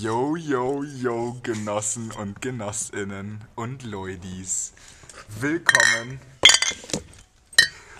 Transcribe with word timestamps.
Yo, 0.00 0.34
yo, 0.34 0.82
yo, 0.82 1.36
Genossen 1.42 2.10
und 2.12 2.42
Genossinnen 2.42 3.44
und 3.54 3.84
Leudis. 3.84 4.72
Willkommen 5.38 6.18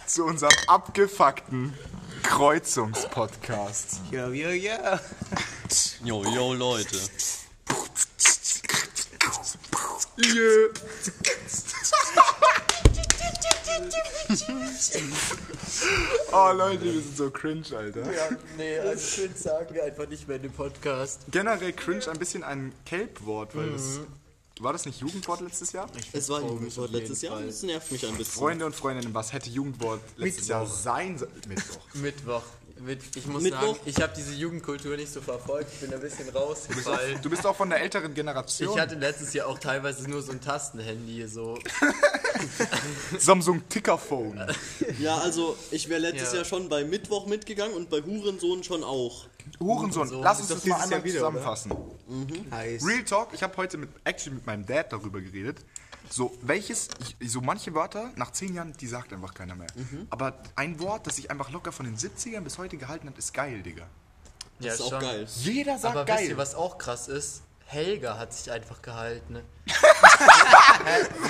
zu 0.04 0.24
unserem 0.24 0.56
abgefuckten 0.66 1.72
Kreuzungspodcast. 2.24 4.00
Ja, 4.10 4.28
ja, 4.28 4.50
ja. 4.50 5.00
Jo, 6.02 6.24
jo, 6.24 6.54
Leute. 6.54 6.98
Yeah. 10.18 10.70
oh 16.32 16.52
Leute, 16.52 16.84
wir 16.84 16.92
sind 16.92 17.16
so 17.16 17.30
cringe, 17.30 17.64
Alter. 17.76 18.00
ja 18.12 18.28
nee, 18.56 18.78
also 18.78 19.06
schön 19.06 19.34
sagen 19.34 19.74
wir 19.74 19.84
einfach 19.84 20.08
nicht 20.08 20.26
mehr 20.26 20.36
in 20.36 20.44
dem 20.44 20.52
Podcast. 20.52 21.20
Generell 21.30 21.72
cringe 21.72 22.06
ein 22.08 22.18
bisschen 22.18 22.44
ein 22.44 22.72
Kelp-Wort, 22.84 23.56
weil 23.56 23.70
das. 23.70 24.00
War 24.60 24.72
das 24.72 24.86
nicht 24.86 25.00
Jugendwort 25.00 25.40
letztes 25.40 25.72
Jahr? 25.72 25.88
Es 26.12 26.28
war 26.28 26.40
Jugendwort 26.40 26.92
letztes 26.92 27.22
Jahr 27.22 27.38
und 27.38 27.48
es 27.48 27.62
nervt 27.64 27.90
mich 27.90 28.06
ein 28.06 28.16
bisschen. 28.16 28.34
Freunde 28.34 28.66
und 28.66 28.74
Freundinnen, 28.74 29.12
was 29.12 29.32
hätte 29.32 29.50
Jugendwort 29.50 30.00
letztes 30.16 30.46
Jahr 30.46 30.62
Mittwoch. 30.62 30.76
sein 30.76 31.18
sollen? 31.18 31.32
Mittwoch. 31.48 31.94
Mittwoch. 31.94 32.42
Ich 33.14 33.26
muss 33.26 33.42
Mittwoch? 33.42 33.60
sagen, 33.60 33.78
ich 33.86 33.96
habe 34.02 34.12
diese 34.16 34.32
Jugendkultur 34.34 34.96
nicht 34.96 35.12
so 35.12 35.20
verfolgt. 35.20 35.70
Ich 35.72 35.80
bin 35.80 35.94
ein 35.94 36.00
bisschen 36.00 36.28
rausgefallen. 36.28 37.20
Du 37.22 37.30
bist 37.30 37.46
auch 37.46 37.54
von 37.56 37.70
der 37.70 37.80
älteren 37.80 38.12
Generation. 38.14 38.74
Ich 38.74 38.80
hatte 38.80 38.96
letztes 38.96 39.32
Jahr 39.32 39.46
auch 39.46 39.58
teilweise 39.58 40.08
nur 40.10 40.22
so 40.22 40.32
ein 40.32 40.40
Tastenhandy, 40.40 41.26
so. 41.28 41.56
Samsung 43.18 43.62
Tickerphone. 43.68 44.40
Ja, 44.98 45.18
also 45.18 45.56
ich 45.70 45.88
wäre 45.88 46.00
letztes 46.00 46.30
Ja. 46.32 46.36
Jahr 46.38 46.44
schon 46.44 46.68
bei 46.68 46.84
Mittwoch 46.84 47.26
mitgegangen 47.26 47.74
und 47.76 47.90
bei 47.90 48.02
Hurensohn 48.02 48.64
schon 48.64 48.82
auch. 48.82 49.26
Hurensohn, 49.60 50.08
So, 50.08 50.22
lass 50.22 50.40
uns 50.40 50.48
doch 50.48 50.56
das 50.56 50.66
mal 50.66 50.80
einmal 50.80 51.04
wieder, 51.04 51.14
zusammenfassen. 51.18 51.72
Heiß. 52.50 52.84
Real 52.86 53.04
Talk, 53.04 53.28
ich 53.34 53.42
habe 53.42 53.56
heute 53.56 53.76
mit, 53.78 53.88
actually 54.04 54.36
mit 54.36 54.46
meinem 54.46 54.66
Dad 54.66 54.92
darüber 54.92 55.20
geredet. 55.20 55.58
So, 56.10 56.36
welches, 56.42 56.88
ich, 57.18 57.30
so 57.30 57.40
manche 57.40 57.74
Wörter, 57.74 58.10
nach 58.16 58.30
zehn 58.32 58.54
Jahren, 58.54 58.72
die 58.74 58.86
sagt 58.86 59.12
einfach 59.12 59.34
keiner 59.34 59.54
mehr. 59.54 59.68
Mhm. 59.74 60.06
Aber 60.10 60.38
ein 60.54 60.78
Wort, 60.80 61.06
das 61.06 61.16
sich 61.16 61.30
einfach 61.30 61.50
locker 61.50 61.72
von 61.72 61.86
den 61.86 61.96
70ern 61.96 62.40
bis 62.42 62.58
heute 62.58 62.76
gehalten 62.76 63.08
hat, 63.08 63.18
ist 63.18 63.32
geil, 63.32 63.62
Digga. 63.62 63.86
Ja, 64.60 64.70
Das 64.70 64.74
ist 64.74 64.80
auch 64.82 64.90
schon. 64.90 65.00
geil. 65.00 65.26
Jeder 65.38 65.78
sagt 65.78 65.96
Aber 65.96 66.04
geil. 66.04 66.18
wisst 66.20 66.28
ihr, 66.30 66.36
was 66.36 66.54
auch 66.54 66.78
krass 66.78 67.08
ist? 67.08 67.42
Helga 67.74 68.16
hat 68.18 68.32
sich 68.32 68.50
einfach 68.52 68.80
gehalten. 68.80 69.32
Ne? 69.34 69.42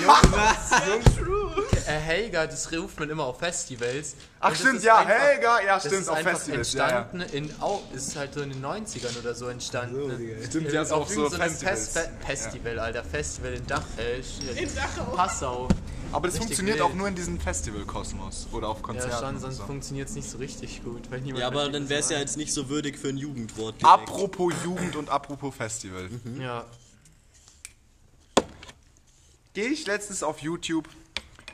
Jungs, 0.01 0.71
äh, 1.87 1.91
Helga, 1.91 2.45
das 2.45 2.71
ruft 2.71 2.99
man 2.99 3.09
immer 3.09 3.23
auf 3.23 3.39
Festivals. 3.39 4.15
Ach, 4.39 4.49
Und 4.49 4.55
stimmt, 4.57 4.83
ja, 4.83 4.97
einfach- 4.99 5.13
Helga, 5.13 5.59
ja, 5.61 5.73
Das 5.75 5.85
stimmt, 5.85 6.01
ist 6.01 6.09
auf 6.09 6.17
einfach 6.17 6.31
Festivals. 6.33 6.73
Ja, 6.73 6.89
ja. 6.89 6.97
entstanden 7.01 7.35
in, 7.35 7.61
au, 7.61 7.81
ist 7.93 8.15
halt 8.15 8.33
so 8.33 8.41
in 8.41 8.51
den 8.51 8.63
90ern 8.63 9.17
oder 9.19 9.33
so 9.33 9.47
entstanden. 9.47 10.07
ne? 10.07 10.45
Stimmt, 10.47 10.71
ja, 10.71 10.81
ist 10.83 10.91
auch 10.91 11.07
so 11.09 11.25
einem 11.27 11.31
Festivals. 11.41 11.89
Fest, 11.89 11.97
Fe 11.97 12.09
Festival, 12.25 12.79
Alter, 12.79 13.03
Festival 13.03 13.53
in 13.53 13.65
Dach, 13.65 13.83
äh, 13.97 14.19
in 14.61 14.69
Passau. 15.15 15.67
Aber 16.15 16.27
das 16.27 16.37
funktioniert 16.37 16.77
wild. 16.77 16.85
auch 16.87 16.93
nur 16.93 17.07
in 17.07 17.15
diesem 17.15 17.39
Festivalkosmos 17.39 18.47
oder 18.53 18.69
auf 18.69 18.81
Konzerten. 18.81 19.11
Ja, 19.11 19.19
schon, 19.19 19.39
sonst 19.39 19.57
so. 19.57 19.65
funktioniert 19.65 20.07
es 20.09 20.15
nicht 20.15 20.29
so 20.29 20.37
richtig 20.37 20.83
gut. 20.83 21.11
Weil 21.11 21.21
niemand 21.21 21.41
Ja, 21.41 21.47
aber 21.47 21.69
dann 21.69 21.89
wäre 21.89 21.99
es 21.99 22.09
ja 22.09 22.17
jetzt 22.19 22.37
nicht 22.37 22.53
so 22.53 22.69
würdig 22.69 22.97
für 22.97 23.09
ein 23.09 23.17
Jugendwort. 23.17 23.81
direkt. 23.81 23.85
Apropos 23.85 24.53
Jugend 24.63 24.95
und 24.95 25.09
apropos 25.09 25.53
Festival. 25.55 26.09
meint. 26.23 26.41
Ja, 26.41 26.65
Gehe 29.53 29.69
ich 29.69 29.85
letztens 29.87 30.21
auf 30.21 30.39
YouTube, 30.39 30.89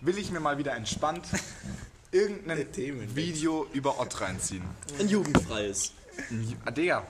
will 0.01 0.17
ich 0.17 0.31
mir 0.31 0.39
mal 0.39 0.57
wieder 0.57 0.75
entspannt 0.75 1.23
irgendein 2.11 2.65
Video 3.15 3.67
über 3.73 3.99
Ott 3.99 4.19
reinziehen. 4.21 4.63
Ein 4.99 5.07
jugendfreies. 5.07 5.91
Ah, 6.65 6.71
Digga. 6.71 7.05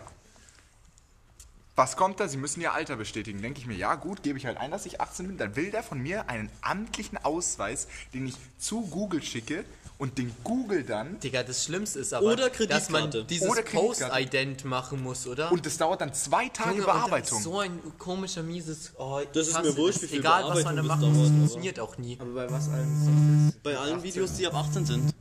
Was 1.82 1.96
kommt 1.96 2.20
da? 2.20 2.28
Sie 2.28 2.38
müssen 2.38 2.62
ihr 2.62 2.74
Alter 2.74 2.96
bestätigen. 2.96 3.42
Denke 3.42 3.60
ich 3.60 3.66
mir, 3.66 3.74
ja 3.76 3.96
gut, 3.96 4.22
gebe 4.22 4.38
ich 4.38 4.46
halt 4.46 4.58
ein, 4.60 4.70
dass 4.70 4.86
ich 4.86 5.02
18 5.02 5.26
bin. 5.26 5.38
Dann 5.40 5.56
will 5.56 5.72
der 5.72 5.82
von 5.82 5.98
mir 5.98 6.30
einen 6.30 6.52
amtlichen 6.62 7.18
Ausweis, 7.18 7.88
den 8.14 8.28
ich 8.28 8.36
zu 8.60 8.82
Google 8.82 9.24
schicke 9.24 9.66
und 9.98 10.20
den 10.20 10.32
Google 10.44 10.84
dann. 10.84 11.20
Digga, 11.22 11.42
das 11.42 11.64
Schlimmste 11.64 11.98
ist 11.98 12.14
aber, 12.14 12.28
Oder 12.28 12.52
dass 12.52 12.92
man 12.92 13.10
dieses. 13.28 13.50
Post-Ident 13.66 14.64
machen 14.64 15.02
muss, 15.02 15.26
oder? 15.26 15.52
Und 15.52 15.66
das 15.66 15.80
dauert 15.80 16.02
dann 16.02 16.14
zwei 16.14 16.50
Tage 16.50 16.70
Junge, 16.74 16.84
Bearbeitung. 16.84 17.16
Und 17.16 17.30
das 17.30 17.38
ist 17.40 17.44
so 17.46 17.60
ein 17.60 17.80
komischer, 17.98 18.44
mieses. 18.44 18.92
Oh, 19.00 19.20
Das 19.34 19.48
ist 19.48 19.60
mir 19.60 19.76
wurscht, 19.76 20.04
wie 20.04 20.08
viel 20.08 20.20
Egal, 20.20 20.44
was 20.50 20.64
man 20.64 20.76
da 20.76 20.84
macht, 20.84 21.02
das 21.02 21.10
funktioniert 21.10 21.80
auch 21.80 21.98
nie. 21.98 22.16
Aber 22.22 22.32
bei 22.32 22.52
was 22.52 22.70
alles? 22.70 23.56
Bei 23.64 23.76
allen 23.76 24.04
Videos, 24.04 24.34
die 24.34 24.46
ab 24.46 24.54
18 24.54 24.86
sind. 24.86 25.16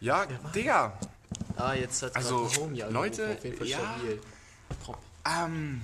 ja, 0.00 0.24
Digga. 0.54 0.98
Ah, 1.56 1.74
jetzt 1.74 2.02
hat 2.02 2.16
Also, 2.16 2.50
Homie 2.56 2.82
angerufen, 2.82 2.94
Leute, 2.94 3.34
auf 3.36 3.44
jeden 3.44 3.58
Fall 3.58 3.66
ja. 3.66 3.76
stabil. 3.76 4.18
Ähm, 5.26 5.80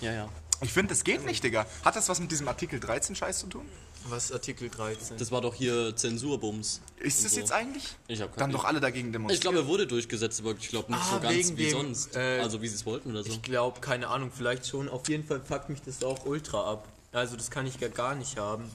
Ja, 0.00 0.12
ja. 0.12 0.28
ich 0.60 0.72
finde, 0.72 0.94
das 0.94 1.04
geht 1.04 1.24
nicht, 1.24 1.42
Digga. 1.44 1.66
Hat 1.84 1.96
das 1.96 2.08
was 2.08 2.20
mit 2.20 2.30
diesem 2.30 2.48
Artikel 2.48 2.80
13 2.80 3.14
Scheiß 3.16 3.40
zu 3.40 3.46
tun? 3.48 3.66
Was 4.08 4.32
Artikel 4.32 4.70
13? 4.70 5.18
Das 5.18 5.30
war 5.30 5.42
doch 5.42 5.54
hier 5.54 5.94
Zensurbums. 5.94 6.80
Ist 6.98 7.22
das 7.22 7.32
so. 7.34 7.40
jetzt 7.40 7.52
eigentlich? 7.52 7.84
Ich 8.08 8.22
hab 8.22 8.30
keine 8.30 8.38
Dann 8.38 8.52
doch 8.52 8.64
alle 8.64 8.80
dagegen 8.80 9.12
demonstrieren. 9.12 9.34
Ich 9.36 9.40
glaube, 9.42 9.58
er 9.58 9.66
wurde 9.66 9.86
durchgesetzt, 9.86 10.40
aber 10.40 10.52
ich 10.58 10.68
glaube 10.70 10.90
nicht 10.92 11.02
Ah, 11.02 11.14
so 11.16 11.20
ganz 11.20 11.50
wie 11.50 11.64
dem, 11.64 11.70
sonst. 11.70 12.16
äh, 12.16 12.40
also 12.40 12.62
wie 12.62 12.68
sie 12.68 12.76
es 12.76 12.86
wollten 12.86 13.10
oder 13.10 13.22
so. 13.24 13.30
Ich 13.30 13.42
glaube, 13.42 13.80
keine 13.80 14.08
Ahnung, 14.08 14.32
vielleicht 14.34 14.66
schon. 14.66 14.88
Auf 14.88 15.06
jeden 15.10 15.26
Fall 15.26 15.40
fuckt 15.42 15.68
mich 15.68 15.82
das 15.82 16.02
auch 16.02 16.24
ultra 16.24 16.70
ab. 16.72 16.88
Also, 17.12 17.36
das 17.36 17.50
kann 17.50 17.66
ich 17.66 17.78
gar, 17.78 17.90
gar 17.90 18.14
nicht 18.14 18.38
haben. 18.38 18.70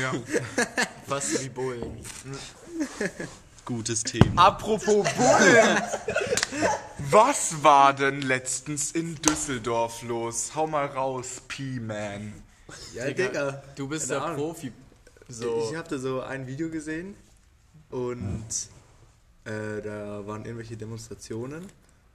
ja. 0.00 0.12
Fast 1.08 1.42
wie 1.42 1.48
Bullen. 1.48 1.98
Gutes 3.64 4.04
Thema. 4.04 4.46
Apropos 4.46 5.06
Bullen. 5.16 5.82
Was 7.10 7.62
war 7.62 7.92
denn 7.94 8.22
letztens 8.22 8.92
in 8.92 9.16
Düsseldorf 9.16 10.02
los? 10.02 10.54
Hau 10.54 10.66
mal 10.66 10.86
raus, 10.86 11.42
P-Man. 11.48 12.32
Ja, 12.94 13.10
Digga. 13.10 13.62
Du 13.76 13.88
bist 13.88 14.08
der 14.10 14.22
Ahnung. 14.22 14.36
Profi. 14.36 14.72
So. 15.28 15.68
Ich 15.70 15.76
habe 15.76 15.88
da 15.88 15.98
so 15.98 16.20
ein 16.22 16.46
Video 16.46 16.68
gesehen 16.70 17.14
und 17.90 18.44
äh, 19.44 19.82
da 19.82 20.26
waren 20.26 20.44
irgendwelche 20.44 20.76
Demonstrationen. 20.76 21.64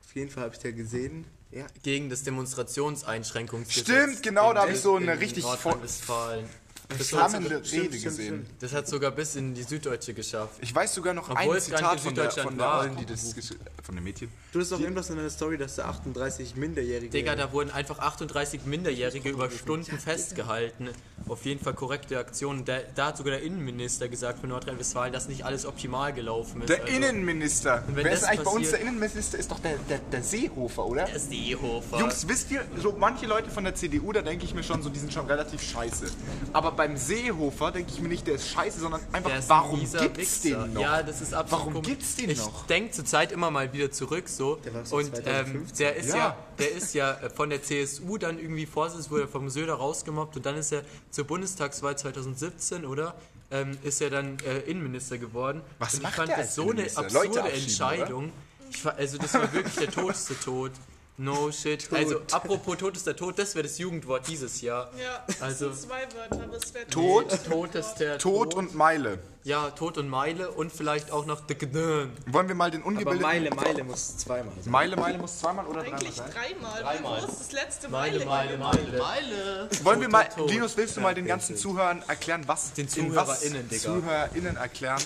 Auf 0.05 0.15
jeden 0.15 0.29
Fall 0.31 0.43
habe 0.45 0.55
ich 0.55 0.61
da 0.61 0.71
gesehen. 0.71 1.25
Ja, 1.51 1.65
gegen 1.83 2.09
das 2.09 2.23
Demonstrationseinschränkungsgesetz. 2.23 3.85
Stimmt, 3.85 4.23
genau, 4.23 4.53
da 4.53 4.63
in- 4.63 4.67
hab 4.69 4.75
ich 4.75 4.81
so 4.81 4.95
eine 4.95 5.13
in 5.13 5.19
richtig 5.19 5.43
Nordrhein-Westfalen. 5.43 6.45
Das, 6.89 6.99
hat 6.99 7.07
Flammende 7.07 7.49
sogar- 7.63 7.71
Rede 7.83 7.99
gesehen. 7.99 8.11
stimmt. 8.45 8.49
das 8.61 8.73
hat 8.73 8.87
sogar 8.87 9.11
bis 9.11 9.35
in 9.35 9.53
die 9.53 9.63
Süddeutsche 9.63 10.13
geschafft. 10.13 10.53
Ich 10.61 10.73
weiß 10.73 10.93
sogar 10.93 11.13
noch 11.13 11.29
Obwohl 11.29 11.55
ein 11.55 11.61
Zitat 11.61 11.99
von 11.99 12.15
der, 12.15 12.31
von 12.31 12.57
der 12.57 12.65
war. 12.65 12.79
Ollen, 12.81 12.95
die 12.95 13.05
das 13.05 13.35
von 13.83 13.95
dem 13.95 14.03
Mädchen. 14.05 14.29
Du 14.53 14.59
hast 14.61 14.71
doch 14.71 14.79
irgendwas 14.79 15.09
in 15.09 15.17
der 15.17 15.29
Story, 15.29 15.57
dass 15.57 15.75
da 15.75 15.85
38 15.89 16.55
Minderjährige. 16.55 17.09
Digga, 17.11 17.35
da 17.35 17.51
wurden 17.51 17.71
einfach 17.71 17.99
38 17.99 18.65
Minderjährige 18.65 19.29
über 19.29 19.51
Stunden 19.51 19.97
festgehalten. 19.99 20.89
Auf 21.27 21.43
jeden 21.45 21.61
Fall 21.61 21.73
korrekte 21.73 22.17
Aktionen. 22.19 22.63
Da, 22.63 22.79
da 22.95 23.07
hat 23.07 23.17
sogar 23.17 23.31
der 23.33 23.41
Innenminister 23.43 24.07
gesagt 24.07 24.39
von 24.39 24.49
Nordrhein-Westfalen, 24.49 25.11
dass 25.11 25.27
nicht 25.27 25.43
alles 25.43 25.65
optimal 25.65 26.13
gelaufen 26.13 26.61
ist. 26.61 26.69
Der 26.69 26.83
Also, 26.83 26.93
Innenminister. 26.95 27.83
Wer 27.93 28.11
ist 28.11 28.23
eigentlich 28.23 28.43
bei 28.45 28.51
uns 28.51 28.69
der 28.71 28.79
Innenminister? 28.79 29.37
Ist 29.37 29.51
doch 29.51 29.59
der, 29.59 29.77
der, 29.89 29.99
der 29.99 30.23
Seehofer, 30.23 30.85
oder? 30.85 31.03
Der 31.05 31.19
Seehofer. 31.19 31.99
Jungs, 31.99 32.25
wisst 32.29 32.49
ihr, 32.51 32.63
so 32.81 32.95
manche 32.97 33.25
Leute 33.25 33.49
von 33.49 33.65
der 33.65 33.75
CDU, 33.75 34.13
da 34.13 34.21
denke 34.21 34.45
ich 34.45 34.53
mir 34.53 34.63
schon 34.63 34.81
so, 34.81 34.89
die 34.89 34.99
sind 34.99 35.11
schon 35.11 35.25
relativ 35.25 35.61
scheiße. 35.61 36.05
Aber 36.53 36.76
beim 36.77 36.95
Seehofer 36.95 37.71
denke 37.71 37.91
ich 37.93 37.99
mir 37.99 38.07
nicht, 38.07 38.25
der 38.27 38.35
ist 38.35 38.47
scheiße, 38.47 38.79
sondern 38.79 39.01
einfach, 39.11 39.31
ein 39.31 39.43
warum 39.47 39.79
mieser 39.81 39.99
gibt's 40.07 40.43
Wichser. 40.45 40.63
den 40.63 40.73
noch? 40.73 40.81
Ja, 40.81 41.03
das 41.03 41.19
ist 41.19 41.33
absolut 41.33 41.59
Warum 41.61 41.73
komisch. 41.73 41.87
gibt's 41.89 42.15
den 42.15 42.29
ich 42.29 42.37
noch? 42.37 42.61
Ich 42.61 42.67
denke 42.67 42.91
zurzeit 42.91 43.31
immer 43.33 43.51
mal 43.51 43.73
wieder 43.73 43.91
zurück 43.91 44.29
so. 44.29 44.55
Der 44.63 44.73
war 44.73 44.85
so 44.85 44.95
und 44.95 45.05
ähm, 45.07 45.13
2015. 45.13 45.77
der 45.79 45.95
ist 45.97 46.09
ja. 46.09 46.15
Ja. 46.17 46.37
der 46.59 46.71
ist 46.71 46.93
ja 46.93 47.11
äh, 47.13 47.29
von 47.29 47.49
der 47.49 47.61
CSU 47.63 48.17
dann 48.17 48.39
irgendwie 48.39 48.65
Vorsitz, 48.65 49.09
wurde 49.09 49.27
vom 49.27 49.49
Söder 49.49 49.73
rausgemobbt 49.73 50.37
und 50.37 50.45
dann 50.45 50.55
ist 50.55 50.71
er 50.71 50.83
zur 51.09 51.25
Bundestagswahl 51.25 51.97
2017, 51.97 52.85
oder? 52.85 53.15
Ähm, 53.51 53.77
ist 53.83 54.01
er 54.01 54.09
dann 54.09 54.37
äh, 54.45 54.59
Innenminister 54.69 55.17
geworden. 55.17 55.61
Was 55.79 55.93
und 55.93 55.99
ich 55.99 56.03
macht 56.03 56.15
fand 56.15 56.29
der 56.29 56.37
das 56.37 56.45
als 56.47 56.55
so 56.55 56.69
eine 56.69 56.83
absurde 56.95 57.39
Entscheidung. 57.51 58.31
Ich, 58.69 58.81
fa- 58.81 58.93
also 58.97 59.17
das 59.17 59.33
war 59.35 59.51
wirklich 59.53 59.75
der 59.75 59.89
toteste 59.91 60.37
Tod. 60.39 60.71
No 61.19 61.51
shit. 61.51 61.91
Also 61.91 62.21
apropos 62.31 62.77
totester 62.77 63.15
Tod, 63.15 63.39
das 63.39 63.55
wäre 63.55 63.63
das 63.67 63.79
Jugendwort 63.79 64.27
dieses 64.27 64.61
Jahr. 64.61 64.91
Ja, 65.01 65.25
Also- 65.39 65.69
das 65.69 65.81
sind 65.81 65.89
zwei 65.89 66.03
Wörter, 66.15 66.43
aber 66.43 66.57
es 66.57 66.71
wäre 66.75 66.85
Tod, 66.87 67.39
Totester 67.49 68.19
Tod 68.19 68.53
und 68.53 68.75
Meile. 68.75 69.17
Ja, 69.43 69.71
Tod 69.71 69.97
und 69.97 70.09
Meile 70.09 70.51
und 70.51 70.71
vielleicht 70.71 71.09
auch 71.09 71.25
noch 71.25 71.39
Dickedön. 71.47 72.11
Wollen 72.27 72.47
wir 72.49 72.53
mal 72.55 72.69
den 72.69 72.81
Aber 72.81 72.89
ungebildeten... 72.89 73.21
Meile, 73.23 73.49
Meile 73.49 73.83
muss 73.83 74.17
zweimal 74.17 74.53
sein. 74.61 74.71
Meile, 74.71 74.95
Meile 74.95 75.17
muss 75.17 75.39
zweimal 75.39 75.65
oder 75.65 75.81
dreimal 75.81 75.99
eigentlich 76.01 76.15
sein? 76.15 76.31
dreimal. 76.31 76.81
Dreimal. 76.83 77.21
Wo 77.23 77.27
ist 77.27 77.39
das 77.39 77.51
letzte 77.53 77.89
Meile, 77.89 78.25
Meile? 78.25 78.57
Meile, 78.57 78.81
Meile. 78.91 78.97
Meile. 78.99 79.69
Wollen 79.83 80.01
wir 80.01 80.09
mal, 80.09 80.25
Tod, 80.25 80.35
Tod. 80.37 80.49
Linus, 80.51 80.77
willst 80.77 80.97
du 80.97 81.01
mal 81.01 81.15
den 81.15 81.25
ganzen. 81.25 81.55
Zuhörern 81.57 82.03
erklären, 82.07 82.43
was... 82.45 82.73
Den 82.73 82.87
in 82.95 83.15
was- 83.15 83.39
ZuhörerInnen, 83.39 83.69
Digga. 83.69 83.81
ZuhörerInnen 83.81 84.57
erklären, 84.57 85.01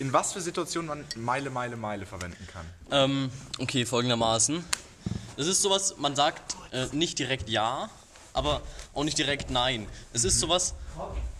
in 0.00 0.12
was 0.12 0.32
für 0.34 0.40
Situationen 0.42 0.88
man 0.88 1.04
Meile, 1.16 1.48
Meile, 1.48 1.76
Meile 1.76 2.04
verwenden 2.06 2.46
kann. 2.52 2.66
Ähm, 2.90 3.30
okay, 3.58 3.86
folgendermaßen. 3.86 4.62
Das 5.36 5.46
ist 5.46 5.62
sowas, 5.62 5.94
man 5.98 6.16
sagt 6.16 6.56
äh, 6.72 6.86
nicht 6.92 7.18
direkt 7.18 7.48
ja, 7.48 7.90
aber 8.32 8.60
auch 8.94 9.04
nicht 9.04 9.18
direkt 9.18 9.50
nein. 9.50 9.86
Es 10.12 10.24
ist 10.24 10.40
sowas, 10.40 10.74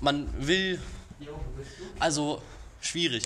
man 0.00 0.28
will. 0.46 0.80
Also, 1.98 2.42
schwierig. 2.80 3.24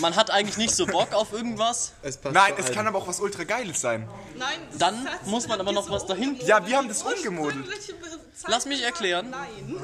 Man 0.00 0.16
hat 0.16 0.30
eigentlich 0.30 0.56
nicht 0.56 0.74
so 0.74 0.84
Bock 0.86 1.12
auf 1.14 1.32
irgendwas, 1.32 1.92
Es 2.02 2.16
passt 2.16 2.34
Nein, 2.34 2.54
es 2.58 2.70
kann 2.72 2.86
aber 2.86 2.98
auch 2.98 3.06
was 3.06 3.20
ultra 3.20 3.44
Geiles 3.44 3.80
sein. 3.80 4.08
Nein, 4.36 4.58
Dann 4.78 5.08
muss 5.24 5.46
man 5.48 5.60
aber 5.60 5.72
noch 5.72 5.88
was 5.88 6.04
dahin- 6.06 6.38
Ja, 6.44 6.66
wir 6.66 6.76
haben 6.76 6.88
das 6.88 7.02
umgemodelt. 7.02 7.66
Lass 8.46 8.66
mich 8.66 8.82
erklären. 8.82 9.30
Nein. 9.30 9.76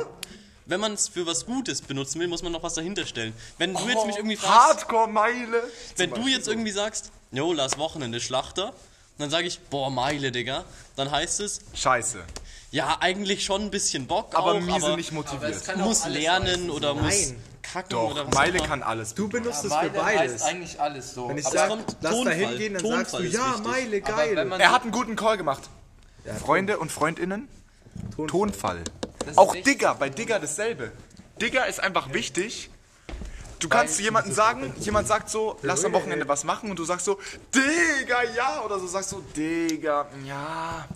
wenn 0.66 0.80
man 0.80 0.92
es 0.94 1.08
für 1.08 1.26
was 1.26 1.44
Gutes 1.46 1.80
benutzen 1.82 2.20
will, 2.20 2.28
muss 2.28 2.42
man 2.42 2.52
noch 2.52 2.62
was 2.62 2.74
dahinter 2.74 3.04
stellen. 3.06 3.32
Wenn 3.58 3.74
du 3.74 3.88
jetzt 3.88 4.06
mich 4.06 4.16
irgendwie 4.16 4.36
fragst, 4.36 4.80
Hardcore-Meile. 4.82 5.62
wenn 5.96 6.10
du 6.10 6.26
jetzt 6.28 6.46
irgendwie 6.48 6.70
sagst, 6.72 7.10
jo, 7.30 7.52
lass 7.52 7.78
Wochenende 7.78 8.20
Schlachter, 8.20 8.72
dann 9.18 9.30
sage 9.30 9.46
ich, 9.46 9.60
boah, 9.60 9.90
Meile, 9.90 10.32
Digga, 10.32 10.64
dann 10.96 11.10
heißt 11.10 11.40
es, 11.40 11.60
Scheiße. 11.74 12.22
ja, 12.70 12.96
eigentlich 13.00 13.44
schon 13.44 13.62
ein 13.62 13.70
bisschen 13.70 14.06
Bock 14.06 14.34
Aber 14.34 14.52
auch, 14.52 14.60
miese 14.60 14.86
aber 14.86 14.96
nicht 14.96 15.12
motiviert. 15.12 15.76
muss 15.78 16.06
lernen 16.06 16.70
oder 16.70 16.94
muss 16.94 17.28
Nein. 17.28 17.42
kacken 17.62 17.96
oder 17.96 18.24
Doch, 18.24 18.26
was 18.28 18.34
Meile 18.34 18.58
kann 18.58 18.82
alles. 18.82 19.14
Du 19.14 19.28
benutzt 19.28 19.56
es 19.58 19.62
für 19.62 19.68
Meile 19.68 20.04
heißt 20.04 20.16
beides. 20.18 20.42
eigentlich 20.42 20.80
alles 20.80 21.14
so. 21.14 21.28
Wenn 21.28 21.38
ich 21.38 21.46
Aber 21.46 21.54
es 21.54 21.60
sage, 21.60 21.70
kommt 21.70 21.96
lass 22.00 22.00
da 22.00 22.10
Tonfall. 22.10 22.34
hingehen, 22.34 22.74
dann 22.74 22.86
sagst 22.86 23.12
du, 23.14 23.16
Tonfall 23.18 23.32
ja, 23.32 23.50
wichtig. 23.50 23.66
Meile, 23.66 24.02
Aber 24.04 24.16
geil. 24.48 24.60
Er 24.60 24.72
hat 24.72 24.82
einen 24.82 24.92
guten 24.92 25.16
Call 25.16 25.36
gemacht. 25.36 25.62
Freunde 26.40 26.78
und 26.78 26.90
Freundinnen, 26.92 27.48
Tonfall. 28.16 28.28
Tonfall. 28.28 28.84
Auch. 29.36 29.54
Digger, 29.54 29.94
bei 29.94 30.08
Digger 30.08 30.38
dasselbe. 30.38 30.92
Digger 31.40 31.66
ist 31.66 31.80
einfach 31.80 32.12
wichtig. 32.12 32.70
Du 33.62 33.68
kannst 33.68 33.96
zu 33.96 34.02
jemandem 34.02 34.32
sagen, 34.34 34.74
jemand 34.80 35.06
sagt 35.06 35.30
so, 35.30 35.56
lass 35.62 35.84
am 35.84 35.92
Wochenende 35.92 36.26
was 36.26 36.42
machen 36.42 36.68
und 36.70 36.78
du 36.78 36.84
sagst 36.84 37.06
so, 37.06 37.18
Digga, 37.54 38.24
ja, 38.36 38.62
oder 38.64 38.80
so 38.80 38.88
sagst 38.88 39.12
du, 39.12 39.22
Digga, 39.36 40.08
ja. 40.26 40.88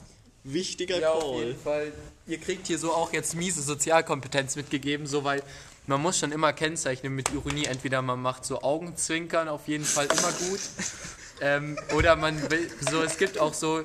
Wichtiger 0.42 1.00
Ja, 1.00 1.10
auf 1.10 1.22
Call. 1.22 1.44
jeden 1.44 1.60
Fall. 1.60 1.92
Ihr 2.26 2.38
kriegt 2.38 2.66
hier 2.66 2.78
so 2.78 2.92
auch 2.92 3.12
jetzt 3.12 3.34
miese 3.36 3.62
Sozialkompetenz 3.62 4.56
mitgegeben, 4.56 5.06
so 5.06 5.22
weil 5.22 5.42
man 5.86 6.02
muss 6.02 6.18
schon 6.18 6.32
immer 6.32 6.52
kennzeichnen 6.52 7.14
mit 7.14 7.32
Ironie. 7.32 7.66
Entweder 7.66 8.02
man 8.02 8.20
macht 8.20 8.44
so 8.44 8.62
Augenzwinkern, 8.62 9.48
auf 9.48 9.68
jeden 9.68 9.84
Fall 9.84 10.06
immer 10.06 10.32
gut. 10.50 10.60
ähm, 11.40 11.78
oder 11.96 12.16
man 12.16 12.50
will, 12.50 12.68
so, 12.90 13.02
es 13.02 13.16
gibt 13.18 13.38
auch 13.38 13.54
so 13.54 13.82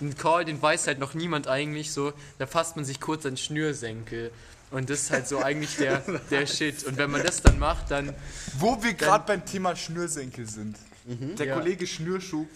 einen 0.00 0.16
Call, 0.16 0.44
den 0.44 0.60
weiß 0.62 0.86
halt 0.86 1.00
noch 1.00 1.14
niemand 1.14 1.48
eigentlich, 1.48 1.92
so, 1.92 2.12
da 2.38 2.46
fasst 2.46 2.76
man 2.76 2.84
sich 2.84 3.00
kurz 3.00 3.26
an 3.26 3.36
Schnürsenkel. 3.36 4.30
Und 4.70 4.90
das 4.90 5.02
ist 5.02 5.10
halt 5.10 5.28
so 5.28 5.38
eigentlich 5.42 5.76
der, 5.76 5.98
der 6.30 6.46
Shit. 6.46 6.84
Und 6.84 6.96
wenn 6.96 7.10
man 7.10 7.22
das 7.22 7.42
dann 7.42 7.58
macht, 7.58 7.90
dann 7.90 8.14
Wo 8.58 8.82
wir 8.82 8.94
gerade 8.94 9.24
beim 9.26 9.44
Thema 9.44 9.76
Schnürsenkel 9.76 10.48
sind. 10.48 10.76
Der 11.06 11.46
Ja. 11.46 11.54
Kollege 11.54 11.86
Schnürschuh. 11.86 12.46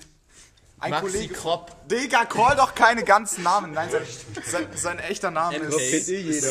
Ein 0.81 0.90
Maxi 0.93 1.06
Kollege. 1.10 1.34
Kropp. 1.34 1.88
Digga, 1.88 2.25
call 2.25 2.55
doch 2.56 2.72
keine 2.75 3.02
ganzen 3.02 3.43
Namen. 3.43 3.72
Nein, 3.72 3.90
sein, 3.90 4.02
sein, 4.46 4.66
sein 4.76 4.99
echter 5.00 5.32
Name 5.32 5.58
MK. 5.58 5.69
ist. 5.76 6.06
Kennt 6.06 6.08
eh 6.08 6.20
jeder. 6.20 6.49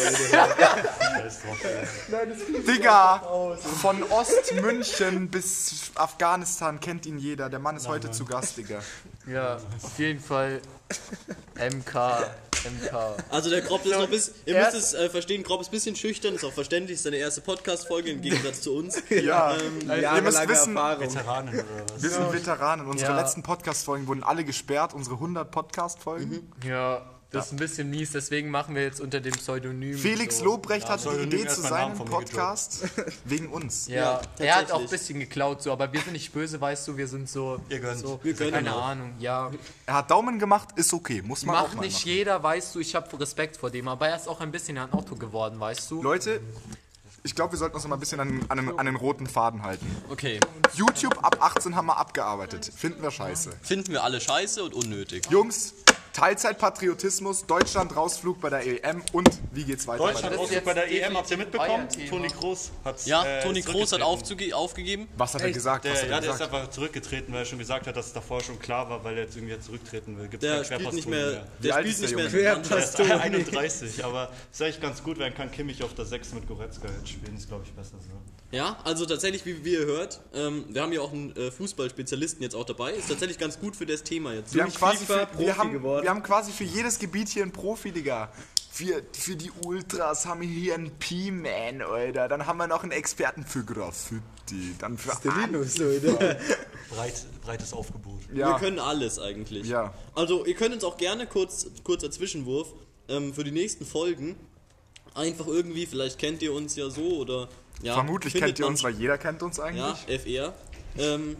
Digga, 2.67 3.21
von 3.81 4.03
Ostmünchen 4.03 5.29
bis 5.29 5.91
Afghanistan 5.95 6.79
kennt 6.79 7.05
ihn 7.05 7.17
jeder. 7.19 7.49
Der 7.49 7.59
Mann 7.59 7.77
ist 7.77 7.87
heute 7.87 8.11
zu 8.11 8.25
Gast, 8.25 8.57
Digga. 8.57 8.81
Ja, 9.25 9.55
auf 9.81 9.97
jeden 9.97 10.19
Fall 10.19 10.61
MK. 11.55 11.93
MK. 12.69 13.15
Also 13.29 13.49
der 13.49 13.61
Kropp 13.61 13.85
ist 13.85 13.91
noch 13.93 14.03
ein 14.03 14.09
bisschen, 14.09 14.33
ihr 14.45 14.55
er- 14.55 14.65
müsst 14.71 14.77
es 14.77 14.93
äh, 14.93 15.09
verstehen, 15.09 15.43
Kropp 15.43 15.61
ist 15.61 15.67
ein 15.67 15.71
bisschen 15.71 15.95
schüchtern, 15.95 16.35
ist 16.35 16.43
auch 16.43 16.53
verständlich, 16.53 16.95
ist 16.95 17.03
seine 17.03 17.17
erste 17.17 17.41
Podcast-Folge 17.41 18.11
im 18.11 18.21
Gegensatz 18.21 18.61
zu 18.61 18.75
uns. 18.75 19.01
Ja, 19.09 19.55
Ähm, 19.55 19.89
ihr 19.89 20.21
müsst 20.21 20.47
wissen, 20.47 20.75
Erfahrung. 20.75 21.01
Veteranen 21.03 21.53
oder 21.55 21.63
was? 21.93 22.01
wir 22.03 22.09
sind 22.09 22.33
Veteranen. 22.33 22.87
Unsere 22.87 23.11
Ja. 23.13 23.19
letzten 23.21 23.43
Podcast-Folgen 23.43 24.07
wurden 24.07 24.23
alle 24.23 24.43
gesperrt, 24.43 24.93
unsere 24.93 25.15
100 25.15 25.49
Podcast-Folgen. 25.51 26.51
Ja, 26.65 27.01
das 27.31 27.47
ist 27.47 27.51
ein 27.51 27.57
bisschen 27.57 27.89
mies, 27.89 28.11
deswegen 28.13 28.49
machen 28.49 28.73
wir 28.73 28.83
jetzt 28.83 29.01
unter 29.01 29.19
dem 29.19 29.33
Pseudonym. 29.33 29.97
Felix 29.97 30.37
so. 30.37 30.45
Lobrecht 30.45 30.87
hatte 30.87 31.03
die 31.03 31.09
Pseudonym 31.09 31.39
Idee 31.39 31.47
zu 31.47 31.61
Namen 31.61 31.69
seinem 31.69 31.95
von 31.97 32.09
mir 32.09 32.19
gedroppt. 32.19 32.31
Podcast 32.31 32.85
wegen 33.25 33.47
uns. 33.49 33.87
Ja, 33.87 33.95
Ja, 33.95 34.21
er 34.45 34.55
hat 34.55 34.71
auch 34.71 34.79
ein 34.79 34.87
bisschen 34.87 35.19
geklaut, 35.19 35.61
so, 35.61 35.71
aber 35.71 35.91
wir 35.91 35.99
sind 36.01 36.13
nicht 36.13 36.31
böse, 36.31 36.59
weißt 36.61 36.87
du, 36.87 36.95
wir 36.97 37.07
sind 37.07 37.29
so. 37.29 37.59
Ihr 37.69 37.79
gönnt. 37.79 37.99
so 37.99 38.19
Wir 38.23 38.33
gönnen 38.33 38.53
keine 38.53 38.75
auch. 38.75 38.85
Ahnung, 38.85 39.13
ja. 39.19 39.51
Er 39.85 39.93
hat 39.95 40.09
Daumen 40.11 40.39
gemacht, 40.39 40.69
ist 40.77 40.93
okay, 40.93 41.21
muss 41.21 41.45
man 41.45 41.55
auch 41.57 41.63
Macht 41.63 41.75
mal 41.75 41.81
nicht 41.85 41.95
machen. 41.95 42.07
jeder, 42.07 42.41
weißt 42.41 42.73
du, 42.75 42.79
ich 42.79 42.95
habe 42.95 43.19
Respekt 43.19 43.57
vor 43.57 43.69
dem, 43.71 43.87
aber 43.87 44.07
er 44.07 44.15
ist 44.15 44.27
auch 44.29 44.39
ein 44.39 44.51
bisschen 44.51 44.77
ein 44.77 44.91
Auto 44.93 45.15
geworden, 45.15 45.59
weißt 45.59 45.91
du. 45.91 46.01
Leute, 46.01 46.39
ich 47.23 47.35
glaube, 47.35 47.51
wir 47.53 47.59
sollten 47.59 47.75
uns 47.75 47.83
noch 47.83 47.89
mal 47.89 47.97
ein 47.97 47.99
bisschen 47.99 48.21
an, 48.21 48.45
an, 48.47 48.79
an 48.79 48.85
den 48.85 48.95
roten 48.95 49.27
Faden 49.27 49.63
halten. 49.63 49.85
okay, 50.09 50.39
YouTube 50.75 51.17
ab 51.23 51.37
18 51.41 51.75
haben 51.75 51.87
wir 51.87 51.97
abgearbeitet. 51.97 52.71
Finden 52.73 53.01
wir 53.03 53.11
scheiße. 53.11 53.51
finden 53.61 53.91
wir 53.91 54.03
alle 54.05 54.21
scheiße 54.21 54.63
und 54.63 54.73
unnötig. 54.73 55.25
Jungs, 55.29 55.73
Teilzeitpatriotismus, 56.17 57.45
Deutschland 57.45 57.95
rausflug 57.95 58.41
bei 58.41 58.49
der 58.49 58.65
EM 58.65 59.03
und 59.11 59.29
wie 59.51 59.63
geht's 59.63 59.85
weiter? 59.85 59.99
Deutschland 59.99 60.25
Das 60.25 60.31
ist 60.31 60.39
Ausflug 60.39 60.51
jetzt 60.55 60.65
bei 60.65 60.73
der 60.73 60.91
EM, 60.91 61.15
habt 61.15 61.29
ihr 61.29 61.37
mitbekommen? 61.37 61.87
Toni 62.09 62.27
Kroos 62.29 62.71
hat 62.83 63.05
Ja, 63.05 63.23
äh, 63.23 63.43
Toni 63.43 63.61
Kroos 63.61 63.91
hat 63.91 64.01
aufgegeben. 64.01 65.07
Was 65.15 65.35
hat 65.35 65.43
er 65.43 65.51
gesagt? 65.51 65.85
Der, 65.85 65.93
hat 65.93 65.99
ja, 65.99 66.05
er 66.05 66.09
der 66.21 66.29
ist 66.31 66.39
gesagt? 66.39 66.53
einfach 66.55 66.69
zurückgetreten, 66.71 67.31
weil 67.31 67.41
er 67.41 67.45
schon 67.45 67.59
gesagt 67.59 67.85
hat, 67.85 67.95
dass 67.95 68.07
es 68.07 68.13
davor 68.13 68.41
schon 68.41 68.57
klar 68.57 68.89
war, 68.89 69.03
weil 69.03 69.15
er 69.15 69.25
jetzt 69.25 69.35
irgendwie 69.35 69.53
jetzt 69.53 69.67
zurücktreten 69.67 70.17
will. 70.17 70.27
Gibt's 70.27 70.41
Der 70.41 70.63
spielt 70.63 70.93
nicht 70.93 71.07
mehr, 71.07 71.45
der 71.59 71.75
alt 71.75 71.83
spielt 71.83 71.93
ist 71.93 72.01
nicht 72.01 72.33
der 72.33 72.41
mehr 72.41 72.55
Der 72.55 72.77
ist 72.79 72.97
Toni. 72.97 73.11
31, 73.11 74.03
aber 74.03 74.31
ist 74.51 74.59
eigentlich 74.59 74.81
ganz 74.81 75.03
gut, 75.03 75.19
weil 75.19 75.29
dann 75.29 75.37
kann 75.37 75.51
Kimmich 75.51 75.83
auf 75.83 75.93
der 75.93 76.05
6 76.05 76.33
mit 76.33 76.47
Goretzka 76.47 76.87
jetzt 76.97 77.09
spielen, 77.09 77.37
ist 77.37 77.47
glaube 77.47 77.63
ich 77.63 77.71
besser 77.73 77.97
so. 77.99 78.09
Ja, 78.49 78.77
also 78.85 79.05
tatsächlich, 79.05 79.45
wie, 79.45 79.65
wie 79.65 79.73
ihr 79.73 79.85
hört, 79.85 80.21
ähm, 80.33 80.65
wir 80.69 80.81
haben 80.81 80.93
ja 80.93 81.01
auch 81.01 81.11
einen 81.11 81.35
äh, 81.35 81.51
Fußballspezialisten 81.51 82.41
jetzt 82.41 82.55
auch 82.55 82.63
dabei. 82.63 82.93
Ist 82.93 83.09
tatsächlich 83.09 83.37
ganz 83.37 83.59
gut 83.59 83.75
für 83.75 83.85
das 83.85 84.03
Thema 84.03 84.33
jetzt. 84.33 84.55
Wir 84.55 84.63
haben, 84.63 84.73
quasi 84.73 85.05
FIFA 85.05 85.13
für, 85.13 85.19
wir, 85.19 85.25
Profi 85.47 85.57
haben, 85.57 85.71
geworden. 85.73 86.06
Wir 86.07 86.11
haben 86.11 86.23
quasi 86.23 86.53
für 86.53 86.63
jedes 86.63 86.99
Gebiet 86.99 87.27
hier 87.27 87.43
einen 87.43 87.51
Profi, 87.51 87.91
Digga. 87.91 88.31
Für, 88.71 89.03
für 89.11 89.35
die 89.35 89.51
Ultras 89.65 90.25
haben 90.25 90.39
wir 90.39 90.47
hier 90.47 90.75
einen 90.75 90.89
P-Man, 90.91 91.81
Alter. 91.81 92.29
Dann 92.29 92.45
haben 92.45 92.55
wir 92.55 92.67
noch 92.67 92.83
einen 92.83 92.93
Experten 92.93 93.43
für 93.43 93.65
Graffiti. 93.65 94.73
Dann 94.79 94.97
für 94.97 95.11
Der 95.21 95.33
Linus, 95.33 95.77
oder? 95.77 96.37
Breit, 96.89 97.25
breites 97.41 97.73
Aufgebot. 97.73 98.21
Wir 98.29 98.39
ja. 98.39 98.57
können 98.57 98.79
alles 98.79 99.19
eigentlich. 99.19 99.67
Ja. 99.67 99.93
Also 100.15 100.45
ihr 100.45 100.55
könnt 100.55 100.73
uns 100.73 100.85
auch 100.85 100.95
gerne 100.95 101.27
kurz, 101.27 101.67
kurzer 101.83 102.09
Zwischenwurf 102.09 102.73
ähm, 103.09 103.33
für 103.33 103.43
die 103.43 103.51
nächsten 103.51 103.85
Folgen 103.85 104.37
einfach 105.13 105.47
irgendwie, 105.47 105.87
vielleicht 105.87 106.19
kennt 106.19 106.41
ihr 106.41 106.53
uns 106.53 106.77
ja 106.77 106.89
so 106.89 107.17
oder 107.17 107.49
ja, 107.81 107.93
Vermutlich 107.93 108.33
kennt 108.33 108.57
ihr 108.59 108.65
uns, 108.65 108.83
weil 108.83 108.95
jeder 108.95 109.17
kennt 109.17 109.43
uns 109.43 109.59
eigentlich. 109.59 109.83
Ja, 110.27 110.43
FR. 110.45 110.53
Ähm, 110.99 111.37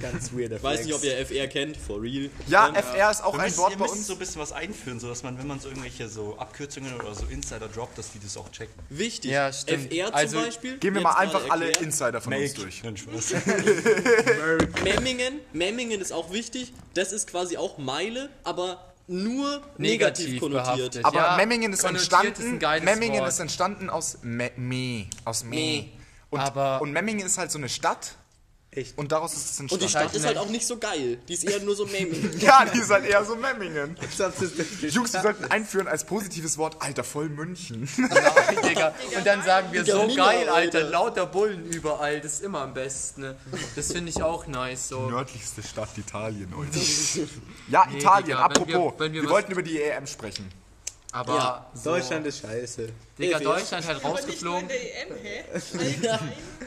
Ganz 0.00 0.32
weirder 0.32 0.62
weiß 0.62 0.80
Flex. 0.82 0.86
nicht, 0.86 0.94
ob 0.94 1.04
ihr 1.04 1.18
FR 1.26 1.46
kennt, 1.48 1.76
for 1.76 2.00
real. 2.02 2.30
Ja, 2.46 2.68
Ähm, 2.68 2.74
FR 2.76 3.10
ist 3.10 3.22
auch 3.24 3.38
ein 3.38 3.56
Wort 3.56 3.78
bei 3.78 3.84
uns. 3.86 4.06
so 4.06 4.12
ein 4.14 4.18
bisschen 4.18 4.40
was 4.40 4.52
einführen, 4.52 4.98
sodass 5.00 5.22
man, 5.22 5.38
wenn 5.38 5.46
man 5.46 5.58
so 5.60 5.68
irgendwelche 5.68 6.08
so 6.08 6.36
Abkürzungen 6.38 6.94
oder 6.94 7.14
so 7.14 7.26
Insider 7.26 7.68
droppt, 7.68 7.98
dass 7.98 8.12
die 8.12 8.18
das 8.20 8.36
auch 8.36 8.50
checken. 8.50 8.74
Wichtig. 8.88 9.30
Ja, 9.30 9.52
stimmt. 9.52 9.92
FR 9.92 10.06
zum 10.06 10.14
Also, 10.14 10.40
Beispiel. 10.42 10.78
Gehen 10.78 10.94
wir 10.94 11.00
mal 11.02 11.14
einfach 11.14 11.48
alle 11.50 11.66
erklärt. 11.66 11.84
Insider 11.86 12.20
von 12.20 12.32
uns 12.34 12.54
durch. 12.54 12.82
Nein, 12.82 12.96
Spaß. 12.96 13.34
Memmingen, 14.84 15.40
Memmingen 15.52 16.00
ist 16.00 16.12
auch 16.12 16.32
wichtig. 16.32 16.72
Das 16.94 17.12
ist 17.12 17.28
quasi 17.28 17.56
auch 17.56 17.78
Meile, 17.78 18.30
aber 18.44 18.92
nur 19.06 19.60
negativ, 19.76 20.26
Negativ 20.26 20.40
konnotiert. 20.40 20.92
behaftet. 20.92 21.04
Aber 21.04 21.16
Ja, 21.18 21.36
Memmingen 21.36 21.72
ist 21.72 21.84
entstanden. 21.84 22.60
ist 22.60 22.84
Memmingen 22.84 23.20
Wort. 23.20 23.28
ist 23.28 23.40
entstanden 23.40 23.90
aus 23.90 24.18
Me, 24.22 24.50
Me 24.56 25.06
aus 25.24 25.42
Me. 25.44 25.50
Me. 25.56 25.84
Und, 26.30 26.40
Aber- 26.40 26.80
und 26.80 26.92
Memmingen 26.92 27.26
ist 27.26 27.36
halt 27.38 27.50
so 27.50 27.58
eine 27.58 27.68
Stadt. 27.68 28.14
Echt? 28.72 28.96
Und 28.96 29.10
daraus 29.10 29.34
ist 29.34 29.50
es 29.50 29.58
Und 29.60 29.72
die 29.72 29.74
entstanden. 29.82 30.08
Stadt 30.10 30.16
ist 30.16 30.24
halt 30.26 30.38
auch 30.38 30.48
nicht 30.48 30.64
so 30.64 30.78
geil. 30.78 31.18
Die 31.26 31.32
ist 31.34 31.42
eher 31.42 31.58
nur 31.58 31.74
so 31.74 31.86
Memmingen. 31.86 32.38
ja, 32.40 32.64
die 32.64 32.78
ist 32.78 32.90
halt 32.90 33.04
eher 33.04 33.24
so 33.24 33.34
Memmingen. 33.34 33.96
Jungs, 34.82 35.12
wir 35.12 35.22
sollten 35.22 35.44
einführen 35.46 35.88
als 35.88 36.04
positives 36.04 36.56
Wort, 36.56 36.76
Alter, 36.80 37.02
voll 37.02 37.28
München. 37.28 37.88
Digga. 38.68 38.94
Und 39.16 39.26
dann 39.26 39.42
sagen 39.42 39.72
wir 39.72 39.84
so 39.84 40.06
geil, 40.14 40.48
Alter, 40.48 40.52
Alter. 40.78 40.82
lauter 40.84 41.26
Bullen 41.26 41.66
überall, 41.66 42.20
das 42.20 42.34
ist 42.34 42.42
immer 42.44 42.60
am 42.60 42.72
besten. 42.72 43.22
Ne? 43.22 43.36
Das 43.74 43.90
finde 43.92 44.10
ich 44.10 44.22
auch 44.22 44.46
nice. 44.46 44.86
So. 44.88 45.00
Nördlichste 45.10 45.64
Stadt 45.64 45.98
Italien, 45.98 46.52
Leute. 46.52 46.78
Ja, 47.68 47.88
Italien, 47.92 48.26
Digga, 48.26 48.48
wenn 48.54 48.68
wir- 48.68 48.76
apropos. 48.76 49.00
wenn 49.00 49.12
wir 49.12 49.22
wir 49.22 49.30
wollten 49.30 49.50
über 49.50 49.62
die 49.64 49.82
EM 49.82 50.06
sprechen. 50.06 50.48
Aber 51.12 51.34
Ja, 51.34 51.70
so, 51.74 51.90
Deutschland 51.90 52.26
ist 52.26 52.40
scheiße. 52.40 52.88
Digga, 53.18 53.38
FR. 53.38 53.44
Deutschland 53.44 53.86
halt 53.86 54.04
Aber 54.04 54.14
nicht 54.26 54.42
nur 54.42 54.58
in 54.58 54.66
rausgeflogen. 54.66 54.68
der 54.68 55.10
EM, 55.10 55.16
hä? 55.22 55.44
Ja, 56.02 56.18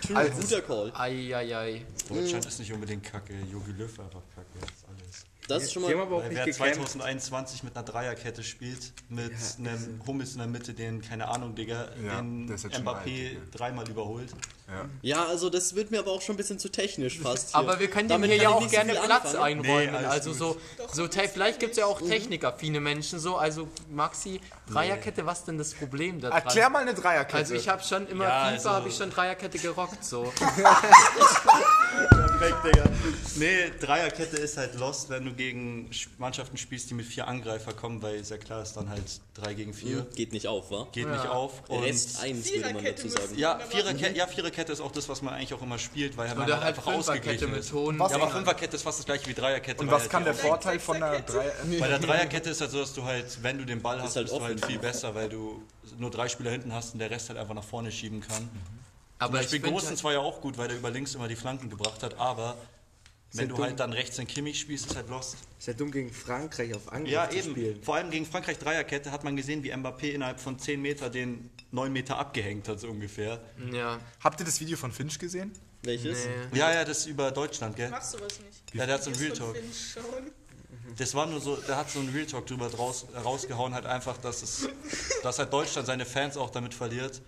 true, 0.01 0.29
guter 0.31 0.62
Call. 0.62 0.91
Eieiei. 0.95 1.85
Deutschland 2.09 2.45
ist 2.45 2.59
nicht 2.59 2.73
unbedingt 2.73 3.03
kacke, 3.03 3.33
Jogi 3.51 3.71
Löw 3.71 4.00
einfach 4.00 4.21
kacke, 4.35 4.47
das 4.59 4.69
ist 4.69 4.85
alles. 4.88 5.25
Das 5.47 5.63
ist 5.63 5.73
schon 5.73 5.83
Die 5.83 5.89
haben 5.89 5.97
mal. 5.97 6.03
aber 6.07 6.15
auch 6.17 6.23
nicht 6.23 6.35
wer 6.35 6.45
gekämpft. 6.45 6.75
2021 6.89 7.63
mit 7.63 7.75
einer 7.75 7.85
Dreierkette 7.85 8.43
spielt, 8.43 8.93
mit 9.09 9.31
einem 9.59 10.01
Hummels 10.07 10.33
in 10.33 10.38
der 10.39 10.47
Mitte, 10.47 10.73
den, 10.73 11.01
keine 11.01 11.27
Ahnung, 11.27 11.53
Digga, 11.55 11.89
Ja, 12.05 12.21
den 12.21 12.50
alt, 12.51 12.59
Mbappé 12.63 13.03
Digga. 13.05 13.41
dreimal 13.51 13.89
überholt. 13.89 14.29
Ja, 15.01 15.25
also 15.25 15.50
das 15.50 15.75
wird 15.75 15.91
mir 15.91 16.00
aber 16.00 16.12
auch 16.12 16.22
schon 16.22 16.34
ein 16.34 16.38
bisschen 16.38 16.58
zu 16.58 16.70
technisch 16.70 17.20
fast. 17.20 17.50
Hier. 17.50 17.60
Aber 17.60 17.79
wir 17.79 17.89
können 17.89 18.08
dem 18.10 18.24
hier 18.24 18.36
ja 18.38 18.50
auch 18.50 18.62
so 18.62 18.67
gerne 18.70 18.93
Platz 18.93 19.25
anfangen. 19.36 19.60
einräumen. 19.60 19.91
Nee, 20.01 20.08
also 20.08 20.29
gut. 20.32 20.39
so, 20.39 20.58
so 20.93 21.08
te- 21.08 21.27
vielleicht 21.32 21.60
gibt 21.60 21.72
es 21.74 21.77
ja 21.77 21.86
auch 21.86 22.01
technikaffine 22.01 22.79
Menschen 22.79 23.20
so. 23.20 23.36
Also 23.36 23.67
Maxi, 23.91 24.39
Dreierkette, 24.72 25.25
was 25.25 25.46
denn 25.46 25.58
das 25.58 25.74
Problem 25.74 26.20
da 26.22 26.29
dran? 26.29 26.41
Erklär 26.41 26.70
mal 26.70 26.79
eine 26.82 26.93
Dreierkette. 26.93 27.38
Also 27.38 27.53
ich 27.55 27.67
habe 27.70 27.84
schon 27.84 28.08
immer 28.08 28.24
Ja, 28.25 28.39
FIFA 28.46 28.51
also- 28.53 28.70
habe 28.72 28.89
ich 28.89 28.96
schon 28.96 29.10
Dreierkette 29.12 29.60
gerockt 29.60 30.03
so. 30.03 30.32
Weg, 32.39 32.55
Digga. 32.63 32.84
Nee, 33.36 33.72
Dreierkette 33.79 34.38
ist 34.38 34.58
halt 34.58 34.75
lost, 34.75 35.10
wenn 35.10 35.25
du 35.25 35.34
gegen 35.34 35.89
Sch- 35.91 36.08
Mannschaften 36.17 36.58
spielst, 36.58 36.89
die 36.89 36.93
mit 36.93 37.05
vier 37.05 37.27
Angreifer 37.27 37.74
kommen, 37.74 38.01
weil 38.01 38.15
ist 38.15 38.32
ja 38.32 38.38
klar, 38.38 38.62
ist 38.63 38.74
dann 38.74 38.89
halt 38.89 39.03
3 39.36 39.53
gegen 39.53 39.74
4. 39.74 40.05
Geht 40.15 40.34
nicht 40.34 40.48
auf, 40.48 40.70
wa? 40.72 40.88
Geht 40.91 41.08
nicht 41.08 41.25
auf. 41.27 41.62
Und 41.70 41.84
Rest 41.84 42.22
1 42.22 42.46
würde 42.51 42.60
man 42.62 42.70
Viererkette 42.82 43.03
dazu 43.03 43.10
sagen. 43.22 43.38
ja, 43.38 43.60
Viererkette, 43.60 44.17
ja, 44.17 44.27
Viererkette 44.27 44.62
ist 44.72 44.82
auch 44.82 44.91
das, 44.91 45.10
was 45.10 45.22
man 45.22 45.34
eigentlich 45.34 45.53
auch 45.53 45.62
immer 45.62 45.77
spielt, 45.77 46.15
weil 46.15 46.29
man 46.29 46.46
halt 46.46 46.53
halt 46.53 46.63
einfach 46.63 46.84
Fünferkette 46.84 47.12
ausgeglichen 47.12 47.51
mit 47.51 47.60
ist. 47.60 47.74
hohen. 47.74 47.98
Ja, 47.98 48.05
aber 48.05 48.29
Fünferkette 48.29 48.75
ist 48.75 48.84
fast 48.84 49.00
das 49.00 49.05
gleiche 49.05 49.27
wie 49.27 49.34
Dreierkette. 49.34 49.82
Und 49.82 49.91
was 49.91 50.03
halt 50.03 50.12
kann 50.12 50.24
der 50.24 50.34
Vorteil 50.34 50.79
von 50.79 51.00
der 51.00 51.15
Sechserkette? 51.17 51.53
Drei... 51.67 51.77
Bei 51.79 51.88
der 51.88 52.00
Dreierkette 52.00 52.50
ist 52.50 52.62
halt 52.62 52.72
so, 52.72 52.79
dass 52.79 52.93
du 52.93 53.03
halt, 53.03 53.43
wenn 53.43 53.58
du 53.58 53.65
den 53.65 53.82
Ball 53.82 54.01
hast, 54.01 54.15
halt 54.15 54.27
bist 54.27 54.38
du 54.38 54.43
halt 54.43 54.65
viel 54.65 54.79
besser, 54.79 55.13
weil 55.15 55.29
du 55.29 55.63
nur 55.98 56.12
drei 56.12 56.29
Spieler 56.29 56.51
hinten 56.51 56.74
hast 56.74 56.93
und 56.93 57.00
der 57.00 57.10
Rest 57.10 57.29
halt 57.29 57.39
einfach 57.39 57.53
nach 57.53 57.63
vorne 57.63 57.91
schieben 57.91 58.22
kann. 58.22 58.50
aber 59.20 59.34
Zum 59.34 59.41
Beispiel 59.41 59.60
Gosens 59.72 59.89
halt, 59.89 60.03
war 60.03 60.13
ja 60.13 60.20
auch 60.20 60.41
gut, 60.41 60.58
weil 60.58 60.67
der 60.67 60.77
über 60.77 60.91
links 60.91 61.15
immer 61.15 61.27
die 61.27 61.36
Flanken 61.36 61.70
gebracht 61.70 62.03
hat, 62.03 62.20
aber 62.20 62.55
wenn 63.34 63.50
du 63.50 63.56
dumm. 63.56 63.66
halt 63.66 63.80
dann 63.80 63.94
rechts 63.94 64.18
in 64.20 64.28
Kimmich 64.28 64.60
spielst, 64.60 64.86
ist 64.88 64.96
halt 64.96 65.10
lost. 65.10 65.38
Ist 65.60 65.68
ja 65.68 65.74
dumm 65.74 65.92
gegen 65.92 66.12
Frankreich 66.13 66.74
auf 66.75 66.92
Angriff 66.92 67.12
Ja, 67.13 67.30
zu 67.30 67.38
eben. 67.38 67.52
spielen. 67.52 67.84
Vor 67.84 67.96
allem 67.96 68.10
gegen 68.12 68.25
Frankreich 68.25 68.58
Dreierkette 68.60 69.12
hat 69.12 69.24
man 69.24 69.36
gesehen, 69.36 69.63
wie 69.63 69.74
Mbappé 69.74 70.12
innerhalb 70.12 70.40
von 70.40 70.60
10 70.60 70.82
Meter 70.82 71.10
den 71.10 71.50
9 71.72 71.92
Meter 71.92 72.18
abgehängt 72.18 72.68
hat, 72.68 72.80
so 72.80 72.88
ungefähr. 72.90 73.42
ja, 73.72 74.00
Habt 74.24 74.40
ihr 74.40 74.46
das 74.46 74.60
Video 74.60 74.78
von 74.78 74.92
Finch 74.92 75.18
gesehen? 75.20 75.52
Welches? 75.84 76.25
nee. 76.52 76.60
Ja, 76.60 76.74
ja, 76.74 76.86
das 76.86 77.00
ist 77.00 77.06
über 77.08 77.32
Deutschland, 77.32 77.75
gell? 77.75 77.90
Machst 77.90 78.13
du 78.13 78.20
was 78.22 78.40
nicht? 78.40 78.74
Ja, 78.74 78.86
der 78.86 78.96
hat 78.96 79.04
so 79.04 79.10
einen 79.10 79.20
Das 79.20 79.24
Real 79.28 79.38
Talk. 79.38 79.56
Das 80.98 81.16
war 81.16 81.25
nur 81.25 81.40
so, 81.42 81.56
der 81.56 81.78
hat 81.78 81.90
so 81.90 82.00
einen 82.00 82.10
Real 82.10 82.25
Talk 82.25 82.46
drüber 82.46 82.70
draus, 82.70 83.06
rausgehauen, 83.24 83.74
halt 83.74 83.86
einfach, 83.86 84.18
dass 84.18 84.44
es, 84.44 84.68
dass 85.24 85.40
halt 85.40 85.52
Deutschland 85.52 85.88
seine 85.88 86.06
Fans 86.06 86.38
auch 86.38 86.50
damit 86.52 86.74
verliert, 86.74 87.22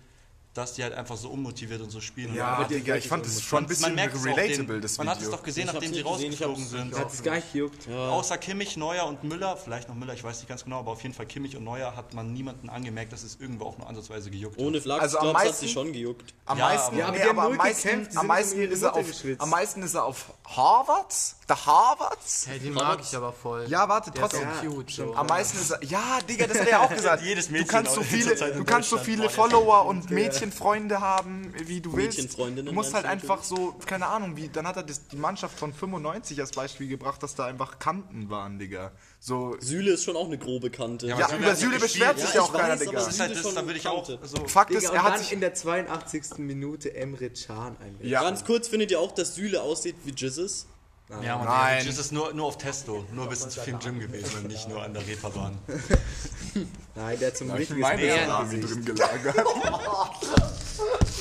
dass 0.56 0.74
die 0.74 0.84
halt 0.84 0.94
einfach 0.94 1.18
so 1.18 1.30
unmotiviert 1.30 1.82
und 1.82 1.90
so 1.92 2.00
spielen. 2.00 2.34
Ja, 2.34 2.48
aber 2.48 2.64
Digga, 2.66 2.96
ich 2.96 3.08
fand 3.10 3.26
das 3.26 3.42
schon 3.42 3.66
ein 3.66 3.68
bisschen 3.68 3.94
auch 4.00 4.26
relatable, 4.26 4.76
den- 4.76 4.82
das 4.82 4.98
Man 4.98 5.10
hat 5.10 5.18
es 5.18 5.24
Video. 5.26 5.36
doch 5.36 5.44
gesehen, 5.44 5.66
nachdem 5.68 5.82
sie 5.94 6.02
nicht 6.02 6.08
gesehen, 6.08 6.30
rausgeflogen 6.32 6.66
sind. 6.66 6.98
Hat 6.98 7.14
es 7.14 7.22
gar 7.22 7.36
nicht 7.36 7.52
gejuckt. 7.52 7.90
Außer 7.90 8.38
Kimmich, 8.38 8.78
Neuer 8.78 9.06
und 9.06 9.24
Müller, 9.26 9.58
vielleicht 9.58 9.90
noch 9.90 9.96
Müller, 9.96 10.14
ich 10.14 10.24
weiß 10.24 10.38
nicht 10.40 10.48
ganz 10.48 10.64
genau, 10.64 10.80
aber 10.80 10.92
auf 10.94 11.04
jeden 11.04 11.14
Fall 11.14 11.26
Kimmich 11.26 11.58
und 11.58 11.66
Neuer 11.66 11.94
hat 11.98 12.14
man 12.14 12.32
niemanden 12.32 12.70
angemerkt, 12.70 13.12
dass 13.12 13.24
es 13.24 13.36
irgendwo 13.40 13.66
auch 13.66 13.78
nur 13.78 13.88
ansatzweise 13.90 14.32
gejuckt 14.32 14.58
Ohne 14.58 14.78
hat. 14.78 14.84
Flachs, 14.84 15.02
Also 15.04 15.20
am 15.20 15.28
es 15.28 15.34
hat 15.36 15.44
meisten- 15.44 15.60
sich 15.66 15.72
schon 15.74 15.92
gejuckt. 15.92 16.34
Am 16.46 16.58
Ja, 16.58 16.66
meisten, 16.70 16.88
aber- 16.88 16.98
Ja, 17.00 17.06
aber 17.08 17.18
nee, 17.18 17.24
die 17.24 17.30
aber 17.30 17.44
am 17.44 17.56
meisten, 17.58 17.84
gekämpft, 17.90 18.14
die 18.14 18.18
am 18.18 18.28
meisten 18.28 18.62
ist 18.62 18.82
er 18.82 18.96
auf, 18.96 19.06
am 19.40 19.50
meisten 19.50 19.84
ist 19.84 19.94
er 19.94 20.06
auf 20.06 20.34
Harvard, 20.48 21.14
der 21.48 21.66
Harvards. 21.66 22.48
Hey, 22.48 22.60
den 22.60 22.74
mag 22.74 23.00
ich 23.02 23.16
aber 23.16 23.32
voll. 23.32 23.66
Ja, 23.68 23.88
warte, 23.88 24.10
der 24.12 24.24
ist 24.26 24.32
trotzdem. 24.32 24.50
so 24.64 24.70
cute. 24.76 24.90
So. 24.92 25.14
Am 25.16 25.28
meisten 25.28 25.60
ist 25.60 25.70
er, 25.72 25.84
ja, 25.84 26.20
Digga, 26.28 26.48
das 26.48 26.60
hat 26.60 26.66
er 26.66 26.72
ja 26.72 26.80
auch 26.82 26.90
gesagt. 26.94 27.22
Jedes 27.24 27.48
du 27.48 27.54
Mädchen 27.54 27.68
kannst 27.68 27.94
so 27.94 28.02
viele, 28.02 28.36
du 28.36 28.64
kannst 28.64 28.90
so 28.90 28.98
viele 28.98 29.30
Follower 29.30 29.86
und 29.86 30.10
Mädchenfreunde 30.10 31.02
haben, 31.02 31.54
wie 31.68 31.82
du 31.82 31.94
willst. 31.96 32.18
Mädchenfreundinnen 32.18 32.66
Du 32.66 32.72
musst 32.74 32.94
halt 32.94 33.06
du 33.06 33.10
einfach 33.10 33.44
so, 33.44 33.76
keine 33.86 34.08
Ahnung, 34.08 34.36
wie, 34.38 34.50
dann 34.50 34.68
hat 34.68 34.78
er 34.78 34.84
das, 34.84 35.08
die 35.08 35.18
Mannschaft 35.18 35.58
von 35.60 35.72
95 35.74 36.40
als 36.40 36.52
Beispiel 36.52 36.88
gebracht, 36.88 37.22
dass 37.22 37.36
da 37.36 37.46
einfach 37.46 37.78
Kanten 37.78 38.30
waren, 38.30 38.58
Digga. 38.58 38.92
So, 39.20 39.56
Süle 39.60 39.92
ist 39.92 40.04
schon 40.04 40.16
auch 40.16 40.26
eine 40.26 40.38
grobe 40.38 40.70
Kante. 40.72 41.08
ja, 41.08 41.28
Süle 41.28 41.40
über 41.44 41.56
Süle 41.56 41.80
beschwert 41.80 42.20
sich 42.20 42.30
Ja, 42.30 42.36
ja 42.36 42.42
auch 42.42 42.54
keiner, 42.54 42.76
Digga. 42.78 42.92
Das 42.94 43.08
ist 43.08 43.20
halt 43.20 43.36
das, 43.36 43.54
da 43.54 43.66
würde 43.66 43.80
ich 43.80 43.88
auch 43.88 44.06
so. 44.06 44.18
Fakt 44.48 44.72
ist, 44.72 44.82
Digga, 44.82 44.90
und 44.92 44.96
er 44.98 45.04
hat 45.04 45.20
sich, 45.20 45.32
in 45.32 45.42
der 45.42 45.54
82. 45.54 46.38
Minute 46.40 46.96
Emre 46.96 47.30
Can 47.30 47.76
einwechseln. 47.80 48.10
ja, 48.10 48.22
Ganz 48.24 48.44
kurz, 48.46 48.68
findet 48.68 48.92
ihr 48.92 49.00
auch, 49.00 49.12
dass 49.14 49.36
Süle 49.36 49.62
aussieht 49.62 49.96
wie 50.06 50.12
Jizzes? 50.12 50.68
Ja, 51.10 51.38
man, 51.38 51.46
Nein. 51.46 51.86
Das 51.86 51.98
ist 52.00 52.12
nur, 52.12 52.34
nur 52.34 52.48
auf 52.48 52.58
Testo, 52.58 53.06
nur 53.12 53.30
bis 53.30 53.48
zu 53.48 53.62
viel 53.62 53.74
im 53.74 53.80
Gym 53.80 54.00
gewesen 54.00 54.38
und 54.38 54.48
nicht 54.48 54.68
nur 54.68 54.82
an 54.84 54.94
der 54.94 55.06
Reeperbahn. 55.06 55.58
Nein, 56.96 57.20
der 57.20 57.28
hat 57.28 57.38
zum 57.38 57.52
Arme 57.52 57.66
gesehen. 57.66 58.62
drin 58.62 58.86
gelagert. 58.86 59.36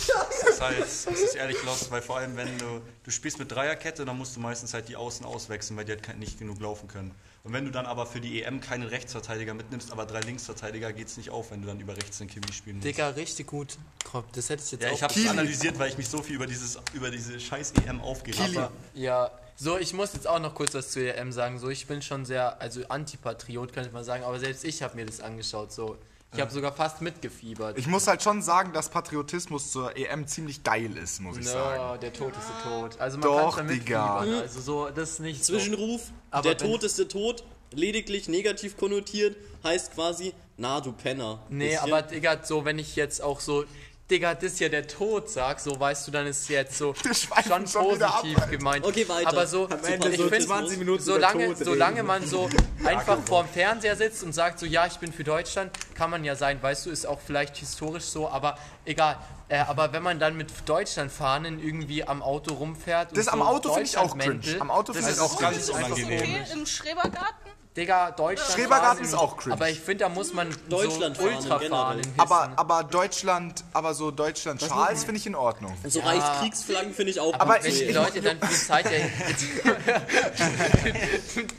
Das 0.06 0.42
ist 0.54 0.60
halt, 0.60 0.80
das 0.80 1.06
ist 1.06 1.34
ehrlich 1.36 1.62
lost, 1.64 1.90
weil 1.90 2.02
vor 2.02 2.18
allem, 2.18 2.36
wenn 2.36 2.58
du, 2.58 2.80
du 3.02 3.10
spielst 3.10 3.38
mit 3.38 3.50
Dreierkette, 3.50 4.04
dann 4.04 4.16
musst 4.18 4.36
du 4.36 4.40
meistens 4.40 4.74
halt 4.74 4.88
die 4.88 4.96
Außen 4.96 5.24
auswechseln, 5.24 5.76
weil 5.76 5.84
die 5.84 5.92
halt 5.92 6.18
nicht 6.18 6.38
genug 6.38 6.60
laufen 6.60 6.88
können. 6.88 7.12
Und 7.44 7.52
wenn 7.52 7.64
du 7.64 7.70
dann 7.70 7.86
aber 7.86 8.06
für 8.06 8.20
die 8.20 8.42
EM 8.42 8.60
keinen 8.60 8.84
Rechtsverteidiger 8.86 9.54
mitnimmst, 9.54 9.90
aber 9.92 10.06
drei 10.06 10.20
Linksverteidiger, 10.20 10.92
geht's 10.92 11.16
nicht 11.16 11.30
auf, 11.30 11.50
wenn 11.50 11.62
du 11.62 11.68
dann 11.68 11.80
über 11.80 11.96
rechts 11.96 12.18
den 12.18 12.28
Kimi 12.28 12.52
spielen 12.52 12.76
musst. 12.76 12.86
Digga, 12.86 13.08
richtig 13.10 13.46
gut. 13.46 13.78
Komm, 14.10 14.24
Das 14.32 14.48
hätte 14.48 14.62
ich 14.64 14.72
jetzt 14.72 14.82
Ja, 14.82 14.90
auch 14.90 14.94
ich 14.94 15.02
habe 15.02 15.14
Kili. 15.14 15.28
analysiert, 15.28 15.78
weil 15.78 15.88
ich 15.90 15.98
mich 15.98 16.08
so 16.08 16.22
viel 16.22 16.36
über, 16.36 16.46
dieses, 16.46 16.78
über 16.92 17.10
diese 17.10 17.38
scheiß 17.40 17.72
EM 17.86 18.00
aufgeregt 18.00 18.56
habe. 18.56 18.70
Ja, 18.94 19.30
so, 19.56 19.78
ich 19.78 19.92
muss 19.92 20.12
jetzt 20.14 20.26
auch 20.26 20.40
noch 20.40 20.54
kurz 20.54 20.74
was 20.74 20.90
zur 20.90 21.02
EM 21.02 21.32
sagen. 21.32 21.58
So, 21.58 21.68
ich 21.68 21.86
bin 21.86 22.02
schon 22.02 22.24
sehr, 22.24 22.60
also 22.60 22.82
Antipatriot, 22.88 23.72
könnte 23.72 23.92
man 23.92 24.04
sagen, 24.04 24.24
aber 24.24 24.38
selbst 24.38 24.64
ich 24.64 24.82
habe 24.82 24.96
mir 24.96 25.06
das 25.06 25.20
angeschaut. 25.20 25.72
So, 25.72 25.96
ich 26.34 26.40
habe 26.40 26.50
sogar 26.50 26.72
fast 26.72 27.00
mitgefiebert. 27.00 27.78
Ich 27.78 27.86
muss 27.86 28.08
halt 28.08 28.22
schon 28.22 28.42
sagen, 28.42 28.72
dass 28.72 28.88
Patriotismus 28.88 29.70
zur 29.70 29.96
EM 29.96 30.26
ziemlich 30.26 30.64
geil 30.64 30.96
ist, 30.96 31.20
muss 31.20 31.38
ich 31.38 31.46
sagen. 31.46 31.80
Ja, 31.80 31.96
der 31.96 32.12
Tod 32.12 32.32
ist 32.36 32.48
der 32.48 32.72
Tod. 32.72 33.00
Also 33.00 33.18
man 33.18 33.28
Doch, 33.28 33.56
kann 33.56 33.68
Digga. 33.68 34.18
Also 34.18 34.60
so, 34.60 34.88
das 34.90 35.12
ist 35.12 35.20
nicht 35.20 35.44
Zwischenruf, 35.44 36.10
Aber 36.30 36.42
der 36.42 36.58
Tod 36.58 36.82
ist 36.82 36.98
der 36.98 37.08
Tod, 37.08 37.44
lediglich 37.70 38.28
negativ 38.28 38.76
konnotiert, 38.76 39.36
heißt 39.62 39.94
quasi, 39.94 40.34
na 40.56 40.80
du 40.80 40.92
Penner. 40.92 41.40
Nee, 41.48 41.70
Bisschen. 41.70 41.92
aber 41.92 42.02
Digga, 42.02 42.44
so 42.44 42.64
wenn 42.64 42.78
ich 42.80 42.96
jetzt 42.96 43.22
auch 43.22 43.38
so, 43.38 43.64
Digga, 44.10 44.34
das 44.34 44.44
ist 44.44 44.60
ja 44.60 44.68
der 44.68 44.86
Tod 44.86 45.30
sag, 45.30 45.58
so 45.58 45.80
weißt 45.80 46.06
du, 46.06 46.10
dann 46.10 46.26
ist 46.26 46.46
jetzt 46.50 46.76
so 46.76 46.94
schon 47.02 47.66
schon 47.66 48.02
ab, 48.02 48.20
positiv 48.20 48.38
Alter. 48.38 48.50
gemeint. 48.50 48.84
Okay, 48.84 49.08
weiter. 49.08 49.28
Aber 49.28 49.46
so, 49.46 49.66
Am 49.66 49.82
Ende 49.82 50.10
ich 50.10 50.18
so 50.18 50.28
find, 50.28 50.42
20 50.42 50.78
Minuten 50.78 51.02
solange, 51.02 51.46
Tod 51.54 51.64
solange 51.64 52.02
man 52.02 52.26
so 52.26 52.50
einfach 52.84 53.18
vorm 53.24 53.48
Fernseher 53.48 53.96
sitzt 53.96 54.22
und 54.22 54.34
sagt 54.34 54.58
so, 54.58 54.66
ja, 54.66 54.86
ich 54.86 54.98
bin 54.98 55.10
für 55.10 55.24
Deutschland, 55.24 55.72
kann 55.94 56.10
man 56.10 56.22
ja 56.22 56.36
sein, 56.36 56.62
weißt 56.62 56.84
du, 56.84 56.90
ist 56.90 57.06
auch 57.06 57.18
vielleicht 57.18 57.56
historisch 57.56 58.04
so, 58.04 58.28
aber 58.28 58.58
egal. 58.84 59.16
Äh, 59.48 59.58
aber 59.60 59.94
wenn 59.94 60.02
man 60.02 60.18
dann 60.18 60.36
mit 60.36 60.50
Deutschlandfahnen 60.66 61.58
irgendwie 61.58 62.04
am 62.04 62.22
Auto 62.22 62.54
rumfährt 62.54 63.10
und 63.10 63.16
Das 63.16 63.26
so 63.26 63.30
am 63.32 63.40
Auto 63.42 63.72
finde 63.72 63.88
ich 63.88 63.96
auch 63.96 64.18
cringe. 64.18 64.60
Am 64.60 64.70
Auto 64.70 64.92
das 64.92 64.96
finde 65.04 65.10
ich 65.12 65.16
ist 65.16 65.22
auch 65.22 65.38
ganz 65.38 65.68
unangenehm. 65.70 66.20
okay 66.20 66.44
im 66.52 66.66
Schrebergarten? 66.66 67.43
Digga, 67.76 68.12
Deutschland. 68.12 68.52
Schrebergarten 68.52 68.98
fahren 68.98 69.04
ist 69.04 69.14
auch 69.14 69.36
cringe. 69.36 69.54
Aber 69.54 69.68
ich 69.68 69.80
finde, 69.80 70.04
da 70.04 70.08
muss 70.08 70.32
man 70.32 70.48
Deutschlandfahnen 70.68 71.40
so 71.42 71.48
Ultrafahnen 71.54 72.02
generell. 72.02 72.18
Aber, 72.18 72.52
aber 72.54 72.84
Deutschland, 72.84 73.64
aber 73.72 73.94
so 73.94 74.12
Deutschland 74.12 74.62
Schals 74.62 75.02
finde 75.02 75.18
ich 75.18 75.26
in 75.26 75.34
Ordnung. 75.34 75.76
so 75.84 75.98
Reichskriegsflaggen 75.98 76.94
finde 76.94 77.10
ich 77.10 77.18
auch 77.18 77.34
Aber 77.34 77.56
gut. 77.56 77.66
ich- 77.66 77.84
die 77.86 77.92
Leute 77.92 78.22
dann 78.22 78.38
viel 78.40 78.56
Zeit 78.56 78.84
ja, 78.84 78.92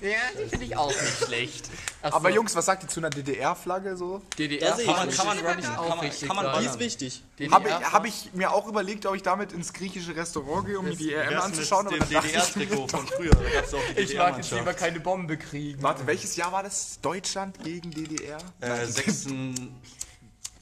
ja, 0.02 0.18
die 0.42 0.50
finde 0.50 0.66
ich 0.66 0.78
auch 0.78 0.88
nicht 0.88 1.26
schlecht. 1.26 1.70
Ach 2.02 2.14
Aber 2.14 2.30
Jungs, 2.30 2.56
was 2.56 2.66
sagt 2.66 2.84
ihr 2.84 2.90
zu 2.90 3.00
einer 3.00 3.10
DDR-Flagge 3.10 3.98
so? 3.98 4.22
DDR 4.38 4.78
ich 4.80 4.86
kann 4.86 4.96
man, 4.96 5.08
nicht. 5.08 5.18
Kann 5.18 5.28
man, 5.28 5.38
kann 5.44 5.62
kann 5.62 5.76
auch 5.78 5.90
man, 5.90 6.00
richtig 6.00 6.28
kann 6.30 6.36
man. 6.38 6.60
Die 6.60 6.66
ist 6.66 6.80
wichtig. 6.80 7.24
Habe 7.52 7.68
ich, 7.68 7.74
hab 7.92 8.06
ich 8.06 8.30
mir 8.34 8.54
auch 8.54 8.68
überlegt, 8.68 9.06
ob 9.06 9.16
ich 9.16 9.24
damit 9.24 9.52
ins 9.52 9.74
griechische 9.74 10.16
Restaurant 10.16 10.66
gehe, 10.68 10.80
um 10.80 10.86
mir 10.86 10.96
die 10.96 11.14
EM 11.14 11.40
anzuschauen. 11.40 11.86
mit 11.86 11.96
dem 11.96 12.04
ich 12.04 12.08
DDR-Trikot 12.32 12.88
von 12.88 13.08
früher. 13.08 13.32
Da 13.32 13.50
gab's 13.60 13.74
auch 13.74 13.80
die 13.98 14.02
ich 14.02 14.18
mag 14.18 14.38
jetzt 14.38 14.52
lieber 14.52 14.74
keine 14.74 15.00
Bombe 15.00 15.38
kriegen. 15.38 15.82
Warte, 15.82 16.05
welches 16.08 16.36
Jahr 16.36 16.52
war 16.52 16.64
das? 16.64 17.00
Deutschland 17.02 17.64
gegen 17.64 17.92
DDR? 17.92 18.38
Äh, 18.62 18.86
sechsten, 18.86 19.76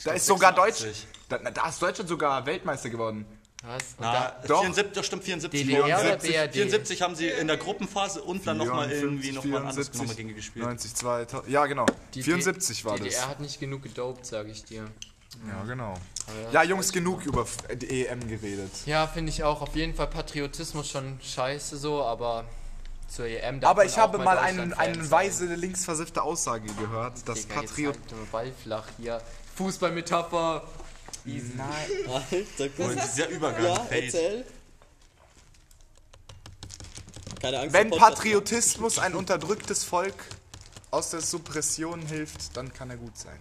Da 0.03 0.13
ist 0.13 0.25
sogar 0.25 0.53
Deutsch. 0.53 0.79
86. 0.79 1.07
Da, 1.29 1.37
da 1.37 1.69
ist 1.69 1.81
Deutschland 1.81 2.09
sogar 2.09 2.45
Weltmeister 2.45 2.89
geworden. 2.89 3.25
Was? 3.65 3.83
Und 3.97 4.01
Na, 4.01 4.13
da, 4.41 4.47
Doch. 4.47 4.59
74, 4.59 4.93
das 4.93 5.05
stimmt, 5.05 5.23
74. 5.23 5.65
DDR 5.65 5.85
oder 5.85 6.19
74, 6.19 6.31
BRD? 6.31 6.53
74 6.53 7.01
haben 7.01 7.15
sie 7.15 7.27
in 7.29 7.47
der 7.47 7.55
Gruppenphase 7.57 8.21
und 8.21 8.45
dann 8.45 8.57
nochmal 8.57 8.91
irgendwie 8.91 9.31
nochmal 9.31 9.61
ein 9.61 9.67
anderes 9.69 9.87
74, 9.87 10.01
nochmal 10.01 10.15
gegen 10.15 10.35
gespielt. 10.35 10.65
90, 10.65 10.95
2000. 10.95 11.49
Ja, 11.49 11.65
genau. 11.65 11.85
die 12.13 12.23
74 12.23 12.83
war 12.83 12.97
DDR 12.97 13.11
das. 13.11 13.27
hat 13.29 13.39
nicht 13.39 13.59
genug 13.61 13.83
gedopt, 13.83 14.25
sage 14.25 14.51
ich 14.51 14.65
dir. 14.65 14.85
Ja, 15.47 15.63
genau. 15.63 15.93
Ja, 16.51 16.63
Jungs, 16.63 16.91
genug 16.91 17.25
über 17.25 17.47
die 17.73 18.05
EM 18.05 18.27
geredet. 18.27 18.71
Ja, 18.85 19.07
finde 19.07 19.31
ich 19.31 19.43
auch. 19.43 19.61
Auf 19.61 19.75
jeden 19.75 19.95
Fall 19.95 20.07
Patriotismus 20.07 20.89
schon 20.89 21.19
scheiße 21.21 21.77
so, 21.77 22.03
aber 22.03 22.45
zur 23.13 23.25
EM 23.25 23.59
darf 23.59 23.71
Aber 23.71 23.85
ich 23.85 23.97
habe 23.97 24.17
mal 24.17 24.37
einen, 24.37 24.73
eine 24.73 25.11
weise 25.11 25.45
linksversiffte 25.45 26.21
Aussage 26.21 26.67
gehört, 26.73 27.27
dass 27.27 27.43
Digga, 27.43 27.61
jetzt 27.61 27.69
Patriot... 27.69 27.95
doch 28.09 28.27
Ball 28.31 28.51
flach 28.63 28.87
hier. 28.97 29.21
Fußballmetapher. 29.55 30.63
Alter, 31.25 32.23
Und 32.59 32.75
gut. 32.75 33.03
dieser 33.03 33.29
Übergang, 33.29 33.63
Ja, 33.63 33.87
erzähl. 33.89 34.45
Keine 37.39 37.59
Angst. 37.59 37.73
Wenn 37.73 37.91
Patriotismus 37.91 38.99
ein 38.99 39.15
unterdrücktes 39.15 39.83
Volk 39.83 40.15
aus 40.91 41.11
der 41.11 41.21
Suppression 41.21 42.01
hilft, 42.01 42.57
dann 42.57 42.73
kann 42.73 42.89
er 42.89 42.97
gut 42.97 43.17
sein. 43.17 43.39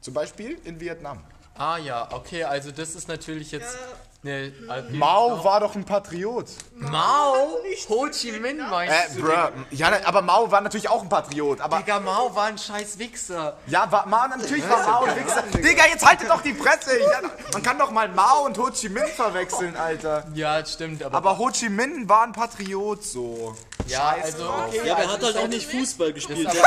Zum 0.00 0.12
Beispiel 0.12 0.58
in 0.64 0.80
Vietnam. 0.80 1.24
Ah 1.54 1.78
ja, 1.78 2.12
okay, 2.12 2.44
also 2.44 2.72
das 2.72 2.94
ist 2.94 3.08
natürlich 3.08 3.52
jetzt 3.52 3.78
eine... 4.24 4.52
Mao 4.92 5.44
war 5.44 5.60
doch 5.60 5.74
ein 5.74 5.84
Patriot. 5.84 6.46
Mao? 6.76 7.58
Ho 7.88 8.08
Chi 8.10 8.32
Minh 8.32 8.58
meinst 8.70 8.94
Äh, 8.94 9.14
du? 9.16 9.22
bruh. 9.22 9.32
Ja, 9.70 9.92
aber 10.04 10.22
Mao 10.22 10.50
war 10.50 10.60
natürlich 10.60 10.88
auch 10.88 11.02
ein 11.02 11.08
Patriot. 11.08 11.60
Aber 11.60 11.78
Digga, 11.78 12.00
Mao 12.00 12.34
war 12.34 12.44
ein 12.46 12.58
scheiß 12.58 12.98
Wichser. 12.98 13.56
ja, 13.66 13.90
war, 13.90 14.06
Mao, 14.06 14.26
natürlich 14.28 14.68
war 14.68 14.82
Mao 14.86 15.04
ein 15.04 15.16
Wichser. 15.24 15.42
Digga, 15.52 15.84
jetzt 15.86 16.04
haltet 16.06 16.28
doch 16.30 16.40
die 16.42 16.54
Fresse. 16.54 16.98
Ja, 17.00 17.20
man 17.52 17.62
kann 17.62 17.78
doch 17.78 17.90
mal 17.90 18.08
Mao 18.08 18.44
und 18.46 18.56
Ho 18.58 18.70
Chi 18.70 18.88
Minh 18.88 19.06
verwechseln, 19.14 19.76
Alter. 19.76 20.24
Ja, 20.34 20.60
das 20.60 20.72
stimmt, 20.72 21.02
aber... 21.02 21.16
Aber 21.16 21.38
Ho 21.38 21.50
Chi 21.50 21.68
Minh 21.68 22.08
war 22.08 22.22
ein 22.24 22.32
Patriot 22.32 23.04
so. 23.04 23.54
ja, 23.86 24.16
also 24.22 24.44
okay. 24.48 24.80
Ja, 24.84 24.94
aber 24.94 25.02
er 25.04 25.12
hat 25.12 25.22
halt 25.22 25.36
auch 25.36 25.48
nicht 25.48 25.70
Fußball 25.70 26.12
gespielt. 26.12 26.48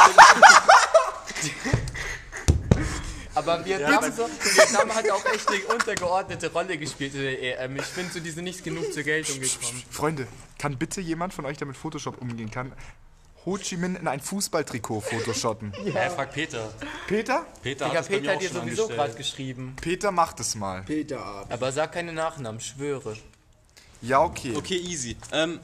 aber- 3.38 3.66
Vietnam, 3.66 4.04
so, 4.12 4.28
Vietnam 4.28 4.94
hat 4.96 5.10
auch 5.12 5.26
echt 5.34 5.48
eine 5.50 5.60
untergeordnete 5.74 6.52
Rolle 6.52 6.78
gespielt 6.78 7.14
in 7.16 7.22
der 7.22 7.60
EM. 7.64 7.76
Ich 7.78 7.84
finde, 7.86 8.14
so, 8.14 8.20
die 8.20 8.32
sind 8.32 8.44
nicht 8.46 8.64
genug 8.64 8.92
zur 8.94 9.04
Geltung 9.04 9.40
gekommen. 9.40 9.84
Freunde, 9.90 10.28
kann 10.58 10.78
bitte 10.78 11.02
jemand 11.02 11.34
von 11.34 11.46
euch, 11.46 11.58
der 11.58 11.68
mit 11.68 11.78
Photoshop 11.78 12.22
umgehen 12.22 12.52
kann, 12.52 12.74
Ho 13.46 13.58
Chi 13.58 13.78
Minh 13.78 13.96
in 13.96 14.08
ein 14.10 14.20
Fußballtrikot 14.20 15.00
photoshoppen? 15.02 15.72
Ja. 15.86 16.10
frag 16.10 16.34
Peter. 16.34 16.70
Peter? 17.08 17.46
Peter 17.64 17.86
Digga, 17.86 18.00
hat 18.00 18.08
Peter 18.10 18.32
hat 18.34 18.42
dir 18.42 18.50
schon 18.50 18.62
sowieso 18.62 18.88
gerade 18.90 19.14
geschrieben. 19.14 19.74
Peter 19.80 20.12
macht 20.12 20.42
es 20.42 20.56
mal. 20.56 20.82
Peter 20.84 21.24
Ab. 21.26 21.48
Aber 21.50 21.72
sag 21.72 21.94
keine 21.94 22.12
Nachnamen, 22.12 22.60
schwöre. 22.60 23.16
Ja, 24.02 24.22
okay. 24.22 24.54
Okay, 24.56 24.78
easy. 24.78 25.16
Ähm, 25.32 25.60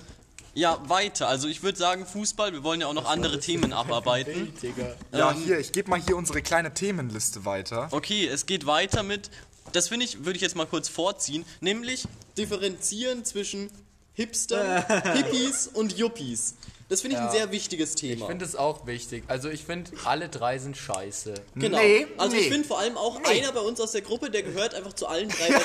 ja, 0.53 0.77
weiter. 0.87 1.27
Also 1.27 1.47
ich 1.47 1.63
würde 1.63 1.77
sagen 1.77 2.05
Fußball, 2.05 2.53
wir 2.53 2.63
wollen 2.63 2.81
ja 2.81 2.87
auch 2.87 2.93
noch 2.93 3.09
andere 3.09 3.39
Themen 3.39 3.73
abarbeiten. 3.73 4.53
Ja, 5.11 5.31
Ähm, 5.31 5.37
hier, 5.43 5.59
ich 5.59 5.71
gebe 5.71 5.89
mal 5.89 5.99
hier 5.99 6.15
unsere 6.15 6.41
kleine 6.41 6.73
Themenliste 6.73 7.45
weiter. 7.45 7.87
Okay, 7.91 8.27
es 8.27 8.45
geht 8.45 8.65
weiter 8.65 9.03
mit, 9.03 9.29
das 9.71 9.87
finde 9.89 10.05
ich, 10.05 10.25
würde 10.25 10.35
ich 10.35 10.41
jetzt 10.41 10.55
mal 10.55 10.65
kurz 10.65 10.89
vorziehen, 10.89 11.45
nämlich 11.59 12.07
differenzieren 12.37 13.25
zwischen 13.25 13.69
Hipstern, 14.13 14.83
Hippies 15.13 15.67
und 15.67 15.97
Yuppies. 15.97 16.55
Das 16.93 17.01
finde 17.01 17.17
ich 17.17 17.23
ein 17.23 17.31
sehr 17.31 17.51
wichtiges 17.51 17.95
Thema. 17.95 18.21
Ich 18.21 18.27
finde 18.27 18.45
es 18.45 18.55
auch 18.55 18.85
wichtig. 18.85 19.23
Also 19.25 19.49
ich 19.49 19.63
finde, 19.63 19.89
alle 20.05 20.29
drei 20.29 20.59
sind 20.59 20.77
scheiße. 20.77 21.33
Genau. 21.55 21.75
Nee, 21.75 22.05
also 22.19 22.35
nee. 22.35 22.43
ich 22.43 22.49
finde 22.49 22.67
vor 22.67 22.77
allem 22.77 22.97
auch 22.97 23.19
einer 23.23 23.51
bei 23.51 23.61
uns 23.61 23.81
aus 23.81 23.93
der 23.93 24.01
Gruppe, 24.01 24.29
der 24.29 24.43
gehört 24.43 24.75
einfach 24.75 24.93
zu 24.93 25.07
allen 25.07 25.27
drei. 25.27 25.59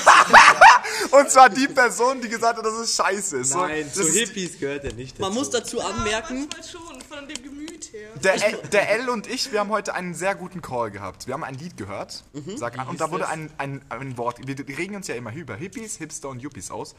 Und 1.18 1.30
zwar 1.30 1.50
die 1.50 1.68
Person, 1.68 2.22
die 2.22 2.30
gesagt 2.30 2.56
hat, 2.56 2.64
dass 2.64 2.78
es 2.78 2.96
scheiße 2.96 3.40
ist. 3.40 3.50
So, 3.50 3.58
Nein, 3.58 3.84
das 3.94 4.06
zu 4.06 4.10
Hippies 4.10 4.58
gehört 4.58 4.84
er 4.84 4.94
nicht 4.94 5.16
dazu. 5.16 5.20
Man 5.20 5.34
muss 5.34 5.50
dazu 5.50 5.82
anmerken, 5.82 6.48
Manchmal 6.50 6.64
schon, 6.64 7.02
von 7.02 7.28
dem 7.28 7.42
Gemüt 7.42 7.92
her. 7.92 8.08
Der, 8.24 8.42
L, 8.42 8.58
der 8.72 8.90
L 8.92 9.10
und 9.10 9.26
ich, 9.26 9.52
wir 9.52 9.60
haben 9.60 9.68
heute 9.68 9.92
einen 9.92 10.14
sehr 10.14 10.34
guten 10.34 10.62
Call 10.62 10.90
gehabt. 10.90 11.26
Wir 11.26 11.34
haben 11.34 11.44
ein 11.44 11.56
Lied 11.56 11.76
gehört. 11.76 12.24
Mhm. 12.32 12.56
Sag 12.56 12.78
an, 12.78 12.88
und 12.88 13.02
da 13.02 13.10
wurde 13.10 13.28
ein, 13.28 13.50
ein, 13.58 13.82
ein 13.90 14.16
Wort. 14.16 14.38
Wir 14.46 14.56
regen 14.78 14.96
uns 14.96 15.08
ja 15.08 15.14
immer 15.14 15.34
über 15.34 15.56
Hippies, 15.56 15.98
Hipster 15.98 16.30
und 16.30 16.40
Yuppies 16.40 16.70
aus. 16.70 16.94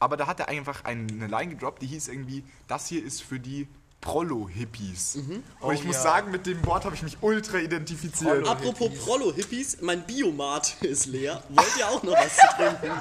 Aber 0.00 0.16
da 0.16 0.26
hat 0.26 0.40
er 0.40 0.48
einfach 0.48 0.84
eine 0.84 1.26
Line 1.28 1.54
gedroppt, 1.54 1.82
die 1.82 1.86
hieß 1.86 2.08
irgendwie: 2.08 2.42
Das 2.66 2.86
hier 2.86 3.04
ist 3.04 3.22
für 3.22 3.38
die 3.38 3.68
Prollo-Hippies. 4.00 5.16
Mhm. 5.16 5.42
Und 5.60 5.74
ich 5.74 5.84
muss 5.84 5.96
ja. 5.96 6.02
sagen, 6.02 6.30
mit 6.30 6.46
dem 6.46 6.64
Wort 6.64 6.86
habe 6.86 6.94
ich 6.94 7.02
mich 7.02 7.18
ultra 7.20 7.58
identifiziert. 7.58 8.48
apropos 8.48 8.88
Prollo-Hippies, 9.04 9.82
mein 9.82 10.06
Biomat 10.06 10.76
ist 10.80 11.04
leer. 11.04 11.42
Wollt 11.50 11.76
ihr 11.78 11.86
auch 11.86 12.02
noch 12.02 12.12
was 12.14 12.34
zu 12.34 12.46
trinken? 12.56 12.98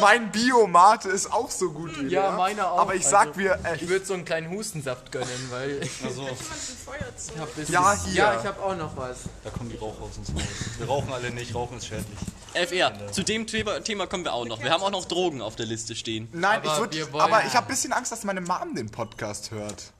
Mein 0.00 0.32
Biomate 0.32 1.10
ist 1.10 1.30
auch 1.30 1.50
so 1.50 1.70
gut 1.70 1.90
wie 2.00 2.06
Ja, 2.08 2.28
der. 2.28 2.30
meiner 2.38 2.72
auch. 2.72 2.78
Aber 2.78 2.94
ich 2.94 3.04
sag 3.06 3.28
Also, 3.28 3.40
mir, 3.40 3.58
äh, 3.64 3.76
Ich 3.76 3.86
würde 3.88 4.06
so 4.06 4.14
einen 4.14 4.24
kleinen 4.24 4.50
Hustensaft 4.50 5.12
gönnen, 5.12 5.28
weil 5.50 5.82
ich 5.82 6.02
Also, 6.04 6.26
Feuerzeug. 6.26 7.38
hab 7.38 7.68
Ja, 7.68 7.94
hier. 8.04 8.14
Ja, 8.14 8.40
ich 8.40 8.46
habe 8.46 8.62
auch 8.62 8.76
noch 8.76 8.96
was. 8.96 9.18
da 9.44 9.50
kommen 9.50 9.68
die 9.68 9.76
Raucher 9.76 10.02
aus 10.04 10.16
uns 10.16 10.30
raus. 10.34 10.42
Wir 10.78 10.86
rauchen 10.86 11.12
alle 11.12 11.30
nicht, 11.32 11.54
Rauchen 11.54 11.76
ist 11.76 11.86
schädlich. 11.86 12.18
FR, 12.54 13.12
zu 13.12 13.22
dem 13.22 13.46
Thema, 13.46 13.80
Thema 13.80 14.06
kommen 14.06 14.24
wir 14.24 14.32
auch 14.32 14.44
noch. 14.46 14.62
Wir 14.62 14.70
haben 14.70 14.82
auch 14.82 14.90
noch 14.90 15.04
Drogen 15.04 15.40
auf 15.42 15.56
der 15.56 15.66
Liste 15.66 15.94
stehen. 15.94 16.28
nein, 16.32 16.58
Aber 16.60 16.72
ich 16.72 16.78
würd, 16.80 16.94
wir 16.94 17.12
wollen- 17.12 17.22
aber 17.24 17.44
ich 17.46 17.54
habe 17.54 17.66
ein 17.66 17.70
bisschen 17.70 17.92
Angst, 17.92 18.10
dass 18.12 18.24
meine 18.24 18.40
Mom 18.40 18.74
den 18.74 18.90
Podcast 18.90 19.50
hört. 19.50 19.92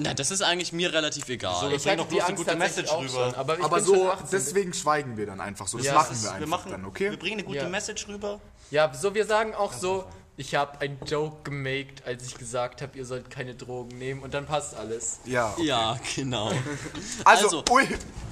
Na, 0.00 0.14
das 0.14 0.30
ist 0.30 0.42
eigentlich 0.42 0.72
mir 0.72 0.92
relativ 0.92 1.28
egal. 1.28 1.54
So, 1.60 1.68
Ich 1.70 1.82
bring 1.82 1.90
hatte 1.92 1.96
doch 1.98 2.08
die 2.08 2.14
bloß 2.14 2.20
eine 2.24 2.28
Angst 2.28 2.44
gute 2.46 2.58
tatsächlich 2.58 2.92
Message 2.92 3.14
rüber. 3.16 3.24
schon, 3.30 3.34
aber 3.34 3.58
ich 3.58 3.64
Aber 3.64 3.80
so, 3.80 4.10
18. 4.12 4.28
deswegen 4.30 4.72
schweigen 4.72 5.16
wir 5.16 5.26
dann 5.26 5.40
einfach 5.40 5.66
so. 5.66 5.76
Das 5.78 5.86
Ja, 5.88 5.94
machen 5.94 6.08
das 6.10 6.22
wir 6.22 6.28
wir, 6.30 6.34
einfach 6.36 6.48
machen, 6.48 6.70
dann, 6.70 6.84
okay? 6.84 7.10
wir 7.10 7.18
bringen 7.18 7.38
eine 7.38 7.44
gute 7.44 7.58
Ja. 7.58 7.68
Message 7.68 8.06
rüber. 8.06 8.40
Ja, 8.70 8.94
so 8.94 9.12
wir 9.14 9.26
sagen 9.26 9.54
auch 9.56 9.72
so, 9.72 10.04
ich 10.38 10.54
habe 10.54 10.80
einen 10.80 10.98
Joke 11.04 11.42
gemaked, 11.42 12.06
als 12.06 12.24
ich 12.24 12.36
gesagt 12.36 12.80
habe, 12.80 12.96
ihr 12.96 13.04
sollt 13.04 13.28
keine 13.28 13.56
Drogen 13.56 13.98
nehmen 13.98 14.22
und 14.22 14.32
dann 14.34 14.46
passt 14.46 14.76
alles. 14.76 15.18
Ja. 15.24 15.54
Ja, 15.60 15.98
genau. 16.14 16.52
Also, 17.24 17.58
Also, 17.58 17.64
ui, 17.74 17.82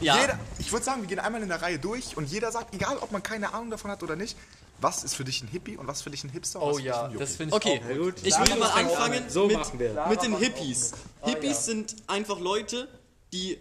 ja. 0.00 0.20
jeder, 0.20 0.38
ich 0.60 0.70
würde 0.70 0.84
sagen, 0.84 1.02
wir 1.02 1.08
gehen 1.08 1.18
einmal 1.18 1.42
in 1.42 1.48
der 1.48 1.60
Reihe 1.60 1.80
durch 1.80 2.16
und 2.16 2.30
jeder 2.30 2.52
sagt, 2.52 2.72
egal 2.74 2.96
ob 2.98 3.10
man 3.10 3.24
keine 3.24 3.52
Ahnung 3.52 3.70
davon 3.72 3.90
hat 3.90 4.04
oder 4.04 4.14
nicht, 4.14 4.36
was 4.80 5.02
ist 5.02 5.14
für 5.14 5.24
dich 5.24 5.42
ein 5.42 5.48
Hippie 5.48 5.76
und 5.76 5.88
was 5.88 6.02
für 6.02 6.10
dich 6.10 6.22
ein 6.22 6.30
Hipster 6.30 6.62
Oh 6.62 6.78
ja, 6.78 7.08
das 7.08 7.36
finde 7.36 7.56
ich 7.56 7.56
Okay, 7.56 7.80
auch 7.84 7.96
gut. 7.96 8.14
ich 8.22 8.38
würde 8.38 8.54
mal 8.54 8.70
anfangen 8.70 9.28
So 9.28 9.48
mit, 9.48 9.74
mit 9.74 10.22
den 10.22 10.36
Hippies. 10.38 10.92
Hippies 11.24 11.50
ja. 11.50 11.54
sind 11.54 11.96
einfach 12.06 12.38
Leute, 12.38 12.86
die 13.32 13.58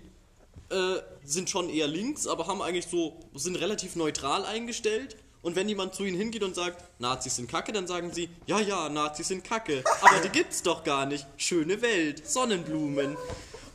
äh, 0.69 1.01
sind 1.23 1.49
schon 1.49 1.69
eher 1.69 1.87
links, 1.87 2.27
aber 2.27 2.45
haben 2.45 2.61
eigentlich 2.61 2.87
so, 2.87 3.19
sind 3.33 3.55
relativ 3.55 3.95
neutral 3.95 4.45
eingestellt. 4.45 5.17
Und 5.45 5.55
wenn 5.55 5.69
jemand 5.69 5.93
zu 5.93 6.05
ihnen 6.05 6.17
hingeht 6.17 6.41
und 6.41 6.55
sagt, 6.55 6.83
Nazis 6.99 7.35
sind 7.35 7.47
kacke, 7.47 7.71
dann 7.71 7.85
sagen 7.85 8.11
sie, 8.11 8.29
ja, 8.47 8.59
ja, 8.59 8.89
Nazis 8.89 9.27
sind 9.27 9.43
kacke. 9.43 9.83
Aber 10.01 10.19
die 10.19 10.29
gibt's 10.29 10.63
doch 10.63 10.83
gar 10.83 11.05
nicht. 11.05 11.27
Schöne 11.37 11.83
Welt, 11.83 12.27
Sonnenblumen. 12.27 13.15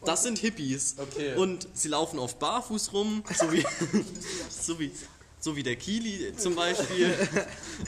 Das 0.05 0.25
sind 0.25 0.39
Hippies. 0.39 0.97
Okay. 0.99 1.37
Und 1.37 1.69
sie 1.73 1.87
laufen 1.87 2.19
oft 2.19 2.41
barfuß 2.41 2.93
rum, 2.93 3.23
so 3.33 3.53
wie, 3.53 3.65
so 4.51 4.81
wie, 4.81 4.91
so 5.39 5.55
wie 5.55 5.63
der 5.63 5.77
Kili 5.77 6.35
zum 6.37 6.57
Beispiel. 6.57 7.15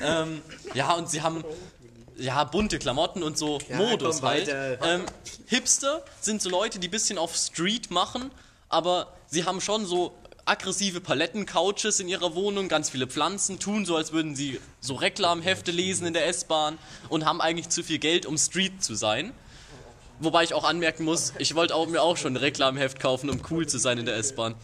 ähm, 0.00 0.42
ja, 0.74 0.94
und 0.94 1.10
sie 1.10 1.20
haben 1.20 1.42
ja, 2.16 2.44
bunte 2.44 2.78
Klamotten 2.78 3.24
und 3.24 3.36
so 3.36 3.58
Modus 3.68 4.20
komm 4.20 4.28
halt. 4.28 4.48
Ähm, 4.48 5.06
Hipster 5.46 6.04
sind 6.20 6.40
so 6.40 6.50
Leute, 6.50 6.78
die 6.78 6.86
ein 6.86 6.92
bisschen 6.92 7.18
auf 7.18 7.34
Street 7.34 7.90
machen, 7.90 8.30
aber 8.68 9.12
sie 9.26 9.44
haben 9.44 9.60
schon 9.60 9.86
so 9.86 10.12
aggressive 10.52 11.00
Palettencouches 11.00 11.98
in 11.98 12.08
ihrer 12.08 12.34
Wohnung, 12.34 12.68
ganz 12.68 12.90
viele 12.90 13.06
Pflanzen, 13.06 13.58
tun 13.58 13.86
so, 13.86 13.96
als 13.96 14.12
würden 14.12 14.36
sie 14.36 14.60
so 14.80 14.94
Reklamhefte 14.94 15.70
lesen 15.70 16.06
in 16.06 16.12
der 16.12 16.26
S-Bahn 16.26 16.78
und 17.08 17.24
haben 17.24 17.40
eigentlich 17.40 17.70
zu 17.70 17.82
viel 17.82 17.98
Geld, 17.98 18.26
um 18.26 18.36
Street 18.36 18.84
zu 18.84 18.94
sein. 18.94 19.32
Wobei 20.20 20.44
ich 20.44 20.52
auch 20.52 20.64
anmerken 20.64 21.04
muss, 21.04 21.32
ich 21.38 21.54
wollte 21.54 21.74
auch, 21.74 21.88
mir 21.88 22.02
auch 22.02 22.18
schon 22.18 22.34
ein 22.34 22.36
Reklamheft 22.36 23.00
kaufen, 23.00 23.30
um 23.30 23.40
cool 23.50 23.66
zu 23.66 23.78
sein 23.78 23.96
in 23.96 24.04
der 24.04 24.16
S-Bahn. 24.16 24.54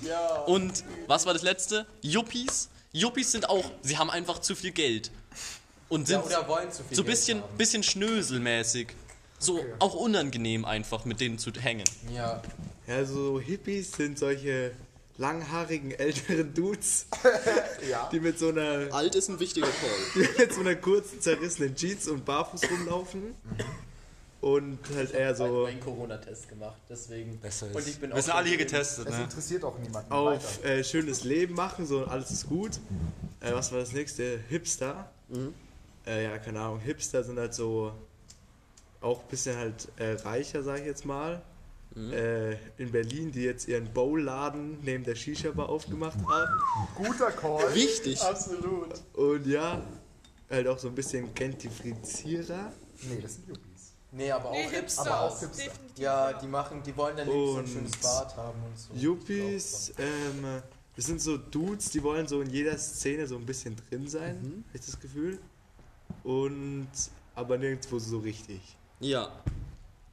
Und 0.46 0.84
was 1.06 1.24
war 1.24 1.32
das 1.32 1.42
letzte? 1.42 1.86
Yuppies. 2.02 2.68
Yuppies 2.92 3.32
sind 3.32 3.48
auch, 3.48 3.64
sie 3.82 3.96
haben 3.96 4.10
einfach 4.10 4.40
zu 4.40 4.54
viel 4.54 4.72
Geld. 4.72 5.10
Und 5.88 6.06
sind 6.06 6.22
oder 6.22 6.46
wollen 6.46 6.70
zu 6.70 6.84
viel 6.84 6.96
so 6.96 7.02
ein 7.02 7.06
bisschen, 7.06 7.42
haben. 7.42 7.56
bisschen 7.56 7.82
schnöselmäßig. 7.82 8.88
So 9.38 9.64
auch 9.78 9.94
unangenehm 9.94 10.66
einfach 10.66 11.06
mit 11.06 11.20
denen 11.20 11.38
zu 11.38 11.50
hängen. 11.52 11.84
Ja. 12.14 12.42
Ja, 12.86 13.04
so 13.04 13.40
Hippies 13.40 13.92
sind 13.92 14.18
solche 14.18 14.72
langhaarigen 15.18 15.90
älteren 15.90 16.54
Dudes, 16.54 17.06
die 18.12 18.20
mit 18.20 18.38
so 18.38 18.48
einer 18.48 18.92
Alt 18.92 19.14
ist 19.16 19.28
ein 19.28 19.38
wichtiger 19.40 19.66
Call. 19.66 20.24
die 20.36 20.40
mit 20.42 20.52
so 20.54 20.60
einer 20.60 20.76
kurzen 20.76 21.20
zerrissenen 21.20 21.74
Jeans 21.74 22.08
und 22.08 22.24
barfuß 22.24 22.62
rumlaufen 22.70 23.34
und 24.40 24.78
halt 24.94 25.12
eher 25.12 25.34
so 25.34 25.64
meinen 25.64 25.80
Corona-Test 25.80 26.48
gemacht, 26.48 26.80
deswegen. 26.88 27.38
Besser 27.40 27.66
ist. 27.68 27.74
Und 27.76 27.88
ich 27.88 27.98
bin 27.98 28.10
wir 28.10 28.16
auch 28.16 28.22
sind 28.22 28.34
alle 28.34 28.48
hier 28.48 28.58
getestet, 28.58 29.08
Das 29.08 29.16
ne? 29.16 29.24
interessiert 29.24 29.64
auch 29.64 29.76
niemanden. 29.78 30.12
auf 30.12 30.64
äh, 30.64 30.84
schönes 30.84 31.24
Leben 31.24 31.54
machen, 31.54 31.86
so 31.86 32.04
alles 32.04 32.30
ist 32.30 32.48
gut. 32.48 32.78
Äh, 33.40 33.52
was 33.52 33.72
war 33.72 33.80
das 33.80 33.92
nächste? 33.92 34.38
Hipster. 34.48 35.10
Äh, 36.06 36.24
ja, 36.24 36.38
keine 36.38 36.60
Ahnung. 36.60 36.78
Hipster 36.80 37.24
sind 37.24 37.38
halt 37.38 37.54
so 37.54 37.92
auch 39.00 39.22
ein 39.22 39.28
bisschen 39.28 39.56
halt 39.56 39.88
äh, 39.96 40.12
reicher, 40.12 40.62
sag 40.62 40.78
ich 40.78 40.86
jetzt 40.86 41.04
mal. 41.04 41.42
Äh, 41.96 42.52
in 42.76 42.92
Berlin, 42.92 43.32
die 43.32 43.42
jetzt 43.42 43.66
ihren 43.66 43.92
Bowladen 43.92 44.78
neben 44.82 45.02
der 45.04 45.16
Shisha-Bar 45.16 45.68
aufgemacht 45.68 46.18
haben. 46.28 46.60
Guter 46.94 47.32
Call. 47.32 47.74
Wichtig. 47.74 48.20
Absolut. 48.22 48.94
Und 49.14 49.46
ja, 49.46 49.82
halt 50.48 50.68
auch 50.68 50.78
so 50.78 50.88
ein 50.88 50.94
bisschen 50.94 51.34
Gentrifizierer. 51.34 52.72
Nee, 53.02 53.20
das 53.20 53.34
sind 53.34 53.48
Yuppies. 53.48 53.92
Nee, 54.12 54.30
aber 54.30 54.50
auch 54.50 54.52
Nee, 54.52 54.68
Hipster. 54.68 55.00
Aber 55.02 55.20
auch 55.22 55.40
Hipster. 55.40 55.64
Definitiv. 55.64 55.98
Ja, 55.98 56.32
die 56.32 56.46
machen, 56.46 56.82
die 56.84 56.96
wollen 56.96 57.16
dann 57.16 57.26
so 57.26 57.32
ein 57.32 57.58
Und 57.58 57.68
schönes 57.68 57.96
Bad 57.96 58.36
haben 58.36 58.58
und 58.62 58.78
so. 58.78 58.94
Yuppies, 58.94 59.92
ähm, 59.98 60.62
das 60.94 61.06
sind 61.06 61.20
so 61.20 61.36
Dudes, 61.36 61.90
die 61.90 62.02
wollen 62.02 62.26
so 62.26 62.40
in 62.40 62.50
jeder 62.50 62.76
Szene 62.78 63.26
so 63.26 63.36
ein 63.36 63.46
bisschen 63.46 63.76
drin 63.76 64.08
sein, 64.08 64.64
hab 64.68 64.74
ich 64.74 64.86
das 64.86 64.98
Gefühl. 64.98 65.38
Und 66.24 66.88
aber 67.34 67.58
nirgendwo 67.58 67.98
so 67.98 68.18
richtig. 68.18 68.60
Ja. 69.00 69.30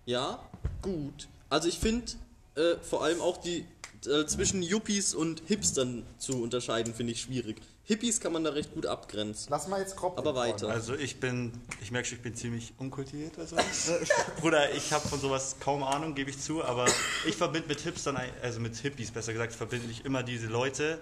Ja, 0.06 0.40
gut. 0.82 1.28
Also 1.50 1.68
ich 1.68 1.80
finde 1.80 2.12
äh, 2.56 2.76
vor 2.82 3.04
allem 3.04 3.22
auch 3.22 3.38
die 3.38 3.66
äh, 4.08 4.26
zwischen 4.26 4.62
Yuppies 4.62 5.14
und 5.16 5.42
Hipstern 5.48 6.06
zu 6.18 6.42
unterscheiden, 6.42 6.94
finde 6.94 7.14
ich 7.14 7.22
schwierig. 7.22 7.58
Hippies 7.84 8.20
kann 8.20 8.34
man 8.34 8.44
da 8.44 8.52
recht 8.52 8.74
gut 8.74 8.88
abgrenzen. 8.88 9.48
Lass 9.52 9.68
mal 9.68 9.80
jetzt 9.80 9.96
Krop. 9.96 10.18
Aber 10.18 10.34
weiter. 10.36 10.70
Also 10.70 10.96
ich 10.96 11.20
bin, 11.20 11.52
ich 11.82 11.92
merke 11.92 12.08
schon, 12.08 12.18
ich 12.18 12.24
bin 12.24 12.36
ziemlich 12.36 12.74
unkultiviert 12.78 13.38
oder 13.38 13.46
sowas. 13.46 13.92
Bruder, 14.42 14.74
ich 14.74 14.92
habe 14.92 15.08
von 15.08 15.20
sowas 15.20 15.58
kaum 15.60 15.84
Ahnung, 15.84 16.16
gebe 16.16 16.32
ich 16.32 16.40
zu, 16.40 16.64
aber 16.64 16.88
ich 17.28 17.36
verbinde 17.36 17.68
mit 17.68 17.82
Hipstern, 17.82 18.18
also 18.42 18.60
mit 18.60 18.76
Hippies 18.76 19.12
besser 19.12 19.34
gesagt, 19.34 19.54
verbinde 19.54 19.88
ich 19.92 20.04
immer 20.04 20.24
diese 20.24 20.48
Leute, 20.48 21.00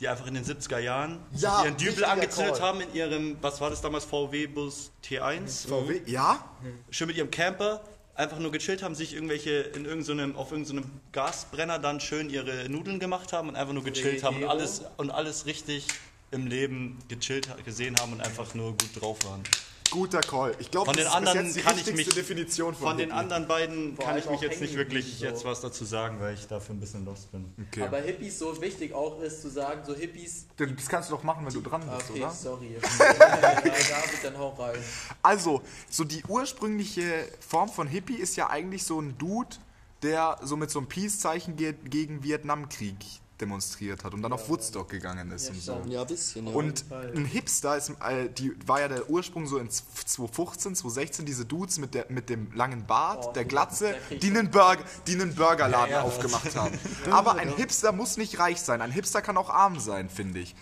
die 0.00 0.08
einfach 0.08 0.26
in 0.26 0.34
den 0.34 0.44
70er 0.44 0.78
Jahren 0.78 1.18
Ja, 1.32 1.64
ihren 1.64 1.76
Dübel 1.78 2.04
angezündet 2.04 2.56
Call. 2.56 2.62
haben 2.62 2.80
in 2.82 2.94
ihrem, 2.94 3.36
was 3.40 3.60
war 3.60 3.70
das 3.70 3.80
damals, 3.80 4.04
VW-Bus 4.04 4.92
T1? 5.04 5.66
VW? 5.66 6.02
Ja? 6.06 6.44
schön 6.90 7.06
mit 7.06 7.16
ihrem 7.16 7.30
Camper 7.30 7.82
einfach 8.18 8.38
nur 8.40 8.50
gechillt 8.50 8.82
haben, 8.82 8.94
sich 8.94 9.14
irgendwelche 9.14 9.60
in 9.60 9.84
irgendeinem 9.84 10.36
auf 10.36 10.50
irgendeinem 10.50 10.84
Gasbrenner 11.12 11.78
dann 11.78 12.00
schön 12.00 12.28
ihre 12.28 12.68
Nudeln 12.68 12.98
gemacht 12.98 13.32
haben 13.32 13.48
und 13.48 13.56
einfach 13.56 13.72
nur 13.72 13.84
gechillt 13.84 14.24
haben 14.24 14.42
und 14.42 14.48
alles 14.48 14.82
und 14.96 15.10
alles 15.10 15.46
richtig 15.46 15.86
im 16.32 16.46
Leben 16.46 16.98
gechillt 17.08 17.48
gesehen 17.64 17.96
haben 18.00 18.12
und 18.12 18.20
einfach 18.20 18.54
nur 18.54 18.72
gut 18.72 19.00
drauf 19.00 19.24
waren. 19.24 19.42
Guter 19.90 20.20
Call. 20.20 20.54
Ich 20.58 20.70
glaube, 20.70 20.86
Von 20.86 20.96
das 20.96 21.12
den 21.12 21.24
ist 21.24 21.34
jetzt 21.34 21.56
die 21.56 21.60
kann 21.62 21.72
ich 21.72 21.86
richtigste 21.86 22.06
mich- 22.06 22.14
Definition 22.14 22.74
von, 22.74 22.88
Von 22.88 22.96
den 22.98 23.06
Hippie. 23.08 23.18
anderen 23.18 23.48
beiden 23.48 23.96
Vor 23.96 24.04
kann 24.04 24.18
ich 24.18 24.28
mich 24.28 24.40
jetzt 24.40 24.60
nicht 24.60 24.74
wirklich 24.76 25.04
geblieben, 25.06 25.30
jetzt 25.32 25.42
so. 25.42 25.48
was 25.48 25.60
dazu 25.60 25.84
sagen, 25.84 26.20
weil 26.20 26.34
ich 26.34 26.46
dafür 26.46 26.74
ein 26.74 26.80
bisschen 26.80 27.04
lost 27.04 27.30
bin. 27.32 27.52
Okay. 27.68 27.82
Aber 27.82 27.98
Hippies 28.00 28.38
so 28.38 28.60
wichtig 28.60 28.92
auch 28.92 29.20
ist 29.20 29.42
zu 29.42 29.48
sagen, 29.50 29.82
so 29.86 29.94
Hippies. 29.94 30.46
das 30.56 30.88
kannst 30.88 31.10
du 31.10 31.14
doch 31.16 31.22
machen, 31.22 31.46
wenn 31.46 31.52
du 31.52 31.60
dran 31.60 31.82
Ah, 31.88 31.96
bist, 31.96 32.10
Okay, 32.10 32.20
oder? 32.20 32.30
sorry. 32.30 32.76
dann 34.22 34.38
hau 34.38 34.50
rein. 34.50 34.78
Also, 35.22 35.62
so 35.90 36.04
die 36.04 36.22
ursprüngliche 36.26 37.26
Form 37.40 37.68
von 37.68 37.86
Hippie 37.86 38.16
ist 38.16 38.36
ja 38.36 38.50
eigentlich 38.50 38.84
so 38.84 39.00
ein 39.00 39.16
Dude, 39.18 39.56
der 40.02 40.38
so 40.42 40.56
mit 40.56 40.70
so 40.70 40.78
einem 40.78 40.88
Peace-Zeichen 40.88 41.56
ge 41.56 41.74
gegen 41.84 42.22
Vietnamkrieg 42.22 42.96
demonstriert 43.40 44.04
hat 44.04 44.14
und 44.14 44.22
dann 44.22 44.32
auf 44.32 44.48
Woodstock 44.48 44.88
gegangen 44.88 45.30
ist 45.30 45.50
und 45.50 45.60
so. 45.60 45.82
Ja, 45.88 46.02
ein 46.02 46.06
bisschen, 46.06 46.46
ja. 46.46 46.52
Und 46.52 46.84
ein 46.90 47.24
Hipster 47.24 47.76
ist, 47.76 47.90
äh, 47.90 48.28
die 48.28 48.52
war 48.66 48.80
ja 48.80 48.88
der 48.88 49.08
Ursprung 49.08 49.46
so 49.46 49.58
in 49.58 49.70
2015, 49.70 50.74
2016, 50.74 51.26
diese 51.26 51.44
Dudes 51.44 51.78
mit, 51.78 51.94
der, 51.94 52.06
mit 52.08 52.28
dem 52.28 52.52
langen 52.52 52.86
Bart, 52.86 53.26
Oh, 53.28 53.32
der 53.32 53.44
Glatze, 53.44 53.94
die 54.10 54.28
einen, 54.28 54.50
Burger, 54.50 54.84
die 55.06 55.14
einen 55.14 55.34
Burgerladen 55.34 55.96
aufgemacht 55.96 56.54
haben. 56.56 56.78
Aber 57.10 57.36
ein 57.36 57.54
Hipster 57.56 57.92
muss 57.92 58.16
nicht 58.16 58.38
reich 58.38 58.60
sein. 58.60 58.80
Ein 58.80 58.90
Hipster 58.90 59.22
kann 59.22 59.36
auch 59.36 59.50
arm 59.50 59.78
sein, 59.80 60.08
finde 60.08 60.40
ich. 60.40 60.54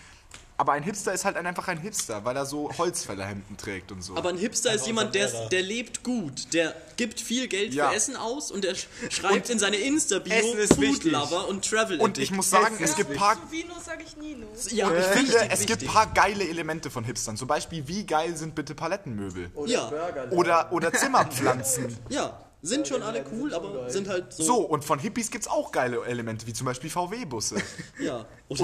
Aber 0.59 0.73
ein 0.73 0.83
Hipster 0.83 1.13
ist 1.13 1.27
halt 1.27 1.37
einfach 1.37 1.69
ein 1.69 1.79
Hipster, 1.79 2.25
weil 2.25 2.35
er 2.35 2.47
so 2.47 2.71
Holzfällerhemden 2.79 3.59
trägt 3.59 3.93
und 3.93 4.01
so. 4.03 4.17
Aber 4.17 4.31
ein 4.31 4.39
Hipster 4.39 4.73
ist 4.73 4.87
jemand, 4.87 5.15
der, 5.15 5.29
der 5.49 5.61
lebt 5.63 6.03
gut. 6.03 6.55
Der 6.55 6.75
gibt 6.97 7.21
viel 7.21 7.47
Geld 7.47 7.75
Ja. 7.75 7.91
für 7.91 7.95
Essen 7.97 8.17
aus 8.17 8.51
und 8.51 8.65
der 8.65 8.75
sch- 8.75 8.87
schreibt 9.11 9.51
in 9.51 9.59
seine 9.59 9.77
Insta-Bio 9.77 10.33
Essen 10.33 10.59
ist 10.59 10.75
Food. 10.75 11.05
Lover 11.05 11.49
und 11.49 11.69
Travel 11.69 12.01
und 12.01 12.17
ich 12.17 12.31
muss 12.31 12.49
sagen, 12.49 12.79
es 12.81 12.97
gibt 12.97 13.15
paar 13.15 13.37
Vino 13.51 13.75
sage 13.85 14.03
ich 14.07 14.17
Nino. 14.17 14.47
Ja, 14.71 14.91
Äh, 14.91 15.15
wichtig, 15.17 15.35
es 15.51 15.61
gibt 15.67 15.83
wichtig. 15.83 15.89
paar 15.93 16.07
geile 16.15 16.49
Elemente 16.49 16.91
von 16.91 17.05
Hipstern. 17.05 17.37
Zum 17.37 17.49
Beispiel, 17.49 17.87
wie 17.87 18.07
geil 18.07 18.35
sind 18.37 18.55
bitte 18.55 18.75
Palettenmöbel? 18.75 19.51
Oder 19.55 19.71
Ja. 19.71 19.85
Burger. 19.91 20.33
Oder, 20.33 20.73
oder 20.73 20.93
Zimmerpflanzen. 20.93 21.99
Ja, 22.09 22.39
sind 22.63 22.89
schon 22.89 23.03
alle 23.03 23.25
cool, 23.33 23.55
aber 23.55 23.89
sind 23.91 24.09
halt 24.09 24.33
so. 24.33 24.43
So, 24.43 24.57
und 24.61 24.85
von 24.85 24.99
Hippies 24.99 25.31
gibt 25.31 25.45
es 25.45 25.51
auch 25.51 25.71
geile 25.73 26.05
Elemente, 26.05 26.47
wie 26.47 26.53
zum 26.53 26.65
Beispiel 26.65 26.91
VW-Busse. 26.91 27.57
Ja. 27.99 28.27
Und. 28.49 28.61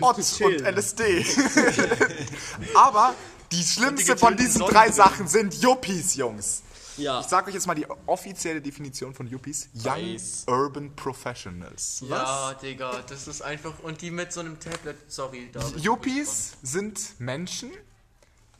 Ott 0.00 0.16
und 0.16 0.24
chillen. 0.24 0.64
LSD. 0.64 1.24
Aber 2.74 3.14
die 3.50 3.62
schlimmste 3.62 4.12
Und 4.12 4.18
die 4.18 4.24
von 4.24 4.36
diesen 4.36 4.60
drei. 4.62 4.90
Sachen 4.90 5.26
sind 5.28 5.54
Yuppies, 5.62 6.14
Jungs. 6.14 6.62
Ja. 6.96 7.20
Ich 7.20 7.26
sag 7.26 7.46
euch 7.46 7.54
jetzt 7.54 7.66
mal 7.66 7.74
die 7.74 7.86
offizielle 8.06 8.60
Definition 8.60 9.14
von 9.14 9.26
Yuppies. 9.26 9.68
Young 9.74 10.14
Weiß. 10.14 10.44
Urban 10.46 10.94
Professionals. 10.94 12.02
Ja, 12.08 12.54
Digga, 12.54 13.02
das 13.08 13.28
ist 13.28 13.42
einfach. 13.42 13.74
Und 13.82 14.00
die 14.00 14.10
mit 14.10 14.32
so 14.32 14.40
einem 14.40 14.58
Tablet. 14.58 14.96
Sorry, 15.08 15.50
David. 15.52 15.80
Yuppies 15.80 16.52
sind 16.62 17.18
Menschen, 17.18 17.70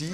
die. 0.01 0.13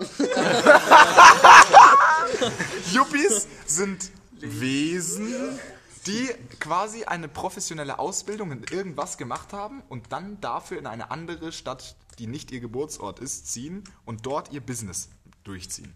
Yuppies 2.92 3.46
sind 3.66 4.10
Wesen, 4.32 5.58
die 6.06 6.28
quasi 6.58 7.04
eine 7.04 7.28
professionelle 7.28 7.98
Ausbildung 7.98 8.52
in 8.52 8.62
irgendwas 8.64 9.18
gemacht 9.18 9.52
haben 9.52 9.82
und 9.88 10.12
dann 10.12 10.40
dafür 10.40 10.78
in 10.78 10.86
eine 10.86 11.10
andere 11.10 11.52
Stadt, 11.52 11.96
die 12.18 12.26
nicht 12.26 12.50
ihr 12.50 12.60
Geburtsort 12.60 13.18
ist, 13.20 13.52
ziehen 13.52 13.84
und 14.04 14.26
dort 14.26 14.52
ihr 14.52 14.60
Business 14.60 15.08
durchziehen. 15.44 15.94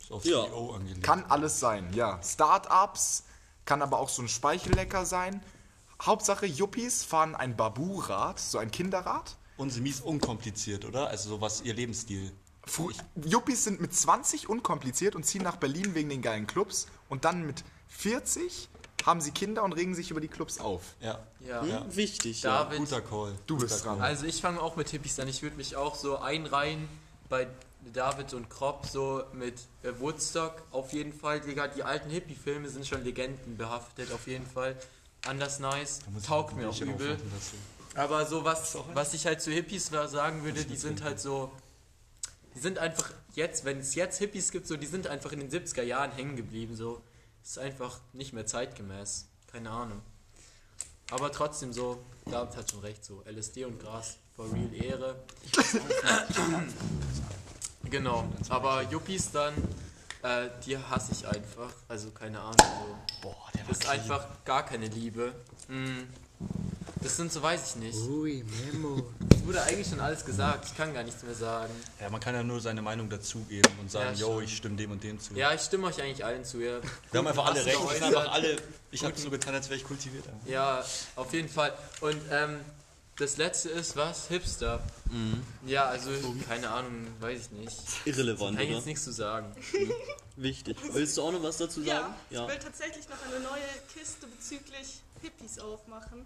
Ist 0.00 0.12
auf 0.12 0.24
Ja. 0.24 0.44
CEO 0.44 0.74
angelegt. 0.74 1.02
Kann 1.02 1.24
alles 1.28 1.60
sein, 1.60 1.92
ja. 1.94 2.20
Startups, 2.22 3.24
kann 3.64 3.80
aber 3.80 3.98
auch 3.98 4.10
so 4.10 4.22
ein 4.22 4.28
Speichellecker 4.28 5.06
sein. 5.06 5.42
Hauptsache, 6.02 6.46
Yuppies 6.46 7.04
fahren 7.04 7.34
ein 7.34 7.56
Babu-Rad, 7.56 8.38
so 8.38 8.58
ein 8.58 8.70
Kinderrad. 8.70 9.36
Und 9.56 9.70
sie 9.70 9.80
mies 9.80 10.00
unkompliziert, 10.00 10.84
oder? 10.84 11.08
Also 11.08 11.30
so 11.30 11.40
was 11.40 11.62
ihr 11.62 11.72
Lebensstil. 11.72 12.32
Fu- 12.66 12.90
Yuppies 13.24 13.64
sind 13.64 13.80
mit 13.80 13.94
20 13.94 14.48
unkompliziert 14.48 15.14
und 15.16 15.24
ziehen 15.24 15.42
nach 15.42 15.56
Berlin 15.56 15.94
wegen 15.94 16.08
den 16.08 16.22
geilen 16.22 16.46
Clubs. 16.46 16.86
Und 17.08 17.24
dann 17.24 17.46
mit 17.46 17.62
40 17.88 18.68
haben 19.04 19.20
sie 19.20 19.32
Kinder 19.32 19.62
und 19.64 19.72
regen 19.74 19.94
sich 19.94 20.10
über 20.10 20.20
die 20.20 20.28
Clubs 20.28 20.58
auf. 20.58 20.82
Ja. 21.00 21.20
Ja. 21.40 21.60
Hm, 21.62 21.94
Wichtig, 21.96 22.42
ja. 22.42 22.64
David. 22.64 22.78
Guter 22.78 23.00
Call. 23.02 23.34
Du 23.46 23.54
Guter 23.56 23.66
bist 23.68 23.84
Call. 23.84 23.96
dran. 23.96 24.02
Also 24.04 24.24
ich 24.26 24.40
fange 24.40 24.60
auch 24.60 24.76
mit 24.76 24.88
Hippies 24.88 25.18
an. 25.20 25.28
Ich 25.28 25.42
würde 25.42 25.56
mich 25.56 25.76
auch 25.76 25.94
so 25.94 26.18
einreihen 26.18 26.88
bei 27.28 27.46
David 27.92 28.32
und 28.32 28.48
Kropp, 28.48 28.86
so 28.86 29.22
mit 29.34 29.54
äh, 29.82 29.92
Woodstock 29.98 30.62
auf 30.70 30.92
jeden 30.94 31.12
Fall. 31.12 31.40
Digga, 31.40 31.68
die 31.68 31.82
alten 31.82 32.08
Hippie-Filme 32.08 32.70
sind 32.70 32.86
schon 32.86 33.04
legendenbehaftet, 33.04 34.10
auf 34.10 34.26
jeden 34.26 34.46
Fall. 34.46 34.74
Anders 35.26 35.58
nice, 35.58 36.00
taugt 36.26 36.56
mir 36.56 36.68
auch 36.70 36.80
übel. 36.80 37.18
Aber 37.94 38.24
so 38.26 38.42
was, 38.44 38.76
was 38.94 39.12
ich 39.14 39.26
halt 39.26 39.40
zu 39.42 39.50
Hippies 39.50 39.90
da 39.90 40.08
sagen 40.08 40.44
würde, 40.44 40.64
die 40.64 40.76
sind 40.76 41.02
halt 41.02 41.20
so, 41.20 41.50
die 42.54 42.60
sind 42.60 42.78
einfach 42.78 43.10
jetzt, 43.34 43.64
wenn 43.64 43.78
es 43.80 43.94
jetzt 43.94 44.18
Hippies 44.18 44.50
gibt, 44.52 44.66
so, 44.66 44.76
die 44.76 44.86
sind 44.86 45.06
einfach 45.06 45.32
in 45.32 45.40
den 45.40 45.50
70er 45.50 45.82
Jahren 45.82 46.12
hängen 46.12 46.36
geblieben, 46.36 46.76
so. 46.76 47.02
Das 47.42 47.52
ist 47.52 47.58
einfach 47.58 48.00
nicht 48.12 48.32
mehr 48.32 48.46
zeitgemäß. 48.46 49.26
Keine 49.52 49.70
Ahnung. 49.70 50.00
Aber 51.10 51.30
trotzdem 51.30 51.72
so, 51.72 52.02
David 52.24 52.56
hat 52.56 52.70
schon 52.70 52.80
recht, 52.80 53.04
so 53.04 53.22
LSD 53.26 53.66
und 53.66 53.78
Gras, 53.78 54.16
for 54.34 54.46
real 54.52 54.72
Ehre. 54.74 55.22
genau, 57.84 58.24
aber 58.48 58.82
Yuppies 58.90 59.30
dann, 59.30 59.54
äh, 60.22 60.48
die 60.64 60.78
hasse 60.78 61.12
ich 61.12 61.26
einfach. 61.28 61.70
Also 61.88 62.10
keine 62.10 62.40
Ahnung, 62.40 62.56
so. 62.58 62.96
Boah, 63.22 63.36
der 63.54 63.60
war 63.60 63.68
Das 63.68 63.78
ist 63.78 63.80
clean. 63.84 64.00
einfach 64.00 64.26
gar 64.44 64.64
keine 64.64 64.86
Liebe. 64.86 65.34
Mm. 65.68 66.04
Das 67.04 67.16
sind 67.18 67.30
so, 67.30 67.42
weiß 67.42 67.70
ich 67.70 67.76
nicht. 67.76 67.98
Ui, 68.08 68.42
Memo. 68.72 69.04
Es 69.30 69.46
wurde 69.46 69.62
eigentlich 69.62 69.86
schon 69.86 70.00
alles 70.00 70.24
gesagt, 70.24 70.64
ich 70.70 70.74
kann 70.74 70.94
gar 70.94 71.02
nichts 71.02 71.22
mehr 71.22 71.34
sagen. 71.34 71.70
Ja, 72.00 72.08
man 72.08 72.18
kann 72.18 72.34
ja 72.34 72.42
nur 72.42 72.60
seine 72.62 72.80
Meinung 72.80 73.10
dazugeben 73.10 73.70
und 73.78 73.90
sagen, 73.90 74.14
Ja, 74.14 74.20
yo, 74.20 74.32
schon. 74.36 74.44
ich 74.44 74.56
stimme 74.56 74.76
dem 74.76 74.90
und 74.90 75.04
dem 75.04 75.20
zu. 75.20 75.34
Ja, 75.34 75.52
ich 75.52 75.60
stimme 75.60 75.86
euch 75.88 76.00
eigentlich 76.00 76.24
allen 76.24 76.44
zu. 76.46 76.60
Ja, 76.60 76.80
Wir 77.12 77.18
haben 77.18 77.26
einfach 77.26 77.44
alle 77.44 77.56
Hast 77.56 77.66
du 77.66 77.70
recht. 77.70 77.78
Wir 77.82 77.88
sind 77.90 78.00
geäußert. 78.00 78.16
einfach 78.16 78.32
alle. 78.32 78.56
Ich 78.90 79.04
habe 79.04 79.18
so 79.18 79.28
getan, 79.30 79.54
als 79.54 79.68
wäre 79.68 79.78
ich 79.78 79.84
kultivierter. 79.84 80.32
ja, 80.46 80.82
auf 81.16 81.30
jeden 81.34 81.50
Fall. 81.50 81.74
Und 82.00 82.16
ähm, 82.30 82.60
das 83.18 83.36
letzte 83.36 83.68
ist 83.68 83.96
was? 83.96 84.28
Hipster. 84.28 84.82
Ja, 85.66 85.84
also 85.84 86.10
keine 86.48 86.70
Ahnung, 86.70 87.06
weiß 87.20 87.38
ich 87.42 87.50
nicht. 87.52 87.76
Irrelevant, 88.06 88.56
Kann 88.56 88.64
ich 88.64 88.70
oder? 88.70 88.78
jetzt 88.78 88.86
nichts 88.86 89.04
zu 89.04 89.12
sagen. 89.12 89.54
Wichtig. 90.36 90.78
Willst 90.90 91.18
du 91.18 91.22
auch 91.22 91.32
noch 91.32 91.42
was 91.42 91.58
dazu 91.58 91.82
sagen? 91.84 92.14
Ja, 92.30 92.44
ich 92.46 92.50
will 92.50 92.58
tatsächlich 92.60 93.06
noch 93.10 93.18
eine 93.30 93.40
neue 93.44 93.60
Kiste 93.94 94.26
bezüglich 94.26 95.00
Hippies 95.22 95.58
aufmachen, 95.58 96.24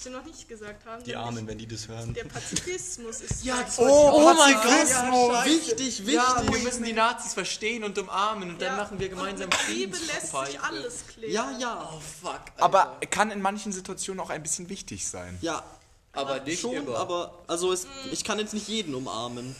was 0.00 0.06
wir 0.06 0.12
noch 0.18 0.24
nicht 0.24 0.48
gesagt 0.48 0.86
haben. 0.86 1.04
Die 1.04 1.14
Armen, 1.14 1.46
wenn 1.46 1.58
die 1.58 1.66
das 1.66 1.86
hören. 1.86 2.14
Der 2.14 2.24
Pazifismus 2.24 3.20
ist 3.20 3.44
Ja, 3.44 3.56
fragwürdig. 3.56 3.94
oh, 4.14 4.34
mein 4.34 4.54
Gott, 4.54 5.44
wichtig, 5.44 5.78
wichtig. 6.00 6.14
Ja, 6.14 6.42
wir 6.50 6.58
müssen 6.60 6.84
die 6.84 6.92
Nazis 6.94 7.34
verstehen 7.34 7.84
und 7.84 7.98
umarmen 7.98 8.50
und 8.50 8.62
dann 8.62 8.76
Ja, 8.76 8.82
machen 8.82 8.98
wir 8.98 9.10
gemeinsam 9.10 9.48
mit 9.50 9.68
Liebe 9.68 9.98
lässt 9.98 10.30
sich 10.34 10.60
alles 10.60 11.06
klären. 11.06 11.32
ja, 11.32 11.50
ja, 11.58 11.90
Oh 11.94 12.00
fuck. 12.00 12.32
Alter. 12.32 12.62
Aber 12.62 12.96
kann 13.10 13.30
in 13.30 13.42
manchen 13.42 13.72
Situationen 13.72 14.20
auch 14.20 14.30
ein 14.30 14.42
bisschen 14.42 14.68
wichtig 14.70 15.06
sein. 15.06 15.36
ja, 15.42 15.62
aber 16.12 16.40
nicht 16.40 16.60
schon, 16.60 16.74
immer. 16.76 16.96
aber 16.96 17.38
also 17.46 17.70
es, 17.72 17.86
ich 18.10 18.24
kann 18.24 18.38
jetzt 18.38 18.54
nicht 18.54 18.68
jeden 18.68 18.94
umarmen. 18.94 19.54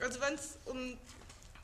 Also 0.00 0.20
wenn 0.20 0.34
es 0.34 0.56
um 0.66 0.96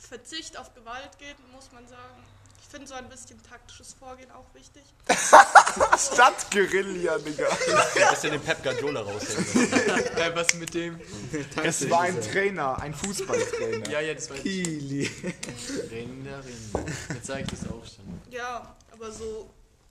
Verzicht 0.01 0.59
auf 0.59 0.75
Gewalt 0.75 1.17
geht, 1.21 1.37
muss 1.53 1.71
man 1.73 1.87
sagen, 1.87 2.25
ich 2.67 2.73
finde 2.73 2.89
so 2.89 2.95
ein 2.95 3.09
bisschen 3.09 3.41
taktisches 3.45 3.95
Vorgehen 3.95 4.31
auch 4.33 4.53
wichtig. 4.53 4.83
Statt 6.13 6.51
Guerilla, 6.51 7.17
Digga. 7.19 7.47
Ein 7.49 8.11
bisschen 8.11 8.33
den 8.33 8.41
Pep 8.41 8.61
Guardiola 8.63 9.03
raushängen. 9.03 10.35
was 10.35 10.55
mit 10.55 10.75
dem? 10.75 11.01
Es 11.63 11.89
war 11.89 12.01
ein 12.03 12.21
Trainer, 12.21 12.77
ein 12.81 12.93
Fußballtrainer. 12.93 13.89
Ja, 13.89 14.01
ja, 14.01 14.15
das 14.15 14.29
war 14.31 14.37
Kili. 14.39 15.09
Rinder, 15.91 16.45
Rinder. 16.45 16.93
Jetzt 17.15 17.27
sag 17.27 17.43
ich 17.43 17.47
das 17.47 17.69
auch 17.69 17.85
schon. 17.85 18.21
Ja, 18.31 18.75
aber 18.93 19.13
so 19.13 19.49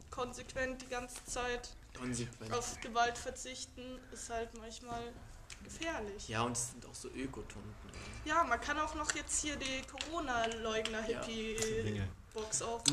konsequent 0.10 0.82
die 0.82 0.88
ganze 0.90 1.24
Zeit 1.26 1.70
Konsequent. 1.98 2.54
auf 2.54 2.80
Gewalt 2.82 3.18
verzichten 3.18 4.00
ist 4.12 4.30
halt 4.30 4.50
manchmal 4.60 5.02
gefährlich. 5.64 6.28
Ja, 6.28 6.44
und 6.44 6.52
es 6.52 6.72
sind 6.72 6.86
auch 6.86 6.96
so 6.96 7.08
Ökotunden. 7.08 7.74
Ja, 8.26 8.44
man 8.44 8.60
kann 8.60 8.78
auch 8.80 8.96
noch 8.96 9.16
jetzt 9.16 9.42
hier 9.42 9.56
die 9.56 9.82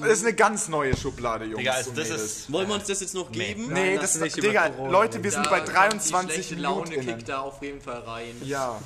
Das 0.01 0.11
ist 0.13 0.25
eine 0.25 0.35
ganz 0.35 0.69
neue 0.69 0.97
Schublade, 0.97 1.45
Jungs. 1.47 1.59
Digga, 1.59 1.73
also 1.73 1.91
das 1.93 2.11
ist. 2.11 2.53
Wollen 2.53 2.69
wir 2.69 2.75
uns 2.77 2.87
das 2.87 3.01
jetzt 3.01 3.15
noch 3.15 3.31
geben? 3.31 3.69
Nee, 3.73 3.91
Nein, 3.93 4.01
das 4.01 4.15
lass 4.15 4.23
nicht 4.23 4.43
Digga, 4.43 4.69
Leute, 4.89 5.23
wir 5.23 5.31
sind 5.31 5.47
Da 5.47 5.51
bei 5.51 5.59
kommt 5.59 5.71
die 5.71 5.73
23 5.75 6.35
schlechte 6.35 6.55
Laune 6.57 6.91
Minuten. 6.91 7.07
kickt 7.07 7.29
da 7.29 7.41
auf 7.41 7.63
jeden 7.63 7.81
Fall 7.81 8.01
rein. 8.01 8.41
Ja. 8.45 8.81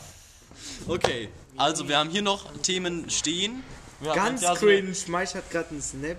Okay, 0.87 1.29
also 1.57 1.89
wir 1.89 1.99
haben 1.99 2.11
hier 2.11 2.23
noch 2.23 2.51
Themen 2.63 3.11
stehen. 3.11 3.63
Wir 4.01 4.15
Ganz 4.15 4.43
ja 4.43 4.55
so 4.55 4.67
cringe. 4.67 4.95
Meich 5.09 5.35
hat 5.35 5.51
gerade 5.51 5.71
einen 5.71 5.83
Snap. 5.83 6.19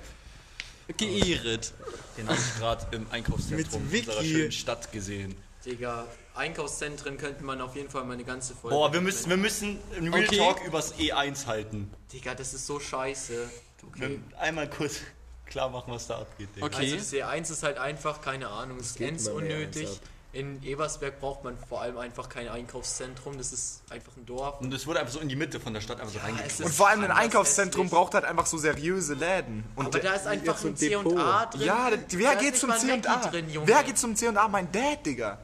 Geehret. 0.95 1.73
Den 2.17 2.27
habe 2.27 2.37
ich 2.39 2.59
gerade 2.59 2.95
im 2.95 3.07
Einkaufszentrum 3.11 3.89
Mit 3.89 4.07
unserer 4.07 4.23
schönen 4.23 4.51
Stadt 4.51 4.91
gesehen. 4.91 5.35
Digga, 5.65 6.07
Einkaufszentren 6.33 7.17
könnte 7.17 7.43
man 7.43 7.59
auf 7.59 7.75
jeden 7.75 7.89
Fall 7.89 8.05
mal 8.05 8.13
eine 8.13 8.23
ganze 8.23 8.55
Folge. 8.55 8.75
Boah, 8.75 8.93
wir 8.93 9.01
müssen, 9.01 9.29
wir 9.29 9.37
müssen 9.37 9.79
einen 9.95 10.13
Real 10.13 10.25
Okay. 10.25 10.37
Talk 10.37 10.65
übers 10.65 10.93
E1 10.95 11.45
halten. 11.45 11.91
Digga, 12.13 12.35
das 12.35 12.53
ist 12.53 12.65
so 12.65 12.79
scheiße. 12.79 13.49
Wir 13.95 14.19
einmal 14.39 14.69
kurz 14.69 14.99
klar 15.45 15.69
machen, 15.69 15.93
was 15.93 16.07
da 16.07 16.19
abgeht. 16.19 16.49
Digga. 16.55 16.65
Okay. 16.65 16.93
Also 16.93 16.95
das 16.97 17.13
E1 17.13 17.51
ist 17.51 17.63
halt 17.63 17.77
einfach, 17.77 18.21
keine 18.21 18.49
Ahnung, 18.49 18.77
es 18.79 18.87
ist 18.91 18.99
ganz 18.99 19.27
unnötig. 19.27 19.99
In 20.33 20.61
Ebersberg 20.61 21.19
braucht 21.19 21.43
man 21.45 21.57
vor 21.57 21.81
allem 21.81 21.97
einfach 21.97 22.29
kein 22.29 22.47
Einkaufszentrum, 22.47 23.37
das 23.37 23.53
ist 23.53 23.81
einfach 23.89 24.15
ein 24.17 24.25
Dorf. 24.25 24.59
Und 24.59 24.71
es 24.73 24.85
wurde 24.85 24.99
einfach 24.99 25.13
so 25.13 25.19
in 25.19 25.29
die 25.29 25.37
Mitte 25.37 25.59
von 25.59 25.73
der 25.73 25.81
Stadt 25.81 25.99
einfach 25.99 26.13
so 26.13 26.19
ist 26.45 26.61
Und 26.61 26.73
vor 26.73 26.89
allem 26.89 27.03
ein 27.05 27.11
Einkaufszentrum 27.11 27.85
hässlich. 27.85 27.97
braucht 27.97 28.13
halt 28.13 28.25
einfach 28.25 28.45
so 28.45 28.57
seriöse 28.57 29.13
Läden. 29.15 29.63
Und 29.75 29.87
Aber 29.87 29.99
da 29.99 30.13
ist 30.13 30.27
einfach 30.27 30.61
ein 30.61 30.67
ein 30.67 30.75
C 30.75 30.95
und 30.95 31.05
Depot. 31.05 31.19
A 31.19 31.45
drin. 31.45 31.61
ja, 31.61 31.89
wer 32.09 32.35
geht 32.35 32.57
zum 32.57 32.69
mal 32.69 32.75
ein 32.75 32.81
C 32.81 32.93
und 32.93 33.07
A? 33.07 33.15
Mackie 33.15 33.29
drin, 33.29 33.49
Junge. 33.49 33.67
Wer 33.67 33.83
geht 33.83 33.97
zum 33.97 34.15
C 34.15 34.27
und 34.27 34.37
A? 34.37 34.47
Mein 34.47 34.71
Dad, 34.71 35.05
Digga. 35.05 35.39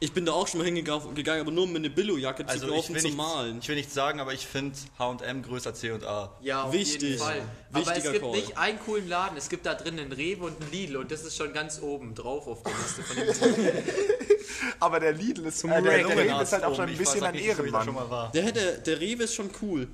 Ich 0.00 0.12
bin 0.12 0.24
da 0.24 0.32
auch 0.32 0.46
schon 0.46 0.58
mal 0.58 0.64
hingegangen, 0.64 1.02
aber 1.40 1.50
nur 1.50 1.64
um 1.64 1.72
mir 1.72 1.78
eine 1.78 1.90
Billo-Jacke 1.90 2.46
zu 2.46 2.52
Also 2.52 2.68
ich 2.68 2.74
kaufen 2.74 2.92
nicht, 2.94 3.16
Malen. 3.16 3.58
ich 3.60 3.68
will 3.68 3.74
nicht 3.74 3.92
sagen, 3.92 4.20
aber 4.20 4.32
ich 4.32 4.46
finde 4.46 4.76
H&M 4.96 5.42
größer 5.42 5.74
C 5.74 5.90
und 5.90 6.04
A. 6.04 6.32
Ja, 6.40 6.62
auf 6.62 6.72
Wichtig. 6.72 7.02
jeden 7.02 7.18
Fall. 7.18 7.42
Aber 7.72 7.80
es 7.82 7.88
Wichtiger 7.88 8.12
gibt 8.12 8.24
Call. 8.24 8.30
nicht 8.36 8.56
einen 8.58 8.78
coolen 8.78 9.08
Laden. 9.08 9.36
Es 9.36 9.48
gibt 9.48 9.66
da 9.66 9.74
drin 9.74 9.98
einen 9.98 10.12
Rewe 10.12 10.44
und 10.44 10.62
einen 10.62 10.70
Lidl 10.70 10.98
und 10.98 11.10
das 11.10 11.24
ist 11.24 11.36
schon 11.36 11.52
ganz 11.52 11.80
oben 11.82 12.14
drauf 12.14 12.46
auf 12.46 12.62
der 12.62 12.72
Liste 12.74 13.02
von 13.02 13.16
den 13.16 13.84
Aber 14.80 15.00
der 15.00 15.12
Lidl 15.14 15.46
ist 15.46 15.58
zum 15.58 15.72
Rack. 15.72 15.82
der 15.82 16.06
Rewe 16.08 16.22
Genau, 16.24 16.40
ist 16.42 16.52
halt 16.52 16.62
auch 16.64 16.76
schon 16.76 16.88
ein 16.88 16.96
bisschen 16.96 17.20
weiß 17.20 17.28
ein 17.30 17.34
schon 17.38 17.44
Ehrenmann. 17.44 17.94
mal 17.94 18.08
war. 18.10 18.30
Der, 18.32 18.44
hätte, 18.44 18.78
der 18.86 19.00
Rewe 19.00 19.24
ist 19.24 19.34
schon 19.34 19.50
cool. 19.62 19.88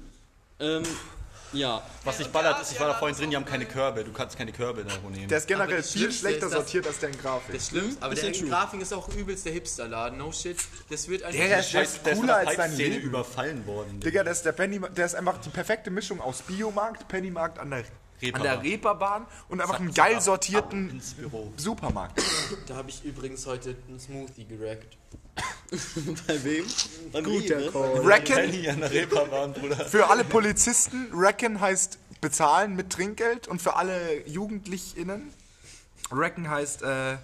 Ähm, 0.61 0.83
ja. 1.55 1.83
Was 2.05 2.19
sich 2.19 2.29
ballert, 2.29 2.61
ist, 2.61 2.73
ich 2.73 2.81
war 2.81 2.89
da 2.89 2.95
vorhin 2.95 3.17
drin, 3.17 3.31
die 3.31 3.37
haben 3.37 3.45
keine 3.45 3.67
Körbe. 3.67 4.05
Du 4.05 4.13
kannst 4.13 4.37
keine 4.37 4.53
Körbe 4.53 4.85
der 4.85 4.99
nehmen. 5.11 5.29
Der 5.29 5.39
ist 5.39 5.47
generell 5.47 5.83
viel 5.83 6.13
schlechter 6.13 6.49
sortiert 6.49 6.87
als 6.87 6.99
der 6.99 7.11
in 7.11 7.19
Grafik. 7.19 7.55
Das 7.55 7.69
Schlimmste, 7.69 8.03
aber 8.03 8.15
der. 8.15 8.33
Grafing 8.33 8.81
ist 8.81 8.93
auch 8.93 9.09
übelst 9.09 9.45
der 9.47 9.53
Hipsterladen. 9.53 10.19
No 10.19 10.33
shit. 10.33 10.59
Das 10.91 11.09
wird 11.09 11.23
einfach. 11.23 11.39
Der 11.39 11.63
der 11.63 11.83
ist 11.83 12.05
cooler 12.05 12.37
als 12.37 12.57
dein 12.57 12.77
Leben. 12.77 13.01
überfallen 13.01 13.67
worden. 13.67 14.01
Digga, 14.01 14.23
der 14.23 14.33
ist, 14.33 14.45
der, 14.45 14.53
Penny, 14.53 14.81
der 14.97 15.07
ist 15.07 15.15
einfach 15.15 15.39
die 15.39 15.51
perfekte 15.51 15.91
Mischung 15.91 16.21
aus 16.21 16.43
Biomarkt, 16.43 17.09
Pennymarkt 17.09 17.59
an 17.59 17.71
der, 17.71 17.85
an 18.23 18.43
der 18.43 18.63
Reeperbahn. 18.63 18.63
Reeperbahn 18.63 19.27
und 19.49 19.61
einfach 19.61 19.81
einen 19.81 19.93
geil 19.95 20.21
sortierten 20.21 20.91
ins 20.91 21.15
Büro. 21.15 21.53
Supermarkt. 21.57 22.23
da 22.67 22.77
habe 22.77 22.91
ich 22.91 23.05
übrigens 23.05 23.47
heute 23.47 23.77
einen 23.89 24.01
Smoothie 24.01 24.45
gerackt. 24.45 24.97
Bei 26.27 26.45
wem? 26.45 26.65
Beim 27.13 27.25
Guter? 27.25 27.71
Call. 27.73 28.01
Reckon, 28.01 28.35
Penny 28.37 28.69
an 28.69 28.81
der 28.81 28.91
Reeperbahn, 28.91 29.53
Bruder. 29.53 29.85
für 29.85 30.09
alle 30.09 30.23
Polizisten, 30.25 31.09
Reckon 31.13 31.61
heißt 31.61 31.99
bezahlen 32.21 32.77
mit 32.77 32.91
Trinkgeld 32.91 33.49
und 33.49 33.61
für 33.61 33.75
alle 33.77 34.27
JugendlichInnen, 34.29 35.33
Reckon 36.13 36.49
heißt, 36.49 36.83
äh, 36.83 37.17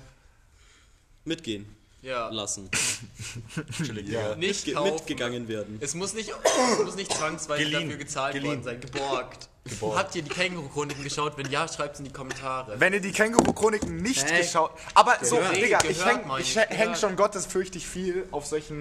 Mitgehen 1.25 1.67
Ja. 2.03 2.29
lassen. 2.31 2.69
Chillig, 3.77 4.07
Digga. 4.07 4.35
Nicht 4.37 4.67
Mitge 4.67 4.73
kaufen. 4.73 4.95
mitgegangen 4.95 5.49
werden. 5.49 5.79
Es 5.81 5.95
muss 5.95 6.13
nicht, 6.15 6.31
es 6.31 6.85
muss 6.85 6.97
nicht 6.97 7.13
zwangsweise 7.13 7.63
Geliehen. 7.63 7.83
dafür 7.83 7.97
gezahlt 7.99 8.33
Geliehen. 8.35 8.51
worden 8.51 8.63
sein. 8.65 8.81
Geborgt. 8.81 9.49
Geborgt. 9.65 9.99
Habt 9.99 10.15
ihr 10.17 10.23
die 10.23 10.31
Känguru-Chroniken 10.31 11.05
geschaut? 11.05 11.37
Wenn 11.37 11.51
ja, 11.51 11.69
schreibt 11.69 11.95
es 11.95 12.01
in 12.01 12.07
die 12.07 12.13
Kommentare. 12.13 12.81
wenn 12.81 12.93
ihr 12.95 13.01
die 13.01 13.13
Känguru-Chroniken 13.13 13.97
nicht 13.97 14.31
Hä? 14.31 14.39
geschaut... 14.39 14.73
Aber 14.95 15.19
so, 15.23 15.37
Gehört. 15.37 15.57
Digga, 15.57 15.79
ich 15.83 15.99
Gehört, 15.99 16.17
häng, 16.17 16.27
meine 16.27 16.43
ich 16.43 16.57
ich, 16.57 16.63
häng 16.71 16.95
schon 16.95 17.17
Gottes 17.17 17.47
fürchtig 17.47 17.87
viel 17.87 18.27
auf 18.31 18.47
solchen 18.47 18.81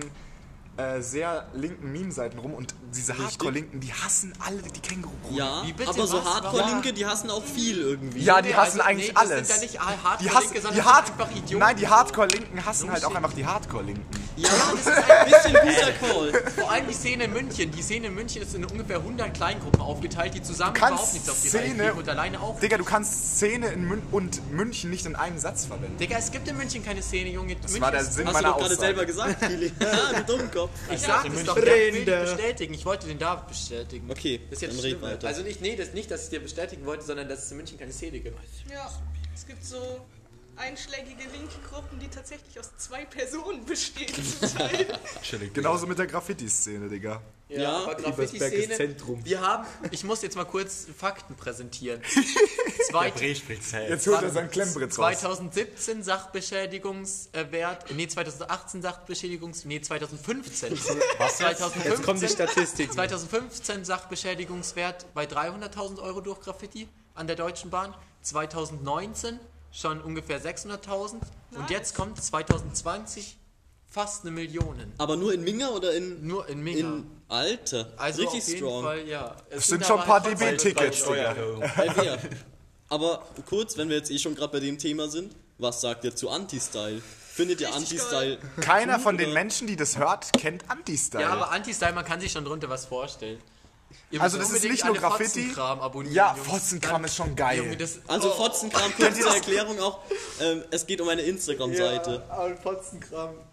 äh, 0.80 1.02
sehr 1.02 1.46
linken 1.54 1.92
Meme-Seiten 1.92 2.40
rum 2.40 2.54
und 2.54 2.74
diese 2.96 3.18
Hardcore-Linken, 3.18 3.82
die 3.82 3.94
hassen 3.94 4.34
alle 4.46 4.62
die 4.62 4.80
Känguru-Chroniken. 4.80 5.38
Ja, 5.38 5.62
Wie 5.66 5.74
bitte, 5.74 5.90
aber 5.90 6.08
so? 6.08 6.24
Hardcore-Linke, 6.24 6.94
die 6.94 7.06
hassen 7.06 7.30
auch 7.30 7.44
viel 7.44 7.80
irgendwie. 7.80 8.24
Ja, 8.24 8.42
die 8.42 8.56
hassen 8.56 8.80
also, 8.80 8.90
eigentlich 8.90 9.10
nee, 9.10 9.14
das 9.14 9.32
alles. 9.32 9.48
sind 9.48 9.56
ja 9.58 9.62
nicht 9.62 9.74
die 9.74 9.80
Hardcore-Linke, 9.80 10.36
hassen, 10.36 10.54
sondern 10.62 10.74
die 10.76 10.84
Hard 10.84 11.10
einfach 11.12 11.32
Idioten. 11.32 11.60
Nein, 11.60 11.76
die 11.76 11.88
Hardcore-Linken 11.88 12.66
hassen 12.66 12.92
halt 12.92 13.04
auch 13.06 13.14
einfach 13.16 13.34
die 13.34 13.46
Hardcore-Linken. 13.46 14.06
Ja, 14.38 14.50
das 14.72 14.80
ist 14.80 14.88
ein 14.88 15.26
bisschen 15.26 15.54
guter 15.54 15.92
Call. 16.00 16.52
Vor 16.56 16.72
allem 16.72 16.88
die 16.88 16.94
Szene 16.94 17.26
in 17.26 17.34
München. 17.34 17.72
Die 17.72 17.82
Szene 17.82 18.08
in 18.08 18.16
München 18.16 18.42
ist 18.42 18.56
in 18.56 18.64
ungefähr 18.64 18.98
100 18.98 19.34
Kleingruppen 19.34 19.82
aufgeteilt, 19.82 20.34
die 20.34 20.42
zusammen 20.42 20.78
überhaupt 20.78 21.14
nichts 21.14 21.30
auf 21.30 21.42
die 21.42 21.50
Szene- 21.50 21.94
und 21.94 22.08
alleine 22.08 22.40
auch. 22.40 22.58
Digga, 22.60 22.78
du 22.78 22.86
kannst 22.86 23.36
Szene 23.36 23.68
in 23.68 23.86
Mün 23.86 24.02
und 24.12 24.50
München 24.54 24.90
nicht 24.92 25.06
in 25.06 25.18
einem 25.18 25.38
Satz 25.38 25.66
verwenden. 25.66 25.98
Digga, 25.98 26.18
es 26.18 26.32
gibt 26.32 26.48
in 26.48 26.56
München 26.56 26.86
keine 26.86 27.02
Szene, 27.02 27.32
Junge. 27.32 27.56
Das 27.56 27.72
München 27.72 27.82
war 27.82 27.92
der 27.92 28.06
Sinn 28.06 28.28
Hast 28.28 28.38
du 28.38 28.42
meiner 28.42 28.54
doch 28.54 28.60
gerade 28.60 28.74
Aussage. 28.74 28.88
selber 28.88 29.06
gesagt, 29.06 29.42
Kili. 29.42 29.72
Ja, 29.80 30.22
du 30.22 30.38
Dummkopf. 30.38 30.69
Ich 30.92 31.02
sag 31.02 31.26
es 31.26 31.44
doch, 31.44 31.56
will 31.56 31.92
dich 31.92 32.06
bestätigen. 32.06 32.74
Ich 32.74 32.86
wollte 32.86 33.08
den 33.08 33.20
David 33.20 33.48
bestätigen. 33.48 34.10
Okay, 34.10 34.40
das 34.50 34.58
ist 34.58 34.62
jetzt 34.62 34.74
dann 34.74 34.80
red 34.82 34.92
schlimm. 34.92 35.02
weiter. 35.02 35.28
Also 35.28 35.44
nicht, 35.44 35.62
nee, 35.62 35.76
das 35.76 35.94
nicht, 35.94 36.10
dass 36.10 36.24
ich 36.26 36.30
dir 36.30 36.40
bestätigen 36.40 36.86
wollte, 36.86 37.04
sondern 37.04 37.30
dass 37.30 37.46
es 37.46 37.52
in 37.52 37.58
München 37.58 37.78
keine 37.78 37.92
Szene 37.92 38.20
gibt. 38.20 38.38
Ja, 38.72 38.90
es 39.36 39.46
gibt 39.46 39.64
so 39.64 40.06
einschlägige 40.56 41.24
linke 41.32 41.60
Gruppen, 41.70 42.00
die 42.00 42.08
tatsächlich 42.08 42.60
aus 42.60 42.76
zwei 42.78 43.06
Personen 43.06 43.66
bestehen. 43.66 44.14
zum 44.14 44.58
Teil. 44.58 45.00
Chillig. 45.22 45.54
Genauso 45.54 45.88
mit 45.88 45.98
der 45.98 46.08
Graffiti-Szene, 46.08 46.90
Digga. 46.90 47.22
Ja, 47.50 47.78
aber 47.78 48.00
Ebersberg 48.00 48.20
ist 48.20 48.40
Graffiti-Szene. 48.40 48.76
Zentrum. 48.76 49.26
Wir 49.26 49.42
haben, 49.42 49.66
ich 49.90 50.04
muss 50.04 50.22
jetzt 50.22 50.36
mal 50.36 50.46
kurz 50.46 50.86
Fakten 50.96 51.36
präsentieren. 51.36 52.02
Zweit. 52.90 53.20
Jetzt 53.20 54.08
holt 54.08 54.22
er 54.22 54.30
sein 54.30 54.52
Klemmbrett 54.52 54.90
raus. 54.90 54.96
2017 54.96 56.04
Sachbeschädigungswert, 56.04 57.92
nee 57.96 58.08
2018 58.08 58.82
Sachbeschädigungs, 58.84 59.66
nee 59.66 59.82
2015. 59.82 60.74
Was 61.18 61.38
2015, 61.38 61.92
Jetzt 61.92 62.04
kommen 62.04 62.20
die 62.20 62.28
Statistiken. 62.28 62.92
2015 62.94 63.84
Sachbeschädigungswert 63.84 65.12
bei 65.16 65.26
300.000 65.26 66.02
Euro 66.02 66.22
durch 66.22 66.42
Graffiti 66.42 66.88
an 67.16 67.26
der 67.26 67.36
Deutschen 67.36 67.72
Bahn. 67.72 67.96
2019 68.22 69.40
schon 69.72 70.02
ungefähr 70.02 70.42
600.000 70.42 71.16
und 71.56 71.70
jetzt 71.70 71.96
kommt 71.96 72.22
2020 72.22 73.39
fast 73.90 74.24
eine 74.24 74.32
Million. 74.32 74.76
Aber 74.98 75.16
nur 75.16 75.34
in 75.34 75.44
Minga 75.44 75.70
oder 75.70 75.94
in, 75.94 76.26
Nur 76.26 76.48
in 76.48 76.62
Minga. 76.62 76.80
in 76.80 77.06
Alter? 77.28 77.92
also 77.98 78.22
Richtig 78.24 78.42
auf 78.42 78.48
jeden 78.48 78.58
strong. 78.58 78.84
Fall, 78.84 79.08
ja. 79.08 79.36
Es 79.50 79.68
sind 79.68 79.84
aber 79.84 79.86
schon 79.86 80.00
ein 80.00 80.06
paar 80.06 80.22
DB-Tickets, 80.22 81.04
Digga. 81.06 81.36
Aber 82.90 83.24
kurz, 83.48 83.78
wenn 83.78 83.90
wir 83.90 83.98
jetzt 83.98 84.10
eh 84.10 84.18
schon 84.18 84.36
gerade 84.36 84.52
bei 84.54 84.60
dem 84.60 84.78
Thema 84.78 85.08
sind, 85.10 85.36
was 85.60 85.82
sagt 85.82 86.04
ihr 86.06 86.16
zu 86.16 86.30
Anti-Style? 86.30 87.02
Findet 87.34 87.62
ihr 87.62 87.74
Anti-Style? 87.74 88.40
Keiner 88.62 88.96
gut, 88.96 89.04
von 89.04 89.18
den? 89.18 89.32
Menschen, 89.34 89.68
die 89.68 89.76
das 89.76 89.98
hört, 89.98 90.34
kennt 90.34 90.64
Anti-Style. 90.70 91.24
Ja, 91.24 91.30
aber 91.30 91.52
Anti-Style, 91.52 91.94
man 91.94 92.04
kann 92.04 92.20
sich 92.20 92.32
schon 92.32 92.44
drunter 92.46 92.70
was 92.70 92.86
vorstellen. 92.86 93.40
Ihr 94.12 94.22
Also 94.22 94.40
das 94.40 94.50
ist 94.52 94.64
nicht 94.64 94.84
nur 94.86 94.96
Graffiti. 94.96 95.42
Fotzenkram 95.42 95.82
abonnieren, 95.82 96.16
Ja. 96.16 96.34
Fotzenkram 96.34 97.06
ist 97.06 97.16
schon 97.16 97.36
geil. 97.36 97.60
Junge, 97.60 97.78
das, 97.78 98.00
Also 98.08 98.32
oh, 98.32 98.36
Fotzenkram, 98.38 98.92
kurz 98.98 99.20
zur 99.20 99.36
Erklärung 99.36 99.80
auch, 99.80 100.00
ähm, 100.42 100.64
es 100.72 100.88
geht 100.88 101.00
um 101.00 101.10
eine 101.10 101.22
Instagram-Seite. 101.22 102.24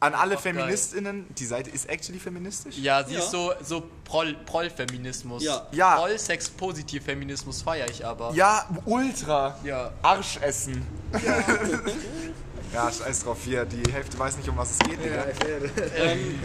An 0.01 0.14
alle 0.14 0.37
Auch 0.37 0.42
geil. 0.42 0.55
FeministInnen, 0.55 1.27
die 1.35 1.45
Seite 1.45 1.69
ist 1.71 1.88
actually 1.90 2.19
feministisch? 2.19 2.79
Ja, 2.79 3.05
sie 3.05 3.14
Ja. 3.14 3.21
ist 3.21 3.31
so, 3.31 3.53
so 3.62 3.83
Proll, 4.05 4.35
Proll-Feminismus. 4.47 5.42
Ja. 5.42 5.66
Ja. 5.73 5.97
Proll-Sex-Positiv-Feminismus 5.97 7.61
feiere 7.62 7.90
ich 7.90 8.07
aber. 8.07 8.33
Ja, 8.33 8.66
ultra. 8.87 9.59
Ja. 9.62 9.92
Arsch 10.01 10.38
essen. 10.40 10.87
Ja. 11.25 11.45
scheiß 12.93 13.21
drauf 13.25 13.39
hier. 13.45 13.65
Die 13.65 13.91
Hälfte 13.93 14.19
weiß 14.19 14.37
nicht, 14.39 14.49
um 14.49 14.57
was 14.57 14.71
es 14.73 14.79
geht, 14.79 15.03
Digga. 15.05 15.27
Ähm, 15.97 16.39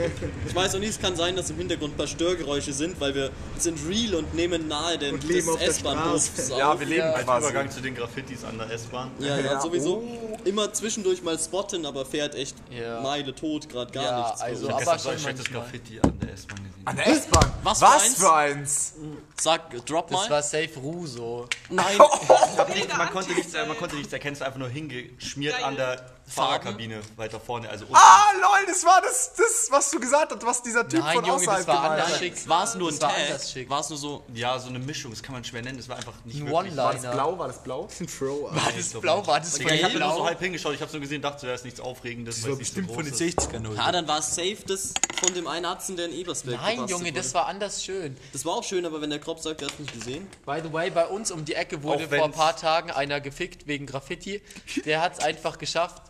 ich 0.48 0.56
weiß 0.56 0.76
auch 0.76 0.80
nicht, 0.80 0.89
es 0.89 1.00
kann 1.00 1.15
sein, 1.15 1.36
dass 1.36 1.50
im 1.50 1.58
Hintergrund 1.58 1.94
ein 1.94 1.98
paar 1.98 2.08
Störgeräusche 2.08 2.74
sind, 2.74 3.00
weil 3.00 3.13
wir 3.15 3.32
sind 3.58 3.80
real 3.88 4.15
und 4.15 4.34
nehmen 4.34 4.67
nahe 4.67 4.94
Und 5.12 5.24
leben 5.24 5.46
des 5.46 5.48
auf 5.50 5.60
der 5.60 5.67
S-Bahn-Bus 5.70 6.28
Straße. 6.28 6.58
Ja, 6.58 6.80
wir 6.80 6.88
leben 6.88 7.04
Als 7.08 7.24
quasi. 7.26 7.46
Übergang 7.48 7.70
zu 7.72 7.82
den 7.82 7.96
Graffitis 7.96 8.44
an 8.44 8.58
der 8.58 8.72
S-Bahn. 8.72 9.12
Ja, 9.20 9.38
ja, 9.38 9.44
Ja, 9.54 9.62
sowieso. 9.62 10.04
Immer 10.46 10.74
zwischendurch 10.74 11.22
mal 11.22 11.38
spotten, 11.38 11.86
aber 11.86 12.06
fährt 12.06 12.36
echt 12.36 12.56
Ja. 12.72 13.02
Meile 13.02 13.34
tot, 13.36 13.70
gerade 13.70 13.91
gar 13.91 14.04
Ja, 14.04 14.22
nichts. 14.28 14.41
also 14.41 14.70
aber 14.70 14.78
Gestern 14.80 15.00
so 15.00 15.04
schon 15.04 15.12
ein 15.13 15.20
schlechtes 15.20 15.46
manchmal. 15.52 15.62
Graffiti 15.63 16.00
an 16.02 16.20
der 16.20 16.34
S-Bahn 16.34 16.58
gesehen. 16.58 16.72
An 16.86 16.96
der 16.96 17.08
S-Bahn. 17.08 17.52
Was 17.63 17.78
für 17.80 17.86
Was 17.86 18.04
eins? 18.04 18.15
für 18.17 18.34
eins? 18.34 18.94
Sag, 19.39 19.86
drop 19.86 20.08
Das 20.10 20.20
mal. 20.22 20.30
war 20.30 20.41
Safe 20.44 20.70
Ruso. 20.82 21.48
Nein, 21.70 21.86
Ich 22.54 22.58
hab 22.60 22.74
nicht, 22.76 22.98
man, 22.98 23.10
konnte 23.12 23.34
nichts, 23.34 23.54
man 23.54 23.78
konnte 23.78 23.96
nichts 23.96 24.12
erkennen, 24.13 24.34
es 24.34 24.39
ist 24.39 24.46
einfach 24.46 24.60
nur 24.60 24.70
hingeschmiert 24.70 25.54
Geil. 25.56 25.63
an 25.63 25.76
der 25.76 26.06
Fahrerkabine 26.32 27.02
weiter 27.17 27.39
vorne. 27.39 27.70
Also 27.70 27.86
unten. 27.86 27.98
Ah, 27.98 28.32
lol, 28.41 28.65
das 28.67 28.84
war 28.86 29.02
das, 29.02 29.34
das, 29.36 29.67
was 29.70 29.91
du 29.91 30.00
gesagt 30.00 30.32
hast, 30.34 30.46
was 30.46 30.63
dieser 30.63 30.88
Typ 30.88 31.00
Nein, 31.02 31.15
von 31.15 31.26
Junge, 31.26 31.38
außerhalb 31.38 31.58
das 31.60 31.67
war 31.67 31.82
gemalt 31.84 32.00
anders 32.02 32.13
hat. 32.13 32.20
schick. 32.20 32.50
war 32.50 32.63
es 32.63 32.76
nur 32.76 32.88
ein 32.89 32.91
Das 32.94 33.02
war 33.02 33.10
Tag? 33.15 33.26
anders 33.28 33.52
schick. 33.52 33.70
War 33.70 33.80
es 33.82 33.89
nur 33.89 33.98
so, 33.98 34.24
Ja, 34.34 34.60
so 34.60 34.70
eine 34.70 34.80
Mischung, 34.80 35.12
das 35.12 35.22
kann 35.22 35.34
man 35.34 35.44
schwer 35.44 35.62
nennen. 35.62 35.78
Das 35.78 35.89
war 35.89 35.98
einfach 35.98 36.13
nicht 36.26 36.39
Ein 36.41 36.48
wirklich. 36.50 36.76
War 36.78 36.94
das 36.94 37.02
blau? 37.02 37.38
War 37.39 37.48
das 37.48 37.63
blau? 37.63 37.88
Throw 38.20 38.44
War 38.56 38.72
das 38.76 38.89
blau? 39.02 39.28
War 39.28 39.39
das 39.39 39.54
Digga, 39.54 39.74
ich 39.74 39.84
habe 39.84 40.00
nur 40.00 40.10
so 40.10 40.15
blau? 40.15 40.26
halb 40.26 40.39
hingeschaut, 40.39 40.74
ich 40.76 40.82
habe 40.82 40.91
nur 40.91 41.02
gesehen, 41.02 41.22
dachte, 41.22 41.46
da 41.48 41.54
ist 41.54 41.65
nichts 41.65 41.80
Aufregendes. 41.80 42.41
Das 42.41 42.50
war 42.50 42.56
bestimmt 42.58 42.88
so 42.89 42.94
von 42.96 43.04
den 43.06 43.13
ist. 43.13 43.22
60er 43.22 43.60
Null. 43.60 43.76
ja, 43.76 43.91
dann 43.91 44.08
war 44.08 44.20
es 44.20 44.34
safe 44.36 44.58
das 44.67 44.94
von 45.24 45.34
dem 45.34 45.48
einen 45.48 45.65
Atzen, 45.65 45.96
der 45.98 46.06
in 46.08 46.13
Ebersberg 46.13 46.60
Nein, 46.62 46.88
Junge, 46.88 47.06
wurde. 47.06 47.13
das 47.13 47.34
war 47.34 47.46
anders 47.48 47.84
schön. 47.84 48.17
Das 48.34 48.46
war 48.46 48.54
auch 48.56 48.63
schön, 48.63 48.86
aber 48.86 49.02
wenn 49.02 49.10
der 49.10 49.20
Kropp 49.20 49.39
sagt, 49.39 49.62
er 49.62 49.67
hat 49.67 49.74
es 49.74 49.80
nicht 49.80 49.94
gesehen. 49.94 50.28
By 50.46 50.62
the 50.63 50.72
way, 50.74 50.89
bei 50.89 51.06
uns 51.06 51.30
um 51.32 51.46
die 51.46 51.54
Ecke 51.54 51.84
wurde 51.84 52.08
vor 52.08 52.24
ein 52.26 52.32
paar 52.32 52.56
Tagen 52.56 52.89
einer 52.91 53.20
gefickt 53.22 53.67
wegen 53.67 53.86
Graffiti. 53.86 54.41
Der 54.86 55.02
hat 55.02 55.13
es 55.13 55.20
einfach 55.20 55.58
geschafft, 55.58 56.02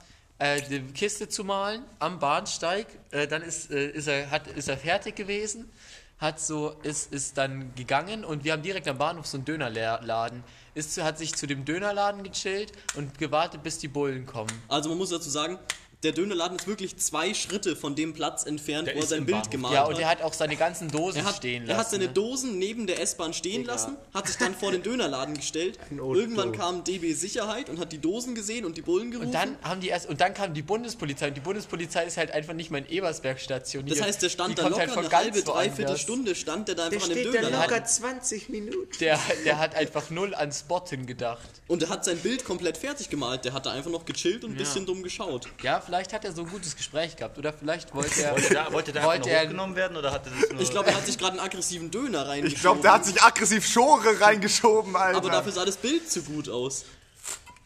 äh, 0.42 0.62
die 0.62 0.82
Kiste 0.94 1.30
zu 1.30 1.44
malen 1.44 1.84
am 2.00 2.18
Bahnsteig. 2.18 2.88
Äh, 3.12 3.28
dann 3.28 3.44
ist, 3.44 3.70
äh, 3.70 3.92
ist, 3.92 4.08
er, 4.08 4.32
hat, 4.32 4.48
ist 4.48 4.68
er 4.68 4.78
fertig 4.78 5.16
gewesen, 5.16 5.72
hat 6.18 6.40
so, 6.40 6.72
ist, 6.82 7.14
ist 7.14 7.38
dann 7.38 7.74
gegangen 7.76 8.26
und 8.26 8.44
wir 8.44 8.54
haben 8.54 8.64
direkt 8.64 8.88
am 8.88 8.98
Bahnhof 8.98 9.28
so 9.28 9.38
einen 9.38 9.46
Dönerladen. 9.46 10.44
Ist, 10.74 11.02
hat 11.02 11.20
sich 11.20 11.36
zu 11.36 11.46
dem 11.46 11.64
Dönerladen 11.64 12.24
gechillt 12.24 12.72
und 12.96 13.20
gewartet, 13.20 13.62
bis 13.62 13.78
die 13.78 13.88
Bullen 13.88 14.26
kommen. 14.26 14.52
Also 14.68 14.90
man 14.90 14.98
muss 14.98 15.10
dazu 15.12 15.30
sagen, 15.30 15.60
der 16.04 16.12
Dönerladen 16.14 16.58
ist 16.58 16.68
wirklich 16.68 16.98
zwei 16.98 17.34
Schritte 17.34 17.76
von 17.76 17.96
dem 17.96 18.14
Platz 18.14 18.46
entfernt, 18.46 18.88
Der 18.88 18.96
wo 18.96 19.00
er 19.02 19.06
sein 19.06 19.26
Bild 19.26 19.38
Bahnhof. 19.38 19.50
gemalt 19.52 19.74
Ja, 19.76 19.82
hat. 19.84 19.90
und 19.90 19.98
der 20.00 20.10
hat 20.10 20.22
auch 20.24 20.34
seine 20.34 20.56
ganzen 20.56 20.90
Dosen 20.90 21.20
Er 21.20 21.26
hat, 21.26 21.36
stehen 21.36 21.64
er 21.64 21.68
lassen. 21.70 21.80
hat 21.80 21.90
seine 21.92 22.06
ne? 22.06 22.12
Dosen 22.14 22.58
neben 22.58 22.88
der 22.88 23.00
S-Bahn 23.02 23.34
stehen 23.34 23.66
lassen, 23.66 23.98
hat 24.14 24.28
sich 24.28 24.38
dann 24.38 24.56
vor 24.56 24.72
den 24.72 24.82
Dönerladen 24.82 25.36
gestellt. 25.36 25.78
Irgendwann 25.92 26.52
kam 26.54 26.84
DB 26.84 27.14
Sicherheit 27.14 27.70
und 27.70 27.80
hat 27.80 27.92
die 27.92 28.00
Dosen 28.00 28.34
gesehen 28.36 28.66
und 28.66 28.78
die 28.78 28.82
Bullen 28.82 29.12
gerufen. 29.12 29.28
Und 29.28 29.34
dann 29.36 29.58
haben 29.62 29.80
die 29.82 29.90
erst 29.90 30.10
und 30.10 30.20
dann 30.22 30.34
kam 30.34 30.54
die 30.54 30.62
Bundespolizei 30.64 31.28
und 31.28 31.36
die 31.38 31.42
Bundespolizei 31.42 32.06
ist 32.06 32.18
halt 32.18 32.32
einfach 32.32 32.54
nicht 32.54 32.72
mehr 32.72 32.82
in 32.82 32.90
Ebersberg 32.90 33.40
stationiert. 33.40 34.00
das 34.00 34.06
heißt, 34.08 34.22
der 34.22 34.30
Die 34.30 34.34
stand 34.34 34.58
da 34.58 34.64
kommt 34.64 34.72
locker 34.78 34.82
halt 34.88 34.92
von 34.94 35.06
eine 35.06 35.16
halbe, 35.16 35.42
dreiviertel. 35.44 35.98
Stunde, 35.98 36.34
stand 36.36 36.68
der 36.68 36.76
da 36.76 36.90
Der 36.90 36.94
einfach 37.00 37.10
an 37.10 37.16
dem 37.16 37.22
steht 37.22 37.36
da 37.36 37.42
Dönerladen. 37.48 37.70
locker 37.72 37.86
20 37.86 38.50
Minuten. 38.50 38.98
Der, 39.00 39.20
der 39.46 39.60
hat 39.60 39.76
einfach 39.76 40.10
null 40.10 40.34
an 40.34 40.52
Spotten 40.52 41.06
gedacht. 41.06 41.48
Und 41.68 41.84
er 41.84 41.90
hat 41.90 42.06
sein 42.06 42.18
Bild 42.18 42.44
komplett 42.44 42.78
fertig 42.78 43.10
gemalt. 43.10 43.46
Der 43.46 43.54
hat 43.54 43.66
da 43.66 43.72
einfach 43.72 43.92
noch 43.92 44.06
gechillt 44.06 44.44
und 44.44 44.52
ein 44.52 44.58
bisschen 44.58 44.86
dumm 44.86 45.04
geschaut. 45.04 45.48
Ja, 45.62 45.82
vielleicht 45.92 46.14
hat 46.14 46.24
er 46.24 46.32
so 46.32 46.44
ein 46.44 46.50
gutes 46.50 46.78
Gespräch 46.78 47.18
gehabt 47.18 47.38
oder 47.38 47.52
vielleicht 47.52 47.94
wollte 47.94 48.24
er. 48.24 48.32
Wollte 48.32 48.54
der, 48.54 48.72
wollte 48.72 48.92
der 48.94 49.02
einfach 49.02 49.14
wollte 49.16 49.30
er- 49.30 49.42
hochgenommen 49.44 49.76
werden 49.76 49.98
oder 49.98 50.14
hat 50.14 50.26
er 50.26 50.32
das 50.40 50.50
nur... 50.52 50.62
Ich 50.62 50.70
glaube, 50.72 50.88
er 50.90 50.96
hat 50.96 51.06
sich 51.06 51.18
gerade 51.18 51.34
einen 51.34 51.42
aggressiven 51.46 51.92
Döner 51.92 52.28
reingeschoben. 52.28 52.56
Ich 52.56 52.62
glaube, 52.62 52.82
der 52.82 52.94
hat 52.94 53.04
sich 53.06 53.22
aggressiv 53.22 53.68
Schore 53.68 54.22
reingeschoben, 54.22 54.96
Alter. 54.96 55.18
Aber 55.18 55.30
dafür 55.30 55.52
sah 55.52 55.66
das 55.66 55.76
Bild 55.76 56.10
zu 56.10 56.22
gut 56.24 56.48
aus. 56.48 56.86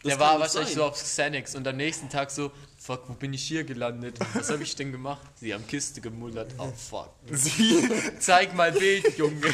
Das 0.02 0.10
Der 0.14 0.18
war 0.20 0.40
wahrscheinlich 0.40 0.70
sein. 0.70 0.76
so 0.78 0.84
auf 0.84 0.94
Xanax 1.00 1.54
und 1.54 1.66
am 1.68 1.76
nächsten 1.76 2.08
Tag 2.08 2.30
so, 2.32 2.50
fuck, 2.78 3.04
wo 3.08 3.14
bin 3.14 3.32
ich 3.32 3.42
hier 3.44 3.62
gelandet? 3.64 4.18
Was 4.34 4.50
habe 4.50 4.62
ich 4.64 4.74
denn 4.74 4.90
gemacht? 4.92 5.20
Sie 5.36 5.54
haben 5.54 5.66
Kiste 5.68 6.00
gemullert. 6.00 6.52
Oh 6.58 6.72
fuck. 6.76 7.10
Sie. 7.30 7.88
Zeig 8.18 8.54
mal 8.54 8.72
Bild, 8.72 9.16
Junge. 9.16 9.52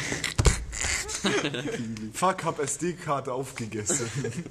Fuck, 2.13 2.43
hab 2.43 2.59
SD-Karte 2.59 3.31
aufgegessen. 3.33 4.09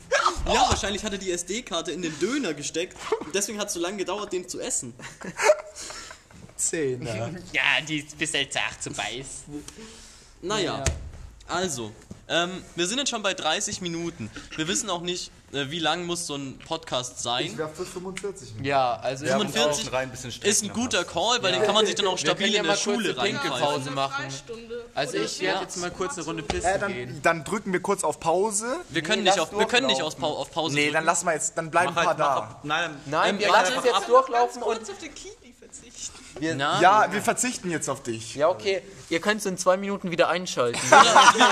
Ja, 0.47 0.69
wahrscheinlich 0.69 1.05
hat 1.05 1.13
er 1.13 1.19
die 1.19 1.31
SD-Karte 1.31 1.93
in 1.93 2.03
den 2.03 2.19
Döner 2.19 2.53
gesteckt. 2.55 2.97
Und 3.21 3.35
deswegen 3.35 3.59
hat 3.59 3.69
es 3.69 3.75
so 3.75 3.81
lange 3.81 3.97
gedauert, 3.99 4.33
den 4.33 4.49
zu 4.49 4.61
essen. 4.61 4.95
Zehner. 6.57 7.31
Ja, 7.53 7.81
die 7.87 7.99
ist 7.99 8.19
bis 8.19 8.33
jetzt 8.33 8.59
zu 8.81 8.91
beißen. 8.91 9.65
Naja, 10.43 10.79
Ja. 10.79 10.85
also, 11.49 11.93
ähm, 12.29 12.63
wir 12.75 12.87
sind 12.87 12.99
jetzt 12.99 13.11
schon 13.11 13.23
bei 13.23 13.35
30 13.35 13.81
Minuten. 13.81 14.31
Wir 14.57 14.67
wissen 14.69 14.91
auch 14.91 15.03
nicht, 15.03 15.31
wie 15.71 15.79
lang 15.79 16.07
muss 16.07 16.27
so 16.27 16.35
ein 16.35 16.59
Podcast 16.67 17.23
sein. 17.23 17.57
wäre 17.59 17.69
für 17.69 17.85
45 17.85 18.49
Minuten. 18.51 18.65
Ja, 18.65 18.95
also 18.97 19.25
Ja, 19.27 19.37
ich 19.37 19.43
muss 19.45 19.53
45 19.53 19.89
auch 19.89 19.93
rein 19.93 20.11
Ist 20.43 20.63
ein 20.63 20.73
guter. 20.73 21.05
Call, 21.05 21.43
weil 21.43 21.53
den 21.53 21.63
kann 21.63 21.75
man 21.75 21.85
sich 21.87 21.95
dann 21.95 22.07
auch 22.07 22.19
stabil 22.19 22.49
ja 22.53 22.61
in 22.61 22.67
der 22.67 22.77
Schule 22.77 23.15
Pinkelpause 23.15 23.91
machen. 23.91 24.25
Also 24.95 25.19
ich 25.19 25.41
werde 25.41 25.61
jetzt 25.63 25.77
mal 25.77 25.91
kurz 25.91 26.17
eine 26.17 26.25
Runde 26.25 26.43
pissen 26.43 26.69
Äh, 26.71 26.79
dann, 26.79 26.93
gehen. 26.93 27.21
dann 27.23 27.45
drücken 27.45 27.73
wir 27.73 27.81
kurz 27.81 28.05
auf 28.05 28.19
Pause. 28.21 28.77
Wir 28.89 29.03
können 29.03 29.23
Nee, 29.25 29.31
nicht, 29.31 29.41
auf, 29.41 29.57
wir 29.57 29.67
können 29.67 29.87
nicht 29.87 30.03
auf 30.03 30.17
Pause 30.19 30.75
Nee, 30.75 30.87
dann 30.87 30.93
drücken. 30.95 31.07
lassen 31.07 31.27
wir 31.27 31.35
jetzt, 31.35 31.57
dann 31.59 31.71
bleiben 31.71 31.93
Mach 31.95 32.03
ein 32.03 32.09
halt, 32.09 32.19
paar 32.19 32.29
mach 32.29 32.37
da. 32.37 32.43
ab. 32.55 32.61
Nein, 32.65 32.91
Nein, 33.07 33.31
Ähm, 33.35 33.39
wir 33.41 33.49
lassen 33.49 33.73
jetzt 33.75 33.93
Ganz 33.93 34.07
durchlaufen 34.07 34.63
und 34.63 34.81
auf 34.91 34.99
den 34.99 35.15
Na, 36.41 36.81
Ja, 36.81 37.13
wir 37.13 37.23
verzichten 37.23 37.71
jetzt 37.71 37.89
auf 37.89 38.03
dich. 38.03 38.35
Ja, 38.35 38.49
okay. 38.49 38.83
Ihr 39.11 39.21
könnt 39.21 39.41
es 39.41 39.47
in 39.47 39.59
zwei 39.59 39.77
Minuten 39.77 40.11
wieder 40.11 40.29
einschalten. 40.29 40.81
Oder 40.87 41.03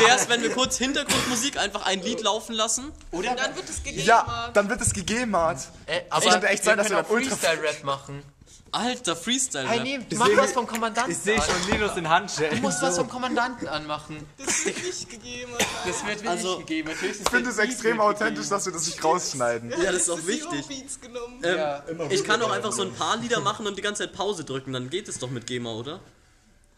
wie 0.01 0.07
wär's, 0.07 0.29
wenn 0.29 0.43
wir 0.43 0.51
kurz 0.53 0.79
Hintergrundmusik 0.79 1.59
einfach 1.59 1.87
ein 1.87 2.01
Lied 2.03 2.23
laufen 2.23 2.55
lassen? 2.55 2.91
Oder? 3.13 3.35
Dann 3.35 3.55
wird 3.57 3.69
es 3.69 3.83
gegeben. 3.83 4.07
Ja, 4.07 4.51
dann 4.55 4.69
wird 4.69 4.81
es 4.81 4.93
gegeben, 4.93 5.33
Mart. 5.33 5.59
Äh, 5.87 6.01
Es 6.17 6.25
könnte 6.25 6.49
echt 6.49 6.65
sein, 6.65 6.79
dass 6.79 6.89
wir 6.89 6.97
wir 6.97 7.03
dann 7.03 7.23
Freestyle-Rap 7.23 7.85
machen. 7.85 8.23
Alter, 8.73 9.17
Freestyle. 9.17 9.69
Hey, 9.69 9.81
nee, 9.81 9.99
mach 10.17 10.29
was 10.37 10.53
vom 10.53 10.67
Kommandanten 10.67 11.11
Ich 11.13 11.19
sehe 11.19 11.41
schon 11.43 11.71
Linus 11.73 11.97
in 11.97 12.09
Handschellen. 12.09 12.57
Du 12.57 12.63
musst 12.63 12.81
was 12.83 12.97
vom 12.97 13.09
Kommandanten 13.09 13.67
anmachen. 13.67 14.25
Das 14.39 14.65
wird 14.65 14.77
nicht 14.85 15.11
gegeben. 15.11 15.53
Das 15.85 16.07
wird 16.07 16.23
mir 16.23 16.31
Also, 16.31 16.57
nicht 16.59 16.67
gegeben. 16.69 16.91
Höchstens 16.91 17.21
Ich 17.21 17.31
finde 17.31 17.51
es 17.51 17.59
extrem 17.59 17.97
Beat 17.97 18.07
authentisch, 18.07 18.49
dass 18.49 18.67
wir 18.67 18.73
das 18.73 18.87
nicht 18.87 19.03
rausschneiden. 19.03 19.71
Ja, 19.71 19.91
das 19.91 20.03
ist 20.03 20.11
auch 20.11 20.25
wichtig. 20.27 20.65
Ähm, 21.43 21.43
Ja. 21.43 21.83
ich 22.11 22.23
kann 22.25 22.41
auch 22.43 22.51
einfach 22.51 22.73
so 22.73 22.83
ein 22.83 22.93
paar 22.95 23.17
Lieder 23.17 23.41
machen 23.41 23.67
und 23.67 23.77
die 23.77 23.83
ganze 23.83 24.05
Zeit 24.05 24.13
Pause 24.15 24.45
drücken, 24.45 24.73
dann 24.73 24.89
geht 24.89 25.09
es 25.09 25.19
doch 25.19 25.31
mit 25.31 25.47
GEMA, 25.49 25.73
oder? 25.73 26.01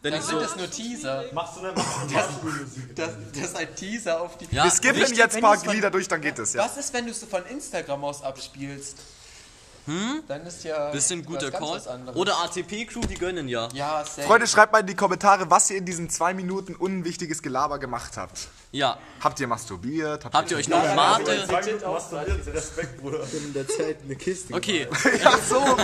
Wenn 0.01 0.11
Dann 0.11 0.19
ich 0.21 0.27
sind 0.27 0.35
so. 0.35 0.41
das 0.41 0.55
nur 0.57 0.69
Teaser. 0.69 1.25
Machst 1.31 1.57
du 1.57 1.61
dann 1.61 1.75
Das, 2.95 3.11
das 3.33 3.43
ist 3.45 3.55
ein 3.55 3.73
Teaser 3.73 4.19
auf 4.19 4.37
die... 4.37 4.47
Ja, 4.53 4.65
Wir 4.65 4.71
skippen 4.71 5.13
jetzt 5.15 5.35
ein 5.35 5.41
paar 5.41 5.57
Glieder 5.57 5.89
durch, 5.91 6.09
dann 6.09 6.19
geht 6.19 6.37
es, 6.39 6.53
ja. 6.53 6.65
Was 6.65 6.75
ist, 6.75 6.91
wenn 6.93 7.05
du 7.05 7.11
es 7.11 7.23
von 7.23 7.45
Instagram 7.45 8.03
aus 8.03 8.21
abspielst? 8.21 8.97
Hm? 9.85 10.23
Dann 10.27 10.45
ist 10.45 10.63
ja... 10.63 10.91
Bisschen 10.91 11.25
guter 11.25 11.51
Call. 11.51 11.81
Oder 12.15 12.37
ATP-Crew, 12.43 13.01
die 13.01 13.15
gönnen 13.15 13.47
ja. 13.49 13.69
Ja, 13.73 14.03
safe. 14.05 14.27
Freunde, 14.27 14.47
schreibt 14.47 14.71
mal 14.71 14.79
in 14.79 14.87
die 14.87 14.95
Kommentare, 14.95 15.49
was 15.49 15.69
ihr 15.69 15.77
in 15.77 15.85
diesen 15.85 16.09
zwei 16.09 16.33
Minuten 16.33 16.75
unwichtiges 16.75 17.41
Gelaber 17.41 17.79
gemacht 17.79 18.17
habt. 18.17 18.47
Ja. 18.71 18.97
Habt 19.19 19.39
ihr 19.39 19.47
masturbiert? 19.47 20.25
Habt 20.25 20.51
ihr 20.51 20.57
euch 20.57 20.67
noch 20.67 20.83
Mate? 20.95 21.47
Respekt, 22.53 23.01
Bruder. 23.01 23.25
in 23.33 23.53
der 23.53 23.67
Zeit 23.67 23.97
eine 24.03 24.15
Kiste. 24.15 24.53
Okay. 24.53 24.87
Ja, 25.23 25.37
so. 25.37 25.77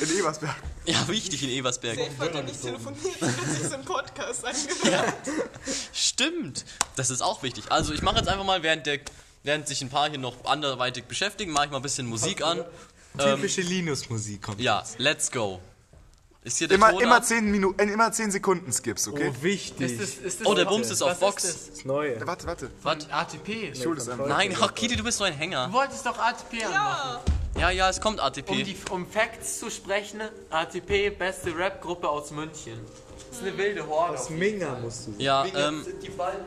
In 0.00 0.18
Ebersberg. 0.18 0.56
Ja, 0.86 1.08
wichtig 1.08 1.42
in 1.42 1.50
Eversberg. 1.50 1.96
Safe 1.98 2.18
hat 2.18 2.34
er 2.34 2.42
nicht 2.42 2.62
telefoniert, 2.62 3.20
hat 3.20 3.50
sich 3.50 3.68
so 3.68 3.74
einen 3.74 3.84
Podcast 3.84 4.44
angehört. 4.82 5.14
Stimmt. 5.92 6.64
Das 6.96 7.10
ist 7.10 7.20
auch 7.20 7.42
wichtig. 7.42 7.64
Also 7.70 7.92
ich 7.92 8.00
mache 8.00 8.16
jetzt 8.16 8.28
einfach 8.28 8.44
mal, 8.44 8.62
während, 8.62 8.86
der, 8.86 9.00
während 9.42 9.66
sich 9.68 9.82
ein 9.82 9.88
paar 9.88 10.08
hier 10.10 10.18
noch 10.18 10.44
anderweitig 10.44 11.04
beschäftigen, 11.04 11.52
mache 11.52 11.66
ich 11.66 11.70
mal 11.70 11.78
ein 11.78 11.82
bisschen 11.82 12.06
Musik 12.06 12.42
an. 12.42 12.64
Typische 13.18 13.62
Linus-Musik 13.62 14.42
kommt. 14.42 14.60
Ja, 14.60 14.84
let's 14.98 15.30
go. 15.30 15.60
Ist 16.42 16.56
hier 16.56 16.68
der 16.68 16.76
Immer, 16.76 16.92
Ton 16.92 17.02
immer, 17.02 17.16
ab? 17.16 17.24
10 17.24 17.50
Minuten, 17.50 17.78
äh, 17.80 17.92
immer 17.92 18.10
10 18.10 18.30
Sekunden 18.30 18.72
Skips, 18.72 19.08
okay? 19.08 19.30
Oh, 19.30 19.42
wichtig. 19.42 19.92
Ist 19.92 20.00
das, 20.00 20.08
ist 20.26 20.40
das 20.40 20.46
Oh, 20.46 20.54
der 20.54 20.64
Bums 20.64 20.90
ist 20.90 21.02
auf 21.02 21.18
Box. 21.20 21.42
das? 21.42 21.70
das 21.70 21.84
Neue. 21.84 22.24
Warte, 22.26 22.46
warte. 22.46 22.70
Was? 22.82 23.10
ATP. 23.10 23.74
Schuld 23.74 23.98
ist 23.98 24.08
einfach. 24.08 24.26
Nein, 24.26 24.56
ach 24.58 24.74
Kiti, 24.74 24.96
du 24.96 25.02
bist 25.04 25.18
so 25.18 25.24
ein 25.24 25.34
Hänger. 25.34 25.66
Du 25.66 25.74
wolltest 25.74 26.06
doch 26.06 26.18
ATP 26.18 26.64
anmachen. 26.64 27.20
Ja, 27.56 27.60
Ja, 27.60 27.70
ja, 27.70 27.90
es 27.90 28.00
kommt 28.00 28.20
ATP. 28.20 28.48
Um, 28.52 28.64
die, 28.64 28.76
um 28.90 29.06
Facts 29.06 29.58
zu 29.58 29.70
sprechen, 29.70 30.22
ATP, 30.48 31.10
beste 31.10 31.54
Rap-Gruppe 31.54 32.08
aus 32.08 32.30
München. 32.30 32.80
Das 33.28 33.40
ist 33.40 33.44
eine 33.46 33.58
wilde 33.58 33.86
Horde. 33.86 34.14
Aus 34.18 34.30
Minga 34.30 34.78
musst 34.78 35.08
du. 35.08 35.14
ja, 35.18 35.44
ähm, 35.44 35.84
sind 35.84 36.02
die 36.02 36.08
beiden 36.08 36.40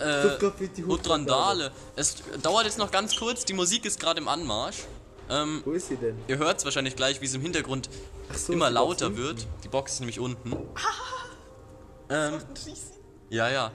äh, 0.00 0.82
Utrandale. 0.86 1.70
Es 1.96 2.16
dauert 2.42 2.64
jetzt 2.64 2.78
noch 2.78 2.90
ganz 2.90 3.16
kurz, 3.16 3.44
die 3.44 3.54
Musik 3.54 3.84
ist 3.84 4.00
gerade 4.00 4.20
im 4.20 4.28
Anmarsch. 4.28 4.84
Ähm, 5.28 5.62
Wo 5.64 5.72
ist 5.72 5.88
sie 5.88 5.96
denn? 5.96 6.16
ihr 6.28 6.38
hört 6.38 6.58
es 6.58 6.64
wahrscheinlich 6.64 6.94
gleich, 6.94 7.20
wie 7.20 7.26
es 7.26 7.34
im 7.34 7.40
Hintergrund 7.42 7.88
so, 8.32 8.52
immer 8.52 8.70
lauter 8.70 9.16
wird. 9.16 9.46
Die 9.64 9.68
Box 9.68 9.94
ist 9.94 10.00
nämlich 10.00 10.20
unten. 10.20 10.52
ähm, 12.10 12.34
riesig. 12.64 12.74
ja, 13.30 13.50
ja. 13.50 13.72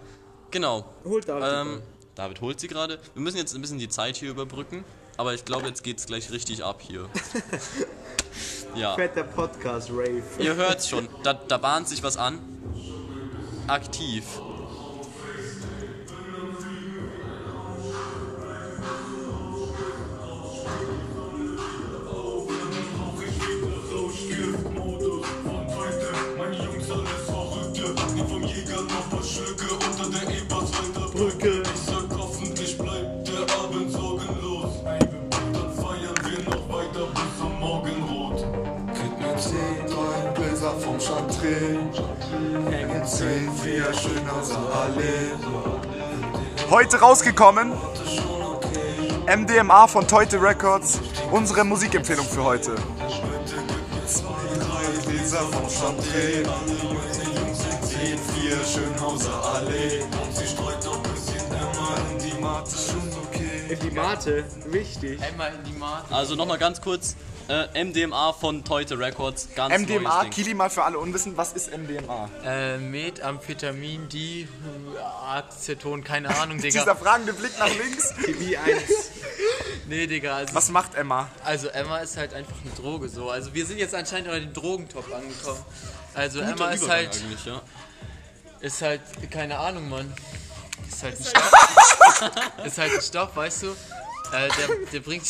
Genau. 0.49 0.85
Holt 1.03 1.27
da. 1.27 1.61
Ähm, 1.61 1.81
David 2.15 2.41
holt 2.41 2.59
sie 2.59 2.67
gerade. 2.67 2.99
Wir 3.13 3.21
müssen 3.21 3.37
jetzt 3.37 3.55
ein 3.55 3.61
bisschen 3.61 3.79
die 3.79 3.89
Zeit 3.89 4.17
hier 4.17 4.29
überbrücken. 4.29 4.83
Aber 5.17 5.33
ich 5.33 5.45
glaube, 5.45 5.67
jetzt 5.67 5.83
geht's 5.83 6.05
gleich 6.05 6.31
richtig 6.31 6.63
ab 6.63 6.81
hier. 6.81 7.07
ja. 8.75 8.95
Fetter 8.95 9.23
Podcast, 9.23 9.89
Rave. 9.89 10.23
Ihr 10.39 10.55
hört's 10.55 10.89
schon, 10.89 11.07
da, 11.23 11.33
da 11.33 11.57
bahnt 11.57 11.87
sich 11.87 12.01
was 12.01 12.17
an. 12.17 12.39
Aktiv. 13.67 14.23
Gläser 40.71 40.79
vom 40.79 40.99
Chantre. 40.99 41.47
Hängen 42.69 43.05
zehn, 43.05 43.51
vier 43.63 43.93
Schönhauser 43.93 44.59
Allee. 44.73 45.31
Heute 46.69 46.99
rausgekommen. 46.99 47.73
MDMA 49.27 49.87
von 49.87 50.07
Teute 50.07 50.41
Records. 50.41 50.99
Unsere 51.31 51.63
Musikempfehlung 51.63 52.25
für 52.25 52.43
heute. 52.43 52.75
Drei 52.75 52.81
Gläser 55.11 55.39
vom 55.39 55.69
Chantre. 55.69 56.03
Die 56.67 56.87
Jungs 56.87 57.63
sind 57.63 57.85
zehn, 57.85 58.17
vier 58.17 58.57
Schönhauser 58.65 59.43
Allee. 59.55 60.01
Und 60.01 60.35
sie 60.35 60.47
streut 60.47 60.85
doch 60.85 60.97
ein 60.97 61.03
bisschen 61.03 61.47
immer 61.47 61.97
in 62.11 62.19
die 62.19 62.41
Mate. 62.41 62.71
Schon 62.71 63.11
okay. 63.27 63.73
In 63.73 63.79
die 63.79 63.91
Mate. 63.95 64.43
Wichtig. 64.67 65.21
Einmal 65.21 65.53
in 65.53 65.63
die 65.63 65.77
Mate. 65.77 66.13
Also 66.13 66.35
nochmal 66.35 66.57
ganz 66.57 66.81
kurz. 66.81 67.15
Äh, 67.47 67.83
MDMA 67.83 68.33
von 68.33 68.63
Teute 68.63 68.97
Records. 68.97 69.49
Ganz 69.55 69.77
MDMA. 69.81 70.25
Kili 70.25 70.53
mal 70.53 70.69
für 70.69 70.83
alle 70.83 70.97
Unwissen, 70.99 71.35
was 71.37 71.53
ist 71.53 71.75
MDMA? 71.75 72.29
Äh, 72.45 72.77
Methamphetamin, 72.77 74.07
die 74.09 74.47
Aceton, 75.25 76.03
keine 76.03 76.29
Ahnung, 76.37 76.57
Dieser 76.61 76.81
Digga. 76.81 76.95
fragende 76.95 77.33
Blick 77.33 77.57
nach 77.59 77.67
links. 77.67 78.13
TV 78.25 78.59
1. 78.61 78.81
Nee, 79.87 80.07
Digga. 80.07 80.37
Also, 80.37 80.55
Was 80.55 80.69
macht 80.69 80.95
Emma? 80.95 81.27
also 81.43 81.67
Emma 81.69 81.97
ist 81.99 82.15
halt 82.15 82.33
einfach 82.33 82.55
eine 82.63 82.73
Droge 82.73 83.09
so. 83.09 83.29
Also 83.29 83.53
wir 83.53 83.65
sind 83.65 83.79
jetzt 83.79 83.95
anscheinend 83.95 84.27
unter 84.29 84.39
den 84.39 84.53
Drogentop 84.53 85.05
angekommen. 85.13 85.63
Also 86.13 86.39
Guter 86.39 86.51
Emma 86.53 86.69
ist 86.71 86.83
Übergang 86.83 86.97
halt, 86.97 87.21
eigentlich, 87.21 87.45
ja. 87.45 87.61
ist 88.61 88.81
halt, 88.81 89.01
keine 89.31 89.57
Ahnung, 89.59 89.89
Mann. 89.89 90.13
Ist 90.89 91.03
halt 91.03 91.17
ein 91.19 91.25
Stoff. 91.25 92.65
ist 92.65 92.77
halt 92.77 92.93
ein 92.93 93.01
Stoff, 93.01 93.35
weißt 93.35 93.63
du? 93.63 93.67
Äh, 93.67 94.47
der, 94.57 94.75
der 94.93 94.99
bringt. 95.01 95.25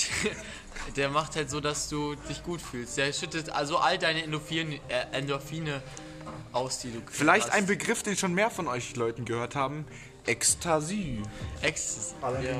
Der 0.96 1.10
macht 1.10 1.36
halt 1.36 1.50
so, 1.50 1.60
dass 1.60 1.90
du 1.90 2.16
dich 2.30 2.44
gut 2.44 2.62
fühlst. 2.62 2.98
Der 2.98 3.12
schüttet 3.14 3.50
also 3.50 3.78
all 3.78 3.98
deine 3.98 4.24
Endorphine, 4.24 4.76
äh, 4.90 5.06
Endorphine 5.18 5.82
aus, 6.54 6.80
die 6.80 6.92
du 6.92 7.02
Vielleicht 7.10 7.48
hast. 7.48 7.54
ein 7.56 7.66
Begriff, 7.66 8.04
den 8.04 8.16
schon 8.18 8.34
mehr 8.34 8.50
von 8.50 8.68
euch 8.68 8.96
Leuten 8.96 9.26
gehört 9.26 9.56
haben. 9.56 9.86
Ecstasy. 10.26 11.20
Ecstasy. 11.64 12.14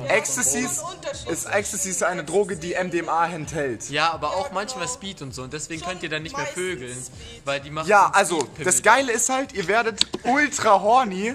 Ecstasy 0.08 0.60
Ja, 0.62 0.68
Unterschied. 0.88 1.28
ist, 1.30 1.44
Ecstasy 1.46 1.90
ist 1.90 2.02
eine 2.02 2.24
Droge, 2.24 2.56
die 2.56 2.74
MDMA 2.74 3.26
enthält. 3.28 3.88
Ja, 3.88 4.10
aber 4.12 4.30
auch 4.36 4.50
manchmal 4.50 4.88
Speed 4.88 5.22
und 5.22 5.32
so. 5.32 5.42
Und 5.44 5.52
deswegen 5.52 5.80
Schon 5.80 5.90
könnt 5.90 6.02
ihr 6.02 6.08
dann 6.08 6.24
nicht 6.24 6.36
mehr 6.36 6.46
vögeln. 6.46 6.92
Speed. 6.92 7.42
Weil 7.46 7.60
die 7.60 7.70
machen 7.70 7.88
Ja, 7.88 8.10
also, 8.12 8.48
das 8.64 8.82
Geile 8.82 9.12
ist 9.12 9.28
halt, 9.28 9.52
ihr 9.52 9.68
werdet 9.68 10.00
ultra 10.24 10.80
horny, 10.80 11.34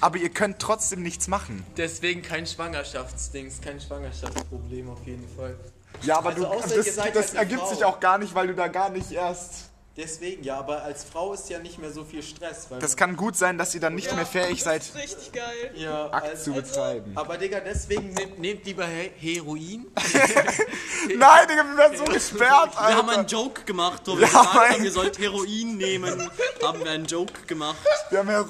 aber 0.00 0.18
ihr 0.18 0.30
könnt 0.30 0.58
trotzdem 0.58 1.02
nichts 1.02 1.28
machen. 1.28 1.64
Deswegen 1.76 2.22
kein 2.22 2.46
Schwangerschaftsdings, 2.46 3.60
kein 3.60 3.80
Schwangerschaftsproblem 3.80 4.90
auf 4.90 5.06
jeden 5.06 5.28
Fall. 5.36 5.56
Ja, 6.02 6.18
aber 6.18 6.30
Also 6.30 6.44
du, 6.44 6.76
das, 6.76 6.94
das 6.94 6.98
halt 7.04 7.34
ergibt 7.34 7.60
Frau. 7.60 7.68
sich 7.70 7.84
auch 7.84 8.00
gar 8.00 8.18
nicht, 8.18 8.34
weil 8.34 8.46
du 8.48 8.54
da 8.54 8.68
gar 8.68 8.88
nicht 8.90 9.12
erst... 9.12 9.67
Deswegen, 9.98 10.44
ja, 10.44 10.56
aber 10.58 10.84
als 10.84 11.02
Frau 11.02 11.32
ist 11.32 11.50
ja 11.50 11.58
nicht 11.58 11.78
mehr 11.80 11.90
so 11.90 12.04
viel 12.04 12.22
Stress. 12.22 12.66
Weil 12.70 12.78
Das 12.78 12.96
kann 12.96 13.16
gut 13.16 13.36
sein, 13.36 13.58
dass 13.58 13.74
ihr 13.74 13.80
dann 13.80 13.96
nicht 13.96 14.06
Ja, 14.06 14.14
mehr 14.14 14.26
fähig 14.26 14.62
das 14.62 14.64
seid, 14.64 14.82
ist 14.82 14.94
richtig 14.94 15.32
geil. 15.32 15.72
ja, 15.74 16.06
Akt 16.12 16.24
als, 16.28 16.44
zu 16.44 16.52
betreiben. 16.52 17.12
aber 17.16 17.36
Digga, 17.36 17.58
deswegen 17.58 18.10
Nehmt, 18.14 18.38
nehmt 18.38 18.64
lieber 18.64 18.86
He 18.86 19.10
Heroin. 19.18 19.86
Nein, 21.16 21.48
Digga, 21.48 21.64
wir 21.64 21.76
werden 21.76 21.96
so 21.98 22.04
gesperrt, 22.12 22.74
Wir 22.74 22.80
haben 22.96 23.08
Alter. 23.08 23.18
einen 23.18 23.26
Joke 23.28 23.62
gemacht, 23.64 24.02
wo 24.06 24.12
wir 24.12 24.20
Wir 24.20 24.26
gesagt 24.28 24.54
haben 24.70 24.84
ihr 24.84 24.92
sollt 24.92 25.18
Heroin 25.18 25.76
nehmen. 25.76 26.30
Haben 26.62 26.84
wir 26.84 26.90
einen 26.92 27.06
Joke 27.06 27.32
gemacht. 27.48 27.76
Wir 28.10 28.20
haben, 28.20 28.28
Hero 28.28 28.46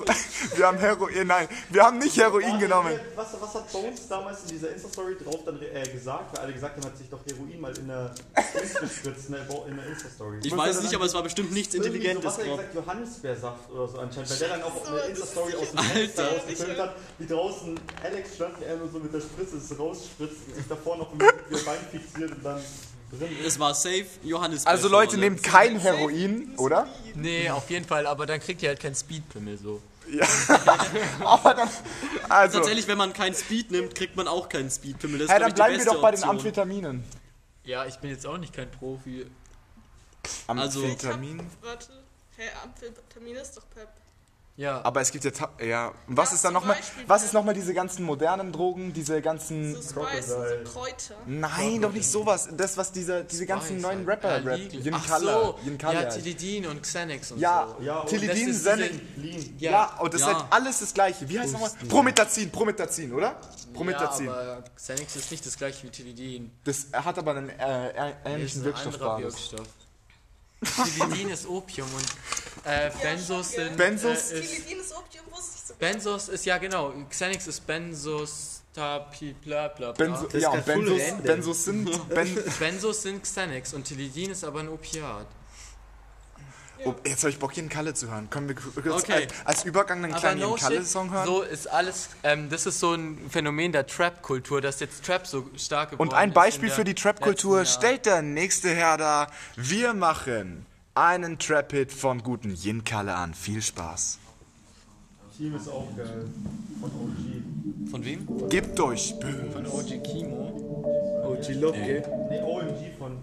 wir 0.54 0.66
haben 0.66 0.78
Heroin, 0.78 1.26
nein, 1.26 1.48
wir 1.70 1.82
haben 1.82 1.98
nicht 1.98 2.16
Heroin 2.18 2.58
genommen. 2.58 3.00
Was, 3.16 3.28
was 3.40 3.54
hat 3.54 3.72
Bones 3.72 4.06
damals 4.06 4.42
in 4.42 4.48
dieser 4.50 4.70
Insta-Story 4.72 5.16
drauf 5.24 5.40
dann 5.46 5.58
äh, 5.62 5.88
gesagt? 5.88 6.36
Weil 6.36 6.44
alle 6.44 6.52
gesagt 6.52 6.76
haben, 6.76 6.84
hat 6.84 6.96
sich 6.98 7.08
doch 7.08 7.20
Heroin 7.26 7.58
mal 7.58 7.76
in 7.78 7.88
der 7.88 8.14
in 8.36 9.78
Insta-Story. 9.88 10.40
Ich 10.44 10.54
weiß 10.56 10.76
es 10.76 10.82
nicht, 10.82 10.94
aber 10.94 11.06
es 11.06 11.14
war 11.14 11.22
bestimmt 11.22 11.37
nichts 11.44 11.74
Irgendwie 11.74 11.96
Intelligentes 11.96 12.22
So, 12.22 12.28
was 12.28 12.38
hat 12.38 12.46
drauf. 12.46 12.56
gesagt? 12.58 12.74
Johannisbeersaft 12.74 13.70
oder 13.70 13.88
so 13.88 13.98
anscheinend. 13.98 14.30
Weil 14.30 14.38
der 14.38 14.48
dann 14.48 14.62
auch 14.62 14.86
eine 14.86 15.00
Insta-Story 15.00 15.54
aus 15.54 15.70
dem 15.70 15.78
Alter. 15.78 15.90
Fenster 15.94 16.28
rausgefilmt 16.32 16.78
hat, 16.78 16.96
wie 17.18 17.26
draußen 17.26 17.80
Alex 18.02 18.34
stand 18.34 18.62
er 18.62 18.76
nur 18.76 18.88
so 18.88 18.98
mit 18.98 19.12
der 19.14 19.20
Spritze 19.20 19.56
es 19.56 19.78
rausspritzt 19.78 20.36
und 20.48 20.54
sich 20.56 20.66
davor 20.68 20.96
noch 20.96 21.12
mit 21.12 21.22
dem 21.22 21.64
Bein 21.64 21.78
fixiert 21.90 22.32
und 22.32 22.44
dann. 22.44 22.60
Es 23.46 23.58
war 23.58 23.74
safe 23.74 24.04
Johannes. 24.22 24.66
Also 24.66 24.88
Leute, 24.88 25.16
nehmt 25.16 25.42
kein 25.42 25.78
Heroin, 25.78 26.52
oder? 26.58 26.86
Nee, 27.14 27.48
auf 27.48 27.70
jeden 27.70 27.86
Fall, 27.86 28.06
aber 28.06 28.26
dann 28.26 28.38
kriegt 28.38 28.62
ihr 28.62 28.68
halt 28.68 28.80
kein 28.80 28.94
Speedpimmel 28.94 29.56
so. 29.56 29.80
Aber 31.24 31.54
dann, 31.54 31.68
also, 32.28 32.58
Tatsächlich, 32.58 32.88
wenn 32.88 32.96
man 32.98 33.12
keinen 33.12 33.34
Speed 33.34 33.70
nimmt, 33.70 33.94
kriegt 33.94 34.16
man 34.16 34.26
auch 34.26 34.48
keinen 34.48 34.70
Speedpimmel. 34.70 35.18
Das 35.18 35.26
ist, 35.26 35.32
hey, 35.32 35.40
dann 35.40 35.48
ich, 35.50 35.54
bleiben 35.54 35.76
wir 35.76 35.84
doch 35.84 36.00
bei 36.00 36.10
den 36.10 36.20
Option. 36.20 36.36
Amphetaminen. 36.36 37.04
Ja, 37.64 37.84
ich 37.84 37.96
bin 37.96 38.10
jetzt 38.10 38.26
auch 38.26 38.38
nicht 38.38 38.54
kein 38.54 38.70
Profi. 38.70 39.26
Also- 40.46 40.82
Amphetamin? 40.84 41.40
Warte. 41.62 41.86
Hä, 42.36 42.42
Amphetamin 42.64 43.36
ist 43.36 43.56
doch 43.56 43.64
Pep. 43.74 43.88
Ja, 44.56 44.80
Aber 44.84 45.00
es 45.00 45.12
gibt 45.12 45.24
ja, 45.24 45.30
Ta- 45.30 45.50
ja. 45.64 45.92
Und 46.08 46.16
was 46.16 46.30
Ja, 46.30 46.34
ist 46.34 46.44
dann 46.44 46.52
zum 46.52 46.62
nochmal, 46.62 46.76
was 47.06 47.22
ist 47.22 47.32
nochmal 47.32 47.54
diese 47.54 47.72
ganzen 47.74 48.04
modernen 48.04 48.50
Drogen, 48.50 48.92
diese 48.92 49.22
ganzen, 49.22 49.80
So 49.80 50.02
Spice, 50.04 50.26
so 50.26 50.34
Kräuter. 50.72 51.14
nein, 51.26 51.80
doch 51.80 51.92
nicht 51.92 52.10
sowas, 52.10 52.48
das, 52.56 52.76
was 52.76 52.90
diese, 52.90 53.22
diese 53.24 53.46
ganzen 53.46 53.80
neuen 53.80 54.04
Rapper 54.04 54.38
ja, 54.40 54.44
rap, 54.44 54.58
Legal. 54.58 54.80
Yin 54.84 54.94
Ach 54.94 55.06
Kala, 55.06 55.32
so, 55.32 55.58
Yin 55.64 55.78
Kala. 55.78 56.02
ja, 56.02 56.08
Tilidin 56.08 56.66
und 56.66 56.82
Xanax 56.82 57.30
und 57.30 57.38
Ja, 57.38 57.68
so. 57.78 57.84
Ja, 57.84 58.00
und 58.00 58.08
Tilidin, 58.08 58.48
das 58.48 58.56
ist 58.56 58.64
Xanax, 58.64 58.94
Lean. 59.16 59.54
ja, 59.60 59.96
und 60.00 60.14
das 60.14 60.20
Ja. 60.22 60.30
ist 60.32 60.34
halt 60.38 60.46
alles 60.50 60.80
das 60.80 60.92
gleiche. 60.94 61.28
Wie 61.28 61.38
heißt 61.38 61.52
nochmal? 61.52 61.70
Prometazin, 61.88 62.50
Prometazin, 62.50 63.12
oder? 63.12 63.36
Prometazin. 63.72 64.26
Ja, 64.26 64.32
aber 64.32 64.64
Xanax 64.74 65.14
ist 65.14 65.30
nicht 65.30 65.46
das 65.46 65.56
gleiche 65.56 65.86
wie 65.86 65.90
Tilidin. 65.90 66.50
das 66.64 66.86
hat 66.92 67.16
aber 67.16 67.30
einen 67.36 67.50
äh, 67.50 67.90
äh, 67.90 68.12
ähnlichen 68.24 68.44
ist 68.44 68.56
ein 68.56 68.64
Wirkstoff. 68.64 69.20
Wirkstoff. 69.20 69.66
Tilidin 70.62 71.30
ist 71.30 71.46
Opium 71.46 71.88
und 71.94 72.06
äh, 72.64 72.90
Benzos 73.02 73.50
sind... 73.52 73.76
Benzos? 73.76 74.32
Äh, 74.32 74.40
ist, 74.40 74.50
Tilidin 74.50 74.80
ist 74.80 74.92
Opium, 74.92 75.24
wusste 75.30 75.52
ich 75.56 75.62
so. 75.68 75.74
Benzos 75.74 76.28
ist, 76.28 76.44
ja 76.46 76.58
genau, 76.58 76.92
Xanax 77.10 77.46
ist 77.46 77.66
Benzos... 77.66 78.54
Tapi, 78.74 79.32
bla 79.32 79.68
bla 79.68 79.90
bla. 79.90 80.06
Benzo, 80.06 80.38
ja, 80.38 80.54
Benzos, 80.54 81.64
sind, 81.64 82.08
ben, 82.10 82.44
Benzos 82.60 83.02
sind 83.02 83.22
Xanax 83.22 83.74
und 83.74 83.82
Tilidin 83.82 84.30
ist 84.30 84.44
aber 84.44 84.60
ein 84.60 84.68
Opiat. 84.68 85.26
Oh, 86.84 86.94
jetzt 87.06 87.22
habe 87.22 87.30
ich 87.30 87.38
Bock, 87.38 87.56
Yin 87.56 87.68
Kalle 87.68 87.94
zu 87.94 88.10
hören. 88.10 88.28
Können 88.30 88.48
wir 88.48 88.54
kurz 88.54 89.02
Okay. 89.04 89.12
als, 89.24 89.32
als 89.44 89.64
Übergang 89.64 90.04
einen 90.04 90.14
kleinen 90.14 90.40
Yin 90.40 90.56
Kalle 90.56 90.84
Song 90.84 91.12
hören? 91.12 91.26
so 91.26 91.42
ist 91.42 91.66
alles, 91.70 92.10
ähm, 92.22 92.48
das 92.50 92.66
ist 92.66 92.80
so 92.80 92.94
ein 92.94 93.18
Phänomen 93.30 93.72
der 93.72 93.86
Trap-Kultur, 93.86 94.60
dass 94.60 94.80
jetzt 94.80 95.04
Trap 95.04 95.26
so 95.26 95.48
stark 95.56 95.90
geworden 95.90 96.08
Und 96.08 96.14
ein 96.14 96.32
Beispiel 96.32 96.70
für 96.70 96.84
die 96.84 96.94
Trap-Kultur 96.94 97.64
stellt 97.64 98.06
der 98.06 98.22
nächste 98.22 98.70
Herr 98.74 98.96
dar. 98.96 99.30
Wir 99.56 99.94
machen 99.94 100.66
einen 100.94 101.38
Trap-Hit 101.38 101.92
von 101.92 102.22
guten 102.22 102.54
Yin 102.56 102.84
Kalle 102.84 103.14
an. 103.14 103.34
Viel 103.34 103.62
Spaß. 103.62 104.18
Team 105.36 105.54
ist 105.54 105.68
auch 105.68 105.86
geil. 105.96 106.26
Von 106.80 106.90
OG. 106.90 107.90
Von 107.92 108.04
wem? 108.04 108.48
Gebt 108.48 108.80
euch. 108.80 109.14
Von 109.52 109.66
OG 109.66 110.02
Kimo. 110.02 111.24
OG 111.24 111.54
Lobke. 111.54 112.02
Ne, 112.28 112.42
OMG 112.44 112.98
von. 112.98 113.18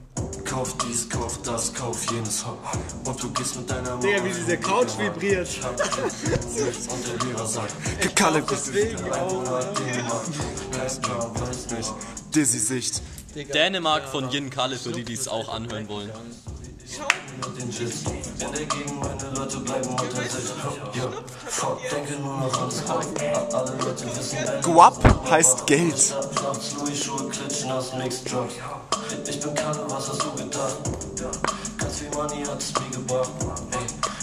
Kauf 0.56 0.74
dies, 0.78 1.10
kauf 1.10 1.42
das, 1.42 1.74
kauf 1.74 2.10
jenes 2.10 2.46
Hop. 2.46 2.58
Und 3.04 3.22
du 3.22 3.30
gehst 3.32 3.58
mit 3.58 3.70
deiner 3.70 3.98
Digga, 3.98 4.20
Mama 4.20 4.30
wie 4.30 4.34
diese 4.34 4.58
Couch 4.58 4.98
vibriert. 4.98 5.50
Und 5.66 7.08
der 7.08 7.28
Lehrer 7.28 7.46
sagt, 7.46 7.74
Kalle, 8.16 8.42
Deswegen 8.50 9.12
auch. 9.12 9.44
weiß 10.80 11.02
klar, 11.02 11.30
weiß 11.42 11.72
nicht. 11.72 11.94
Dizzy 12.34 12.60
Sicht. 12.60 13.02
Dänemark 13.54 14.08
von 14.08 14.32
Yin 14.32 14.50
Kalle, 14.50 14.78
für 14.78 14.94
die, 14.94 15.04
die 15.04 15.16
es 15.16 15.28
auch 15.28 15.54
anhören 15.54 15.90
wollen. 15.90 16.10
Den 16.86 17.72
Schiss. 17.72 18.04
In 18.06 18.52
der 18.52 18.66
Gegend, 18.66 19.00
meine 19.00 19.36
Leute 19.36 19.58
bleiben 19.58 19.90
unter 19.90 20.06
sich. 20.06 20.50
Ja, 20.94 21.12
fuck, 21.48 21.80
denke 21.90 22.14
nur 22.22 22.38
noch 22.38 22.60
ans 22.60 22.86
Kopf. 22.86 23.08
Alle 23.54 23.72
Leute 23.78 24.06
wissen, 24.16 24.38
dein 24.46 24.62
Guap 24.62 25.30
heißt 25.30 25.66
Geld. 25.66 26.16
Platz, 26.36 26.76
Louis 26.80 27.04
Schuhe 27.04 27.28
klitschen 27.30 27.72
aus 27.72 27.92
Mixed 27.96 28.32
Drugs. 28.32 28.54
Ich 29.28 29.40
bin 29.40 29.56
Kalle, 29.56 29.84
was 29.90 30.10
hast 30.10 30.24
du 30.24 30.32
gedacht? 30.36 30.78
Ganz 31.78 32.00
viel 32.00 32.10
Money 32.10 32.46
hat 32.46 32.60
es 32.60 32.74
mir 32.74 32.98
gebracht. 32.98 33.32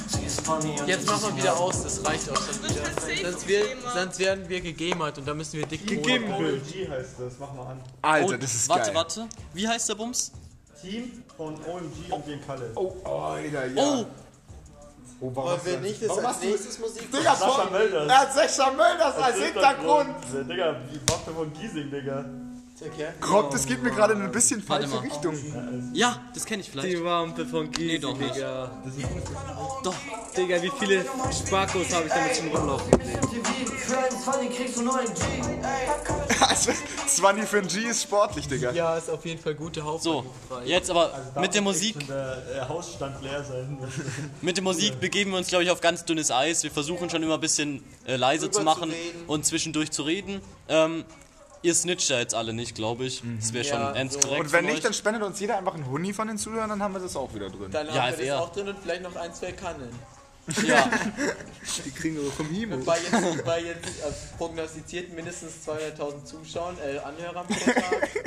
Sie 0.07 0.25
ist 0.25 0.41
funny 0.43 0.81
und 0.81 0.87
Jetzt 0.87 1.07
machen 1.07 1.35
wir 1.35 1.43
wieder 1.43 1.57
aus, 1.57 1.83
das 1.83 2.05
reicht 2.05 2.31
auch 2.31 2.37
schon 2.37 2.63
wieder. 2.63 3.31
Sonst, 3.31 3.49
wir, 3.49 3.65
sonst 3.93 4.19
werden 4.21 4.49
wir 4.49 4.61
gegamert 4.61 5.19
und 5.19 5.27
dann 5.27 5.37
müssen 5.37 5.59
wir 5.59 5.67
dick 5.67 5.85
Gegeben. 5.85 6.33
Heißt 6.33 7.15
das, 7.19 7.35
mach 7.41 7.53
mal 7.55 7.67
an. 7.67 7.81
Alter, 8.03 8.39
das 8.39 8.55
ist 8.55 8.69
warte, 8.69 8.87
geil. 8.87 8.95
warte. 8.95 9.29
Wie 9.53 9.67
heißt 9.67 9.89
der 9.89 9.97
Bums? 9.97 10.31
Team 10.81 11.22
von 11.37 11.55
OMG 11.55 12.13
und 12.13 12.27
den 12.27 12.47
Kalle. 12.47 12.71
Oh, 12.75 12.93
Alter, 13.05 13.67
ja. 13.67 13.83
Oh, 13.83 14.05
Oh, 15.25 15.31
warum 15.35 15.51
Wollen 15.51 15.57
hast 15.57 15.67
wir 15.67 15.79
nicht 15.79 16.03
das 16.03 16.09
Warum 16.09 16.27
als 16.27 16.41
nächstes 16.41 16.79
Musik 16.81 17.13
Digga, 17.13 17.37
Sascha 17.37 17.71
Mölders. 17.71 18.09
er 18.09 18.19
hat 18.19 18.35
Sascha 18.35 18.71
Mölders 18.73 19.17
als 19.17 19.37
Hintergrund. 19.37 20.15
Ja, 20.35 20.43
Digga, 20.43 20.77
wie 20.91 21.01
Waffe 21.13 21.31
von 21.31 21.53
Giesing, 21.53 21.91
Digga. 21.93 22.25
Okay. 22.85 23.09
Rob, 23.31 23.51
das 23.51 23.67
geht 23.67 23.83
mir 23.83 23.91
gerade 23.91 24.15
in 24.15 24.23
ein 24.23 24.33
bisschen 24.33 24.63
falsche 24.63 24.89
mal. 24.89 24.99
Richtung. 24.99 25.35
ja, 25.95 26.21
das 26.35 26.45
kenne 26.45 26.63
ich 26.63 26.71
vielleicht. 26.71 26.89
Die 26.89 27.03
Wampe 27.05 27.47
von 27.47 27.71
Giesing, 27.71 27.87
Nee, 27.89 27.99
doch 27.99 28.19
nicht. 28.19 28.35
Digga. 28.35 28.71
Doch. 29.85 29.95
Digga, 30.37 30.63
wie 30.63 30.73
viele 30.79 31.05
Sparkos 31.31 31.95
habe 31.95 32.07
ich 32.07 32.13
damit 32.13 32.37
schon 32.37 32.49
rumlaufen 32.49 32.91
gesehen? 32.99 33.19
Also, 36.41 36.73
20 37.07 37.49
für 37.49 37.59
ein 37.59 37.69
G 37.69 37.81
ist 37.89 38.03
sportlich, 38.03 38.47
Digga. 38.49 38.73
Ja, 38.73 38.97
ist 38.97 39.11
auf 39.11 39.25
jeden 39.25 39.41
Fall 39.41 39.55
gute 39.55 39.81
So, 39.81 39.85
Hauptbahnhof. 40.25 40.67
jetzt 40.67 40.91
aber 40.91 41.11
mit 41.41 41.55
der 41.55 41.63
Musik, 41.63 42.07
der 42.07 42.43
äh, 42.55 42.69
Hausstand 42.69 43.23
leer 43.23 43.43
sein. 43.45 43.79
mit 44.43 44.57
der 44.57 44.65
Musik 44.65 45.01
begeben 45.01 45.33
wir 45.33 45.39
uns, 45.39 45.49
glaube 45.49 45.65
ich, 45.65 45.71
auf 45.71 45.81
ganz 45.81 46.05
dünnes 46.05 46.31
Eis. 46.31 46.63
Wir 46.63 46.71
versuchen 46.71 47.11
schon 47.11 47.23
immer 47.23 47.35
ein 47.35 47.41
bisschen 47.41 47.83
äh, 48.07 48.17
leise 48.17 48.51
zu 48.51 48.63
machen 48.63 48.91
reden. 48.91 49.25
und 49.27 49.47
zwischendurch 49.47 49.91
zu 49.91 50.03
reden. 50.03 50.41
Ähm, 50.69 51.05
ihr 51.63 51.75
snitcht 51.75 52.09
ja 52.11 52.19
jetzt 52.19 52.35
alle 52.35 52.53
nicht, 52.53 52.75
glaube 52.75 53.05
ich. 53.05 53.23
Das 53.41 53.53
wäre 53.53 53.65
schon 53.65 53.79
Ja, 53.81 53.93
ends 53.93 54.15
so. 54.15 54.21
korrekt 54.21 54.41
Und 54.45 54.53
wenn 54.53 54.65
nicht, 54.65 54.77
euch. 54.77 54.81
dann 54.83 54.95
spendet 54.95 55.23
uns 55.23 55.41
jeder 55.41 55.59
einfach 55.59 55.75
einen 55.75 55.87
Huni 55.91 56.13
von 56.13 56.29
den 56.29 56.39
Zuhörern, 56.39 56.69
dann 56.71 56.83
haben 56.83 56.95
wir 56.95 57.01
das 57.01 57.17
auch 57.17 57.33
wieder 57.35 57.49
drin. 57.51 57.71
Dann 57.71 57.87
Ja, 57.89 57.95
haben 57.95 58.19
wir 58.19 58.25
FR. 58.25 58.35
das 58.37 58.43
auch 58.43 58.53
drin 58.53 58.69
und 58.69 58.79
vielleicht 58.81 59.03
noch 59.03 59.17
ein, 59.17 59.33
zwei 59.35 59.53
Kannen. 59.53 59.89
Ja, 60.67 60.91
Die 61.85 61.91
kriegen 61.93 62.17
wir 62.17 62.31
vom 62.33 62.49
Himo. 62.49 62.77
Bei 62.79 62.99
jetzt, 62.99 63.45
bei 63.45 63.61
jetzt 63.63 63.87
äh, 63.87 64.13
prognostizierten 64.39 65.15
mindestens 65.15 65.53
200.000 65.69 66.25
Zuschauern, 66.25 66.77
äh, 66.85 66.99
Anhörern 66.99 67.47
pro 67.47 67.71
Tag. 67.71 68.09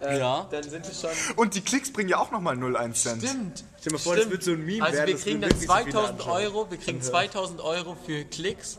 Äh, 0.00 0.20
Ja. 0.20 0.46
Dann 0.48 0.62
sind 0.62 0.86
es 0.86 1.00
schon. 1.00 1.10
Und 1.34 1.56
die 1.56 1.60
Klicks 1.60 1.92
bringen 1.92 2.08
ja 2.08 2.18
auch 2.18 2.30
nochmal 2.30 2.54
0,1 2.54 2.92
Cent. 2.94 3.20
Stimmt. 3.24 3.64
Stell 3.80 3.90
dir 3.90 3.92
mal 3.94 3.98
vor, 3.98 4.14
das 4.14 4.30
wird 4.30 4.44
so 4.44 4.52
ein 4.52 4.64
Meme 4.64 4.84
Also 4.84 4.96
werden. 4.96 5.08
wir 5.08 5.14
das 5.14 5.22
kriegen 5.24 5.40
dann 5.40 5.50
wirklich 5.50 5.68
so 5.68 5.74
viele 5.74 5.90
2000 5.90 6.20
anschauen. 6.20 6.32
Euro, 6.44 6.70
wir 6.70 6.78
kriegen 6.78 7.02
2000 7.02 7.60
Euro 7.60 7.96
für 8.06 8.24
Klicks 8.26 8.76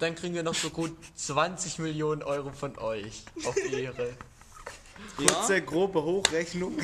dann 0.00 0.14
kriegen 0.14 0.34
wir 0.34 0.42
noch 0.42 0.54
so 0.54 0.70
gut 0.70 0.96
20 1.16 1.78
Millionen 1.78 2.22
Euro 2.22 2.50
von 2.52 2.76
euch. 2.78 3.22
Auf 3.44 3.56
Ehre. 3.56 4.14
Kurze, 5.16 5.62
grobe 5.62 6.02
Hochrechnung. 6.02 6.76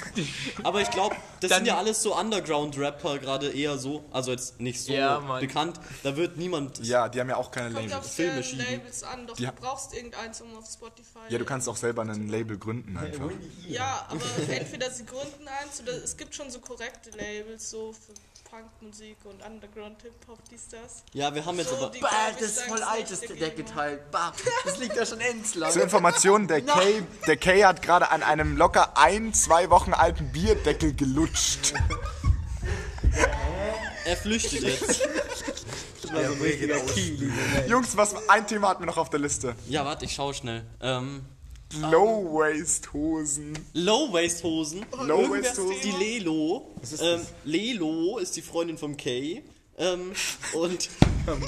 Aber 0.63 0.81
ich 0.81 0.91
glaube, 0.91 1.17
das 1.41 1.51
Dann- 1.51 1.59
sind 1.59 1.67
ja 1.67 1.77
alles 1.79 2.03
so 2.03 2.19
Underground-Rapper 2.19 3.19
gerade 3.19 3.51
eher 3.51 3.77
so, 3.79 4.05
also 4.11 4.31
jetzt 4.31 4.59
nicht 4.61 4.81
so 4.83 4.93
Ja, 4.95 5.19
bekannt. 5.39 5.79
Da 6.03 6.17
wird 6.17 6.37
niemand. 6.39 6.85
Ja, 6.85 7.09
die 7.11 7.21
haben 7.21 7.29
ja 7.29 7.37
auch 7.37 7.51
keine 7.51 7.75
Kommt 7.75 7.91
Labels. 7.91 8.07
auf 8.07 8.13
Filme. 8.15 8.41
Labels 8.41 9.03
an, 9.03 9.27
doch 9.27 9.37
Die 9.37 9.45
du 9.45 9.53
brauchst 9.53 9.95
irgendeins, 9.95 10.41
um 10.41 10.55
auf 10.57 10.67
Spotify. 10.67 11.19
Ja, 11.29 11.39
du 11.39 11.45
kannst 11.45 11.69
auch 11.69 11.77
selber 11.77 12.03
ein 12.03 12.29
Label 12.29 12.57
gründen 12.59 12.97
einfach. 12.97 13.31
Ja, 13.69 14.07
aber 14.09 14.21
entweder 14.51 14.91
sie 14.91 15.05
gründen 15.05 15.47
eins 15.63 15.81
oder 15.83 15.93
es 16.03 16.17
gibt 16.17 16.35
schon 16.35 16.51
so 16.51 16.59
korrekte 16.61 17.11
Labels, 17.11 17.69
so 17.71 17.93
für 17.93 18.13
Punkmusik 18.51 19.17
und 19.25 19.45
Underground 19.45 20.01
Hip-Hop, 20.03 20.39
dies, 20.51 20.69
das. 20.69 21.03
Ja, 21.13 21.35
wir 21.35 21.45
haben 21.45 21.59
jetzt 21.59 21.71
So, 21.71 21.77
aber. 21.77 21.91
die- 21.91 22.01
Bah, 22.01 22.09
das 22.33 22.43
ist 22.43 22.63
voll 22.63 22.79
es 22.79 22.85
altes 22.85 23.21
dagegen. 23.23 23.57
Geteil. 23.57 24.01
Bah, 24.11 24.33
das 24.65 24.79
liegt 24.79 24.97
ja 24.97 25.05
schon 25.05 25.21
endlang. 25.21 25.71
Zur 25.73 25.83
Information, 25.83 26.47
der 26.49 26.63
Kay, 26.63 27.03
der 27.27 27.37
Kay 27.37 27.63
hat 27.63 27.83
gerade 27.83 28.11
an 28.11 28.23
einem 28.23 28.57
locker 28.57 28.97
ein, 28.97 29.35
zwei 29.35 29.69
Wochen 29.71 29.93
alten 29.95 30.31
Bierdeckel 30.33 30.95
gelutscht. 30.95 31.75
Er 34.05 34.17
flüchtet 34.17 34.63
jetzt. 34.63 35.09
Also 36.13 36.33
richtiger 36.35 36.79
Kiel. 36.81 37.33
Jungs, 37.67 37.97
was 37.97 38.15
ein 38.29 38.47
Thema 38.47 38.69
hatten 38.69 38.83
wir 38.83 38.87
noch 38.87 38.97
auf 38.97 39.11
der 39.11 39.19
Liste? 39.21 39.57
Ja, 39.69 39.85
warte, 39.85 40.05
ich 40.05 40.15
schaue 40.15 40.33
schnell. 40.35 40.65
Ähm, 40.81 41.25
Low-Waist-Hosen. 41.75 43.59
Low-Waist-Hosen. 43.75 44.87
Low-Waist-Hosen. 45.03 45.77
Die 45.83 45.91
Lelo. 45.93 46.75
Ähm, 47.01 47.21
Lelo 47.45 48.19
ist 48.19 48.37
die 48.37 48.43
Freundin 48.43 48.79
vom 48.79 48.97
Kay. 48.97 49.43
Ähm, 49.79 50.13
und 50.55 50.89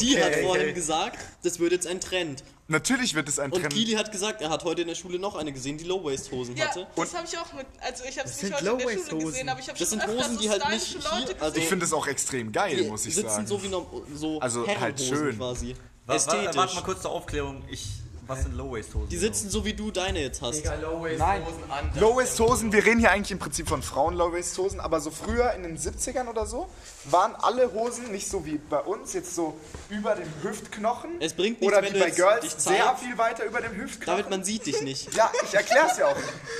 die 0.00 0.22
hat 0.22 0.34
vorhin 0.36 0.74
gesagt, 0.74 1.18
das 1.42 1.58
wird 1.60 1.72
jetzt 1.72 1.86
ein 1.86 2.00
Trend. 2.00 2.44
Natürlich 2.70 3.14
wird 3.14 3.26
es 3.28 3.38
ein 3.38 3.50
Und 3.50 3.62
Trend. 3.62 3.72
Kili 3.72 3.92
hat 3.92 4.12
gesagt, 4.12 4.42
er 4.42 4.50
hat 4.50 4.62
heute 4.64 4.82
in 4.82 4.88
der 4.88 4.94
Schule 4.94 5.18
noch 5.18 5.36
eine 5.36 5.52
gesehen, 5.52 5.78
die 5.78 5.84
Low-Waist-Hosen 5.84 6.54
Ja, 6.54 6.66
hatte. 6.66 6.86
das 6.96 7.14
habe 7.14 7.26
ich 7.26 7.38
auch 7.38 7.50
mit, 7.54 7.66
also 7.80 8.04
ich 8.06 8.18
habe 8.18 8.28
es 8.28 8.42
nicht 8.42 8.52
heute 8.54 8.66
in 8.68 8.78
der 8.78 9.04
Schule 9.08 9.24
gesehen, 9.24 9.48
aber 9.48 9.60
ich 9.60 9.68
habe 9.68 9.78
Das 9.78 9.88
schon 9.88 10.00
sind 10.00 10.08
öfters 10.10 10.26
Hosen, 10.26 10.34
so 10.36 10.42
die 10.42 10.50
halt 10.50 10.68
nicht 10.68 10.84
hier- 10.84 11.00
Leute 11.00 11.12
also- 11.14 11.46
Ich 11.46 11.54
gesehen. 11.54 11.68
finde 11.68 11.84
es 11.86 11.92
auch 11.94 12.06
extrem 12.06 12.52
geil, 12.52 12.76
Die 12.76 12.82
muss 12.90 13.06
ich 13.06 13.14
sitzen 13.14 13.30
sagen. 13.30 13.46
so 13.46 13.62
wie 13.62 13.68
noch, 13.68 13.86
so 14.14 14.38
Also 14.40 14.66
halt 14.66 15.00
schön. 15.00 15.38
quasi. 15.38 15.74
Wa- 16.04 16.12
wa- 16.12 16.16
Ästhetisch. 16.16 16.56
Warte 16.56 16.74
mal 16.74 16.82
kurz 16.82 17.00
zur 17.00 17.10
Aufklärung. 17.12 17.62
Ich, 17.70 17.86
was 18.28 18.42
sind 18.42 18.54
Low-Waist-Hosen? 18.56 19.08
Die 19.08 19.16
sitzen 19.16 19.48
so 19.48 19.64
wie 19.64 19.72
du 19.72 19.90
deine 19.90 20.20
jetzt 20.20 20.42
hast. 20.42 20.58
Digga, 20.58 20.74
Low-Waist 20.74 21.18
Nein. 21.18 21.44
Hosen 21.46 21.70
an. 21.70 21.90
Low-Waist-Hosen, 21.98 22.72
wir 22.72 22.84
reden 22.84 23.00
hier 23.00 23.10
eigentlich 23.10 23.30
im 23.30 23.38
Prinzip 23.38 23.68
von 23.68 23.82
Frauen 23.82 24.14
Low-Waist-Hosen, 24.14 24.80
aber 24.80 25.00
so 25.00 25.10
früher 25.10 25.52
in 25.54 25.62
den 25.62 25.78
70ern 25.78 26.28
oder 26.28 26.44
so 26.44 26.68
waren 27.04 27.34
alle 27.36 27.72
Hosen 27.72 28.12
nicht 28.12 28.28
so 28.28 28.44
wie 28.44 28.58
bei 28.58 28.80
uns, 28.80 29.14
jetzt 29.14 29.34
so 29.34 29.58
über 29.88 30.14
dem 30.14 30.28
Hüftknochen. 30.42 31.20
Es 31.20 31.32
bringt 31.32 31.60
nichts, 31.62 31.66
Oder 31.74 31.82
wenn 31.82 31.94
wie 31.94 31.98
du 31.98 32.04
bei 32.04 32.10
Girls 32.10 32.40
dich 32.42 32.52
sehr 32.52 32.94
viel 32.96 33.16
weiter 33.16 33.44
über 33.46 33.62
dem 33.62 33.74
Hüftknochen. 33.74 34.18
David, 34.18 34.30
man 34.30 34.44
sieht 34.44 34.66
dich 34.66 34.82
nicht. 34.82 35.14
ja, 35.14 35.32
ich 35.44 35.54
erklär's 35.54 35.96
ja 35.96 36.08
auch. 36.08 36.16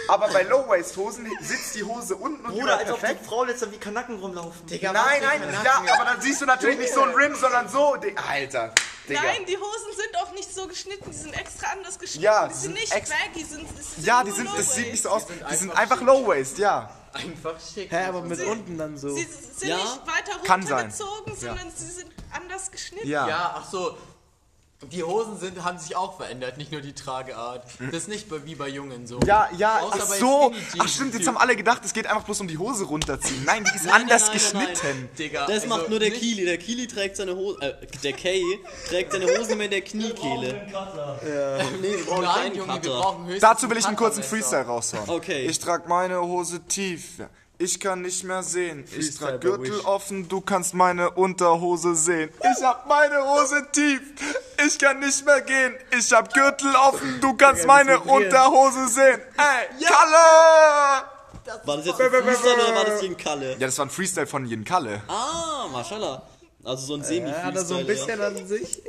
Aber 0.09 0.29
bei 0.29 0.45
Low-Waist-Hosen 0.45 1.27
sitzt 1.43 1.75
die 1.75 1.85
Hose 1.85 2.17
unten 2.17 2.47
und 2.47 2.53
Bruder, 2.55 2.79
als 2.79 2.91
ob 2.91 3.01
perfekt. 3.01 3.21
die 3.25 3.29
Frauen 3.29 3.49
jetzt 3.49 3.61
dann 3.61 3.73
wie 3.73 3.77
Kanacken 3.79 4.19
rumlaufen. 4.19 4.67
Digga, 4.67 4.93
Nein, 4.93 5.21
nein, 5.23 5.43
ja, 5.65 5.83
aber 5.95 6.05
dann 6.07 6.21
siehst 6.23 6.41
du 6.41 6.47
natürlich 6.47 6.79
nicht 6.79 6.95
so 6.95 7.03
ein 7.03 7.11
Rim, 7.11 7.35
sondern 7.35 7.69
so. 7.69 7.97
Alter, 8.29 8.73
Digga. 9.09 9.21
Nein, 9.23 9.45
die 9.47 9.57
Hosen 9.57 9.93
sind 9.97 10.17
auch 10.23 10.33
nicht 10.33 10.55
so 10.55 10.67
geschnitten, 10.67 11.11
die 11.11 11.17
sind 11.17 11.33
extra 11.39 11.58
anders 11.65 11.99
geschnitten. 11.99 12.25
Ja, 12.25 12.49
die 12.49 12.55
sind 12.55 12.63
sind 12.63 12.75
nicht 12.75 12.91
baggy, 12.93 13.45
sind, 13.45 13.67
es 13.79 13.95
sind 13.95 14.07
Ja, 14.07 14.25
die 14.25 14.31
sind, 14.31 14.49
das 14.57 14.75
sieht 14.75 14.91
nicht 14.91 15.03
so 15.03 15.09
aus. 15.11 15.27
Die 15.27 15.57
sind 15.57 15.71
einfach 15.77 16.01
Low-Waist, 16.01 16.59
ja. 16.59 16.91
Einfach 17.13 17.55
schick. 17.61 17.91
Hä, 17.91 18.05
aber 18.07 18.23
mit 18.23 18.41
unten 18.45 18.77
dann 18.79 18.97
so. 18.97 19.09
Sie 19.15 19.25
sind 19.25 19.71
Ja, 19.71 19.77
nicht 19.77 20.01
weiter 20.07 20.39
kann 20.45 20.63
sein. 20.63 20.91
runtergezogen, 20.91 21.37
sondern 21.37 21.71
sie 21.75 21.91
sind 21.91 22.11
anders 22.31 22.71
geschnitten. 22.71 23.09
Ja. 23.09 23.29
Ja, 23.29 23.55
ach 23.59 23.71
so. 23.71 23.97
Die 24.93 25.03
Hosen 25.03 25.37
sind, 25.41 25.65
haben 25.65 25.77
sich 25.77 25.97
auch 25.97 26.17
verändert, 26.17 26.57
nicht 26.57 26.71
nur 26.71 26.81
die 26.81 26.93
Trageart. 26.93 27.65
Das 27.81 28.03
ist 28.03 28.09
nicht 28.09 28.29
bei- 28.31 28.45
wie 28.45 28.55
bei 28.55 28.69
Jungen 28.69 29.09
so. 29.09 29.19
Ja, 29.27 29.49
ja, 29.57 29.81
Außer 29.81 29.99
ach 30.05 30.09
bei 30.09 30.19
so. 30.19 30.53
Ach 30.79 30.87
stimmt, 30.89 31.15
jetzt 31.15 31.27
haben 31.27 31.37
alle 31.37 31.57
gedacht, 31.57 31.85
es 31.85 31.93
geht 31.93 32.07
einfach 32.07 32.23
bloß 32.23 32.43
um 32.43 32.47
die 32.49 32.59
Hose 32.59 32.85
runterziehen. 32.85 33.43
Nein, 33.45 33.65
die 33.65 33.77
ist 33.77 33.87
Nein, 33.87 34.03
anders 34.03 34.29
nein, 34.29 34.41
nein, 34.41 34.53
nein, 34.63 34.67
geschnitten. 34.73 35.09
Digga, 35.19 35.41
Das 35.47 35.51
also 35.65 35.67
macht 35.67 35.89
nur 35.91 35.99
der 35.99 36.11
nicht- 36.11 36.21
Kili. 36.21 36.45
Der 36.45 36.59
Kili 36.59 36.87
trägt 36.87 37.17
seine 37.17 37.35
Hose, 37.35 37.61
äh, 37.61 37.75
der 38.05 38.13
Kay 38.13 38.41
trägt 38.89 39.11
seine 39.11 39.27
Hose 39.27 39.57
mehr 39.57 39.65
in 39.65 39.73
der 39.73 39.81
Kniekehle. 39.81 40.69
Nee, 41.83 41.97
wir 41.97 42.05
brauchen 42.07 42.23
Nein, 42.23 42.55
Junge, 42.55 42.81
wir 42.83 42.91
brauchen 42.91 43.25
höchstens 43.27 43.41
Dazu 43.41 43.69
will 43.71 43.79
ich 43.79 43.87
einen 43.87 43.97
kurzen. 43.97 44.23
Freestyle 44.23 44.63
raushauen. 44.65 45.09
Okay. 45.11 45.47
Ich 45.47 45.59
trag 45.59 45.89
meine 45.89 46.21
Hose 46.23 46.61
tief. 46.61 47.21
Ich 47.59 47.81
kann 47.81 48.03
nicht 48.03 48.23
mehr 48.23 48.45
sehen. 48.45 48.85
Ich 48.85 48.95
Freestyle 48.95 49.31
trag 49.33 49.41
bei 49.41 49.57
Gürtel 49.59 49.81
offen, 49.81 50.29
du 50.29 50.41
kannst 50.41 50.75
meine 50.75 51.11
Unterhose 51.11 51.97
sehen. 51.97 52.31
Ich 52.57 52.65
hab 52.65 52.87
meine 52.89 53.17
Hose 53.25 53.67
tief. 53.73 54.01
Ich 54.67 54.79
kann 54.79 54.99
nicht 55.01 55.25
mehr 55.25 55.41
gehen. 55.43 55.75
Ich 55.97 56.13
hab 56.13 56.33
Gürtel 56.33 56.75
offen, 56.75 57.21
du 57.21 57.35
kannst 57.35 57.67
meine 57.67 58.01
Unterhose 58.01 58.89
sehen. 58.89 59.21
Ey, 59.37 59.85
Kalle! 59.85 61.05
War 61.65 61.77
das 61.77 61.87
jetzt 61.87 62.01
ein 62.01 62.11
Freestyle 62.11 62.55
oder 62.55 62.75
war 62.75 62.85
das 62.85 63.03
ein 63.03 63.17
Kalle? 63.17 63.53
Ja, 63.53 63.67
das 63.67 63.79
war 63.79 63.87
ein 63.87 63.91
Freestyle 63.91 64.27
von 64.27 64.45
Jen 64.45 64.65
Kalle. 64.65 65.03
Ah, 65.09 65.67
mashallah. 65.73 66.23
Also 66.65 66.87
so 66.87 66.95
ein 66.95 67.05
semi-Freestyle. 67.05 67.41
Ja, 67.41 67.43
hat 67.45 67.55
er 67.55 67.65
so 67.65 67.77
ein 67.77 67.87
bisschen 67.87 68.21
an 68.21 68.47
sich. 68.47 68.83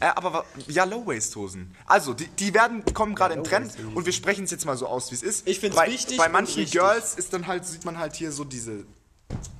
Äh, 0.00 0.06
aber 0.16 0.46
ja, 0.66 0.84
Low-Waist-Hosen. 0.84 1.76
Also, 1.86 2.14
die, 2.14 2.26
die 2.26 2.54
werden, 2.54 2.82
kommen 2.94 3.14
gerade 3.14 3.34
in 3.34 3.44
Trend 3.44 3.72
und 3.94 4.06
wir 4.06 4.12
sprechen 4.14 4.44
es 4.44 4.50
jetzt 4.50 4.64
mal 4.64 4.76
so 4.76 4.86
aus, 4.86 5.10
wie 5.10 5.14
es 5.14 5.22
ist. 5.22 5.46
Ich 5.46 5.60
find's 5.60 5.76
bei, 5.76 5.88
wichtig 5.88 6.16
Bei 6.16 6.28
manchen. 6.30 6.64
Girls 6.70 7.14
ist 7.14 7.32
dann 7.34 7.46
halt, 7.46 7.66
sieht 7.66 7.84
man 7.84 7.98
halt 7.98 8.16
hier 8.16 8.32
so 8.32 8.44
diese 8.44 8.84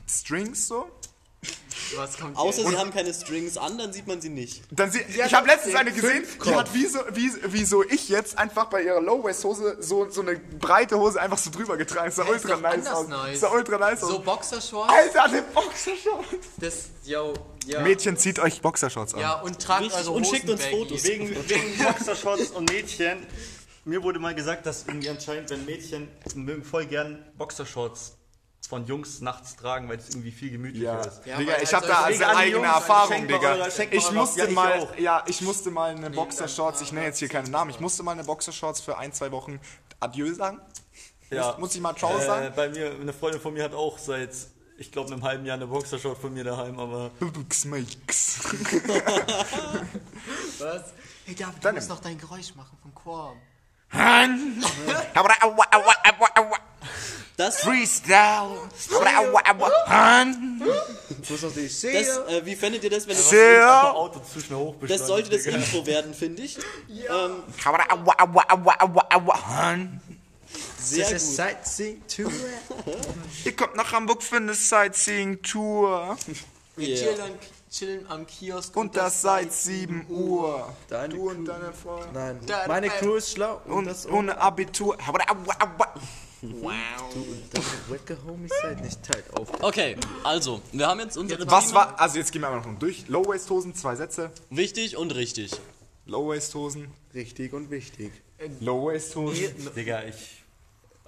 Strings 0.08 0.66
so. 0.66 0.90
Was 1.97 2.18
kommt 2.18 2.36
Außer 2.36 2.68
sie 2.68 2.76
haben 2.76 2.93
keine 2.93 3.12
Strings 3.12 3.57
an, 3.57 3.78
dann 3.78 3.93
sieht 3.93 4.07
man 4.07 4.20
sie 4.20 4.28
nicht. 4.28 4.62
Dann 4.70 4.91
sie, 4.91 5.01
ich 5.01 5.34
habe 5.34 5.47
letztens 5.49 5.74
eine 5.74 5.93
gesehen, 5.93 6.24
die 6.45 6.55
hat 6.55 6.72
wie 6.74 6.86
so, 6.86 7.01
wie, 7.12 7.32
wie 7.53 7.64
so 7.64 7.82
ich 7.82 8.09
jetzt 8.09 8.38
einfach 8.38 8.66
bei 8.66 8.82
ihrer 8.82 9.01
Low-Waist-Hose 9.01 9.78
so, 9.80 10.09
so 10.09 10.20
eine 10.20 10.36
breite 10.36 10.99
Hose 10.99 11.20
einfach 11.20 11.38
so 11.38 11.51
drüber 11.51 11.76
getragen. 11.76 12.07
Das 12.07 12.16
sah 12.16 12.22
Ist 12.24 12.45
ultra 12.45 12.57
nice 12.57 12.86
aus. 12.86 13.09
nice. 13.09 13.41
Sah 13.41 13.51
ultra 13.51 13.78
nice 13.78 14.01
So 14.01 14.18
aus. 14.18 14.24
Boxershorts, 14.24 14.93
Alter, 14.93 15.24
eine 15.24 15.43
Boxershorts. 15.43 16.36
das, 16.59 16.91
yo, 17.05 17.34
ja. 17.66 17.80
Mädchen, 17.80 18.16
zieht 18.16 18.38
euch 18.38 18.61
Boxershorts 18.61 19.14
an. 19.14 19.20
Ja, 19.20 19.41
und 19.41 19.59
tragt 19.59 19.82
Wichtig, 19.84 19.99
eure 19.99 20.11
und 20.12 20.26
schickt 20.26 20.49
uns 20.49 20.64
Fotos. 20.66 21.05
Wegen, 21.05 21.28
wegen 21.49 21.78
Boxershorts 21.78 22.51
und 22.51 22.70
Mädchen. 22.70 23.26
Mir 23.84 24.03
wurde 24.03 24.18
mal 24.18 24.34
gesagt, 24.34 24.66
dass 24.66 24.84
irgendwie 24.86 25.09
anscheinend, 25.09 25.51
wenn 25.51 25.64
Mädchen 25.64 26.09
mögen 26.34 26.62
voll 26.62 26.86
gern 26.86 27.24
Boxershorts 27.36 28.16
von 28.71 28.87
Jungs 28.87 29.21
nachts 29.21 29.57
tragen, 29.57 29.89
weil 29.89 29.99
es 29.99 30.09
irgendwie 30.11 30.31
viel 30.31 30.51
gemütlicher 30.53 30.85
Ja. 30.95 31.01
ist. 31.01 31.21
Ja, 31.27 31.37
Digga, 31.39 31.55
ich 31.61 31.75
habe 31.75 31.87
da 31.89 32.03
also 32.03 32.25
an 32.25 32.31
die 32.31 32.37
eigene 32.39 32.57
Jungs, 32.66 32.68
Erfahrung, 32.77 33.27
Digga. 33.29 33.53
eure- 33.55 33.68
Ich 33.91 34.11
musste 34.12 34.39
Ja, 34.41 34.47
ich 34.47 34.55
mal, 34.55 34.79
auch. 34.81 34.97
ja, 34.97 35.25
ich 35.27 35.41
musste 35.43 35.71
mal 35.73 35.91
eine 35.91 36.09
Boxershorts, 36.11 36.81
ich 36.81 36.93
nenne 36.93 37.07
jetzt 37.07 37.18
hier 37.18 37.29
keine 37.29 37.49
Namen, 37.51 37.71
ich 37.71 37.81
musste 37.81 38.03
mal 38.05 38.12
eine 38.12 38.23
Boxershorts 38.25 38.81
für 38.81 38.97
ein, 38.97 39.12
zwei 39.12 39.31
Wochen 39.33 39.59
Adieu 39.99 40.33
sagen. 40.33 40.61
Ja. 41.31 41.49
Muss, 41.49 41.59
muss 41.59 41.75
ich 41.75 41.81
mal 41.81 41.95
Ciao 41.97 42.16
Äh, 42.16 42.25
sagen? 42.25 42.53
bei 42.55 42.68
mir, 42.68 42.93
eine 42.93 43.12
Freundin 43.12 43.41
von 43.41 43.53
mir 43.55 43.64
hat 43.64 43.75
auch 43.75 43.99
seit, 43.99 44.31
ich 44.79 44.91
glaube, 44.93 45.12
einem 45.12 45.23
halben 45.25 45.45
Jahr 45.45 45.57
eine 45.57 45.66
Boxershort 45.66 46.18
von 46.18 46.33
mir 46.33 46.45
daheim, 46.45 46.79
aber 46.79 47.11
Smikes. 47.53 48.39
Was? 50.61 50.85
Hey, 51.27 51.35
David, 51.35 51.57
du 51.57 51.61
Dann 51.61 51.75
musst 51.75 51.89
noch 51.89 52.01
dein 52.01 52.18
Geräusch 52.18 52.55
machen 52.55 52.79
vom 52.81 52.95
Quam. 52.95 53.37
Das, 57.41 57.61
Freestyle. 57.62 58.68
Das 58.70 58.91
Sehe. 61.80 61.93
äh, 62.28 62.45
wie 62.45 62.55
fändet 62.55 62.84
ihr 62.84 62.91
das, 62.91 63.09
wenn 63.09 63.16
das, 63.16 63.30
Sehr. 63.30 63.97
Auto 63.97 64.20
zu 64.20 64.41
schnell 64.41 64.74
das 64.86 65.07
sollte 65.07 65.30
das 65.30 65.47
Intro 65.47 65.86
werden, 65.86 66.12
finde 66.12 66.43
ich. 66.43 66.59
Ähm, 66.88 67.43
sehr 70.78 71.05
Das 71.05 71.12
ist 71.12 71.28
gut. 71.28 71.36
Sightseeing 71.36 72.03
Tour. 72.09 72.32
Ihr 73.47 73.57
kommt 73.57 73.74
nach 73.74 73.91
Hamburg 73.93 74.22
für 74.22 74.36
eine 74.36 74.53
Sightseeing-Tour. 74.53 76.16
Wir 76.76 76.88
Yeah. 76.88 76.99
chillen, 77.14 77.32
chillen 77.70 78.11
am 78.11 78.26
Kiosk 78.26 78.76
Und 78.76 78.97
das 78.97 79.22
seit 79.22 79.53
7 79.53 80.07
Uhr. 80.11 80.74
Deine 80.88 81.14
Du 81.14 81.30
und 81.30 81.47
deine 81.47 81.72
Frau. 81.72 82.05
Nein, 82.12 82.38
Da- 82.47 82.66
meine 82.66 82.91
Crew 82.91 83.14
ist 83.14 83.32
schlau. 83.32 83.62
Und, 83.64 83.72
Und 83.72 83.84
das 83.86 84.07
ohne 84.07 84.38
Abitur. 84.38 84.99
Du 86.41 86.47
und 86.47 87.43
deine 87.53 88.24
Homies 88.26 88.53
seid 88.62 88.82
nicht 88.82 89.03
tight 89.03 89.24
auf. 89.34 89.62
Okay, 89.62 89.97
also, 90.24 90.61
wir 90.72 90.86
haben 90.86 91.01
jetzt 91.01 91.16
unsere 91.16 91.49
Was 91.51 91.64
Themen. 91.66 91.74
war, 91.74 92.01
also 92.01 92.18
jetzt 92.18 92.32
gehen 92.32 92.43
wir 92.43 92.49
einmal 92.49 92.66
noch 92.72 92.78
durch. 92.78 93.09
Low-Waist-Hosen, 93.09 93.74
zwei 93.74 93.97
Sätze. 93.97 94.30
Wichtig 94.51 94.97
und 94.97 95.14
richtig. 95.14 95.53
Low-Waist-Hosen. 96.07 96.88
Richtig 97.14 97.53
und 97.53 97.70
wichtig. 97.70 98.12
Low-Waist-Hosen. 98.61 99.74
Digga, 99.76 100.05
ich. 100.05 100.43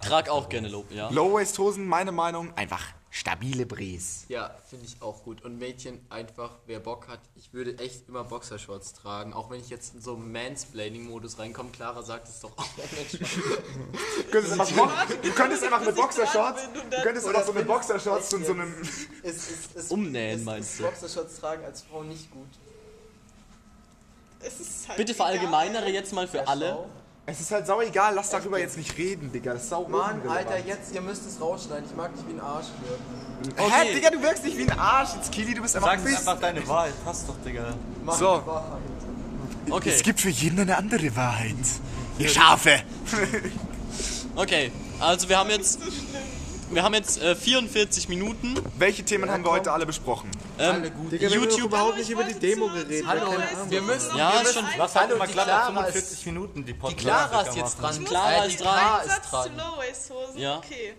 Trag 0.00 0.28
auch 0.28 0.48
gerne 0.48 0.68
Lob, 0.68 0.90
ja. 0.92 1.08
Low-Waist-Hosen, 1.10 1.86
meine 1.86 2.12
Meinung, 2.12 2.52
einfach 2.56 2.84
stabile 3.12 3.66
Bries. 3.66 4.24
Ja, 4.28 4.50
finde 4.68 4.86
ich 4.86 5.02
auch 5.02 5.22
gut. 5.22 5.44
Und 5.44 5.58
Mädchen 5.58 6.00
einfach, 6.08 6.50
wer 6.66 6.80
Bock 6.80 7.08
hat, 7.08 7.20
ich 7.36 7.52
würde 7.52 7.78
echt 7.78 8.08
immer 8.08 8.24
Boxershorts 8.24 8.94
tragen. 8.94 9.34
Auch 9.34 9.50
wenn 9.50 9.60
ich 9.60 9.68
jetzt 9.68 9.94
in 9.94 10.00
so 10.00 10.16
einen 10.16 10.32
Mansplaining-Modus 10.32 11.38
reinkomme. 11.38 11.70
Clara 11.72 12.02
sagt 12.02 12.26
es 12.28 12.40
doch 12.40 12.56
auch. 12.56 12.66
Du 14.16 14.30
könntest 14.30 14.58
einfach, 14.58 15.06
du 15.22 15.30
könntest 15.32 15.62
einfach 15.62 15.82
eine 15.82 15.92
Boxershorts, 15.92 16.62
du 16.72 17.02
könntest 17.02 17.26
einfach 17.26 17.44
so 17.44 17.52
eine 17.52 17.64
Boxershorts 17.64 18.30
zu 18.30 18.42
so 18.42 18.52
einem... 18.52 18.74
es, 19.22 19.50
es, 19.50 19.68
es, 19.74 19.90
Umnähen, 19.90 20.38
es, 20.38 20.44
meinst 20.44 20.78
du? 20.78 20.84
Boxershorts 20.84 21.38
tragen 21.38 21.64
als 21.66 21.82
Frau 21.82 22.02
nicht 22.02 22.30
gut. 22.30 22.48
Es 24.40 24.58
ist 24.58 24.88
halt 24.88 24.96
Bitte 24.96 25.12
egal. 25.12 25.26
verallgemeinere 25.26 25.90
jetzt 25.90 26.14
mal 26.14 26.26
für 26.26 26.48
alle. 26.48 26.88
Es 27.24 27.40
ist 27.40 27.52
halt 27.52 27.66
sau 27.66 27.80
egal, 27.80 28.14
lass 28.16 28.30
darüber 28.30 28.58
jetzt 28.58 28.76
nicht 28.76 28.98
reden, 28.98 29.30
Digga. 29.30 29.52
Das 29.54 29.62
ist 29.62 29.68
sau 29.70 29.86
Mann. 29.86 30.20
Alter, 30.28 30.58
jetzt, 30.58 30.92
ihr 30.92 31.00
müsst 31.00 31.24
es 31.26 31.40
rausschneiden. 31.40 31.84
Ich 31.88 31.96
mag 31.96 32.10
dich 32.16 32.26
wie 32.26 32.32
ein 32.32 32.40
Arsch. 32.40 32.66
Hä, 32.66 33.62
Okay. 33.64 33.94
Digga, 33.94 34.10
du 34.10 34.22
wirkst 34.22 34.44
nicht 34.44 34.58
wie 34.58 34.68
ein 34.70 34.78
Arsch. 34.78 35.10
Jetzt, 35.16 35.30
Kili, 35.32 35.54
du 35.54 35.62
bist 35.62 35.76
einfach 35.76 35.90
Sag 35.92 36.00
ein 36.00 36.16
einfach 36.16 36.40
deine 36.40 36.66
Wahrheit. 36.68 36.94
Passt 37.04 37.28
doch, 37.28 37.36
Digga. 37.44 37.74
So, 38.18 38.42
Okay, 39.70 39.90
es 39.90 40.02
gibt 40.02 40.20
für 40.20 40.28
jeden 40.30 40.58
eine 40.58 40.76
andere 40.76 41.14
Wahrheit. 41.14 41.54
Ihr 42.18 42.28
Schafe. 42.28 42.82
okay. 44.36 44.72
Also 44.98 45.28
wir 45.28 45.38
haben 45.38 45.50
jetzt, 45.50 45.78
wir 46.72 46.82
haben 46.82 46.94
jetzt 46.94 47.20
äh, 47.20 47.34
44 47.36 48.08
Minuten. 48.08 48.54
Welche 48.78 49.04
Themen 49.04 49.30
haben 49.30 49.44
wir 49.44 49.50
heute 49.50 49.72
alle 49.72 49.86
besprochen? 49.86 50.30
Alle 50.58 50.90
gut. 50.90 51.12
Digga, 51.12 51.30
wir 51.30 51.36
YouTube- 51.40 51.64
überhaupt 51.66 51.88
Hallo, 51.92 51.96
nicht 51.98 52.08
ich 52.08 52.10
über 52.10 52.24
die 52.24 52.38
Demo 52.38 52.68
geredet. 52.68 53.06
Hallo, 53.06 53.32
wir 53.32 53.80
Hosen 53.80 53.86
müssen- 53.86 54.16
Ja, 54.16 54.30
ein 54.30 54.42
ist 54.46 54.54
schon- 54.54 54.66
Was 54.76 54.94
Hallo, 54.94 55.16
klar 55.16 55.26
Clara 55.28 55.70
nach 55.70 55.86
ist- 55.88 55.92
45 55.94 56.26
Minuten 56.26 56.64
die 56.64 56.74
Podcast. 56.74 56.98
Die 57.00 57.04
Clara 57.04 57.42
ist 57.42 57.56
jetzt 57.56 57.80
dran. 57.80 58.04
Clara 58.04 58.44
ist 58.44 58.58
die 58.58 58.62
dran. 58.64 58.74
Clara 58.78 58.98
ist 59.02 59.10
Satz 59.10 59.30
dran. 59.30 59.44
zu 59.50 59.56
Low-Waist-Hosen. 59.56 60.38
Ja. 60.38 60.58
Okay. 60.58 60.94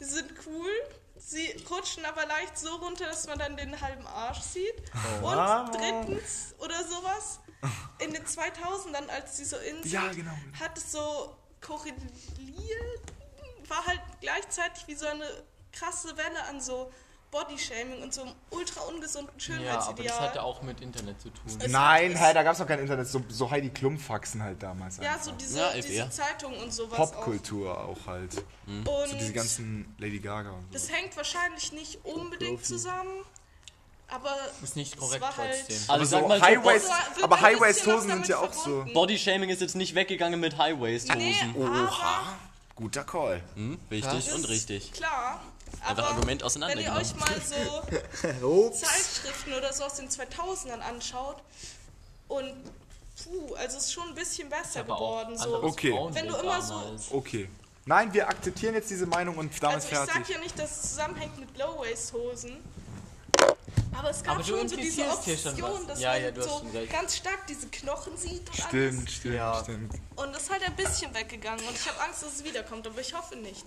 Die 0.00 0.04
sind 0.04 0.30
cool. 0.46 0.70
Sie 1.18 1.46
rutschen 1.70 2.04
aber 2.06 2.26
leicht 2.26 2.58
so 2.58 2.74
runter, 2.76 3.06
dass 3.06 3.26
man 3.28 3.38
dann 3.38 3.56
den 3.56 3.80
halben 3.80 4.06
Arsch 4.06 4.40
sieht. 4.40 4.74
Oh. 5.22 5.28
Und 5.28 5.74
drittens 5.74 6.54
oder 6.58 6.82
sowas, 6.84 7.38
in 7.98 8.12
den 8.12 8.24
2000ern, 8.24 9.08
als 9.10 9.36
die 9.36 9.44
so 9.44 9.56
in 9.56 9.82
sind, 9.82 9.92
Ja, 9.92 10.08
genau. 10.12 10.32
hat 10.58 10.76
es 10.76 10.90
so 10.92 11.36
korreliert, 11.60 12.00
war 13.70 13.86
halt 13.86 14.00
gleichzeitig 14.20 14.86
wie 14.86 14.94
so 14.94 15.06
eine 15.06 15.24
krasse 15.72 16.16
Welle 16.16 16.44
an 16.48 16.60
so 16.60 16.90
Bodyshaming 17.30 18.02
und 18.02 18.12
so 18.12 18.22
einem 18.22 18.32
ultra 18.50 18.80
ungesunden 18.80 19.32
Ja, 19.38 19.54
aber 19.54 19.62
Schönheitsideal. 19.62 20.08
das 20.08 20.20
hat 20.20 20.34
ja 20.34 20.42
auch 20.42 20.62
mit 20.62 20.80
Internet 20.80 21.20
zu 21.20 21.30
tun. 21.30 21.44
Es 21.60 21.68
Nein, 21.70 22.18
hat- 22.18 22.28
hä, 22.30 22.34
da 22.34 22.42
gab's 22.42 22.58
noch 22.58 22.66
kein 22.66 22.80
Internet. 22.80 23.06
So, 23.06 23.22
so 23.28 23.48
Heidi 23.48 23.70
Klum-Faxen 23.70 24.42
halt 24.42 24.60
damals. 24.60 24.96
Ja, 24.96 25.12
einfach. 25.12 25.22
so 25.26 25.32
diese, 25.32 25.60
Ja, 25.60 25.72
diese. 25.74 26.10
Zeitungen 26.10 26.60
und 26.60 26.72
sowas 26.72 26.96
Popkultur 26.96 27.78
auch 27.78 28.04
halt. 28.08 28.36
auch. 28.36 28.42
Und 28.66 29.10
So 29.10 29.16
diese 29.16 29.32
ganzen 29.32 29.94
Lady 29.98 30.18
Gaga 30.18 30.50
und 30.50 30.62
so. 30.62 30.72
das 30.72 30.90
hängt 30.90 31.16
wahrscheinlich 31.16 31.70
nicht 31.70 32.04
unbedingt 32.04 32.66
zusammen, 32.66 33.24
aber 34.08 34.36
Ist 34.60 34.74
nicht 34.74 34.94
es 34.94 34.98
korrekt 35.00 35.22
war 35.22 35.36
halt 35.36 35.54
trotzdem. 35.68 35.84
Also 35.88 36.02
ich 36.02 36.10
so 36.24 36.28
Highways- 36.42 36.82
so, 36.82 36.92
So, 37.18 37.24
aber 37.24 37.40
High-Waist-Hosen 37.40 38.10
sind 38.10 38.26
ja 38.28 38.38
auch 38.38 38.52
so- 38.52 38.80
damit 38.80 38.94
Bodyshaming 38.94 39.50
ist 39.50 39.60
jetzt 39.60 39.76
nicht 39.76 39.94
weggegangen 39.94 40.40
mit 40.40 40.58
High-Waist-Hosen. 40.58 41.18
Nee, 41.18 41.36
aber 41.64 42.49
Guter 42.80 43.04
Call. 43.04 43.42
Hm, 43.56 43.78
wichtig 43.90 44.32
und 44.32 44.48
richtig. 44.48 44.92
Klar. 44.92 45.42
Einfach 45.82 45.90
Aber 45.90 46.08
Argument 46.08 46.42
wenn 46.42 46.78
ihr 46.78 46.92
euch 46.94 47.14
mal 47.14 47.40
so. 47.44 48.70
Zeitschriften 48.70 49.52
oder 49.52 49.72
so 49.72 49.84
aus 49.84 49.94
den 49.94 50.08
2000ern 50.08 50.80
anschaut 50.80 51.36
und 52.28 52.54
puh, 53.22 53.54
also 53.54 53.76
es 53.76 53.84
ist 53.84 53.92
schon 53.92 54.08
ein 54.08 54.14
bisschen 54.14 54.48
besser 54.48 54.82
geworden. 54.82 55.36
So. 55.36 55.62
Okay. 55.62 55.94
Wenn 56.12 56.26
du 56.26 56.36
immer 56.36 56.62
so-. 56.62 56.96
Okay. 57.10 57.50
Nein, 57.84 58.12
wir 58.12 58.28
akzeptieren 58.28 58.74
jetzt 58.74 58.90
diese 58.90 59.06
Meinung 59.06 59.36
und 59.36 59.52
damit 59.62 59.76
Also 59.76 59.88
ich 59.88 59.94
fertig. 59.94 60.14
sag 60.14 60.28
ja 60.28 60.38
nicht, 60.38 60.58
dass 60.58 60.70
es 60.70 60.90
zusammenhängt 60.90 61.38
mit 61.38 61.58
Low-Waist-Hosen. 61.58 62.56
Aber 64.00 64.10
es 64.10 64.22
gab 64.22 64.36
Aber 64.36 64.44
schon 64.44 64.66
so 64.66 64.76
diese 64.76 65.02
was. 65.02 65.24
dass 65.24 65.44
Ja, 65.44 66.12
man 66.12 66.22
ja, 66.22 66.30
du 66.30 66.40
hast 66.40 66.48
so 66.48 66.62
ganz 66.90 67.16
stark 67.16 67.46
diese 67.46 67.66
Knochen 67.66 68.16
sieht 68.16 68.48
und 68.48 68.56
Stimmt, 68.56 68.98
alles. 69.00 69.12
stimmt, 69.12 69.34
Ja. 69.34 69.60
stimmt. 69.62 69.92
Und 70.16 70.32
das 70.34 70.42
ist 70.44 70.50
halt 70.50 70.62
ein 70.64 70.74
bisschen 70.74 71.14
weggegangen 71.14 71.66
und 71.68 71.74
ich 71.76 71.86
habe 71.86 72.00
Angst, 72.00 72.22
dass 72.22 72.36
es 72.36 72.44
wiederkommt, 72.44 72.86
aber 72.86 72.98
ich 73.00 73.12
hoffe 73.14 73.36
nicht. 73.36 73.62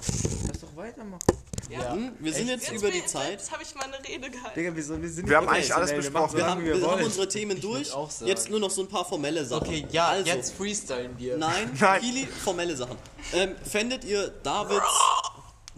Lass 0.47 0.59
doch 0.61 0.75
weitermachen. 0.75 1.21
Hm, 1.69 2.11
wir 2.19 2.33
sind 2.33 2.47
jetzt 2.49 2.67
Jetzt 2.69 2.79
über 2.81 2.89
bin- 2.91 3.01
die 3.01 3.05
Zeit. 3.07 3.31
Jetzt 3.31 3.51
habe 3.51 3.63
ich 3.63 3.73
meine 3.75 3.97
Rede 4.07 4.29
gehalten. 4.29 4.59
Digga, 4.59 4.71
wieso? 4.75 5.01
Wir, 5.01 5.09
sind 5.09 5.29
Wir 5.29 5.37
haben 5.37 5.47
eigentlich 5.47 5.73
alles 5.73 5.91
wir 5.91 5.97
besprochen. 5.97 6.31
so 6.31 6.37
Wir 6.37 6.45
haben, 6.45 6.61
wie 6.61 6.65
wir 6.81 6.91
haben 6.91 7.03
unsere 7.03 7.27
Themen 7.27 7.59
durch. 7.61 7.91
Jetzt 8.25 8.49
nur 8.49 8.59
noch 8.59 8.69
so 8.71 8.81
ein 8.81 8.87
paar 8.89 9.05
formelle 9.05 9.45
Sachen. 9.45 9.67
Okay, 9.67 9.87
ja, 9.91 10.07
also, 10.09 10.25
jetzt 10.27 10.53
freestylen 10.55 11.17
wir. 11.17 11.37
Nein, 11.37 11.71
Nein. 11.79 12.01
viele 12.01 12.27
formelle 12.27 12.75
Sachen. 12.75 12.97
Ähm, 13.33 13.55
fändet 13.63 14.03
ihr 14.03 14.27
Davids, 14.43 14.83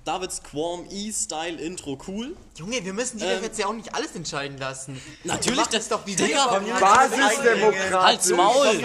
Davids 0.04 0.42
Qualm 0.44 0.86
E-Style 0.90 1.60
Intro 1.62 1.98
cool? 2.08 2.36
Junge, 2.58 2.86
wir 2.86 2.94
müssen 2.94 3.18
die 3.18 3.26
Ähm, 3.26 3.36
doch 3.36 3.44
jetzt 3.44 3.60
ja 3.60 3.66
auch 3.66 3.74
nicht 3.74 3.94
alles 3.94 4.16
entscheiden 4.16 4.58
lassen. 4.58 5.02
Natürlich, 5.26 5.64
das 5.64 5.70
das 5.72 5.90
doch 5.90 6.06
wie 6.06 6.16
Digga, 6.16 6.62
wir. 6.64 6.74
Basisdemokratie. 6.74 7.94
Halt's 7.94 8.30
Maul! 8.30 8.80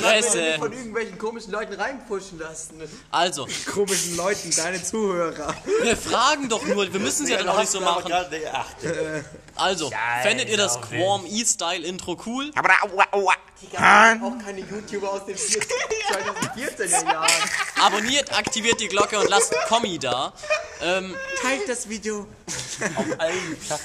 Fresse. 0.00 0.56
von 0.58 0.72
irgendwelchen 0.72 1.16
komischen 1.16 1.52
Leuten 1.52 1.72
reinpushen 1.72 2.38
lassen. 2.38 2.82
Also, 3.10 3.48
komischen 3.72 4.16
Leuten, 4.18 4.50
deine 4.54 4.82
Zuhörer. 4.82 5.54
wir 5.82 5.96
fragen 5.96 6.50
doch 6.50 6.66
nur, 6.66 6.92
wir 6.92 7.00
müssen 7.00 7.24
es 7.24 7.30
ja 7.30 7.38
dann 7.38 7.48
auch 7.48 7.58
nicht 7.58 7.70
so 7.70 7.80
machen. 7.80 8.12
Ach, 8.12 8.64
Also, 9.54 9.90
fändet 10.22 10.50
ihr 10.50 10.58
das 10.58 10.78
Qualm 10.82 11.24
E-Style 11.26 11.86
Intro 11.86 12.18
cool? 12.26 12.50
Aber 12.54 12.68
da, 12.68 12.74
aua, 12.86 13.04
aua. 13.12 13.32
Auch 13.72 14.44
keine 14.44 14.60
YouTuber 14.60 15.10
aus 15.10 15.26
den 15.26 15.36
2014er 15.36 17.04
Jahren. 17.12 17.30
Abonniert, 17.80 18.32
aktiviert 18.36 18.78
die 18.78 18.86
Glocke 18.88 19.18
und 19.18 19.28
lasst 19.28 19.52
ein 19.52 19.68
Kommi 19.68 19.98
da. 19.98 20.32
Ähm, 20.80 21.16
Teilt 21.42 21.68
das 21.68 21.88
Video. 21.88 22.26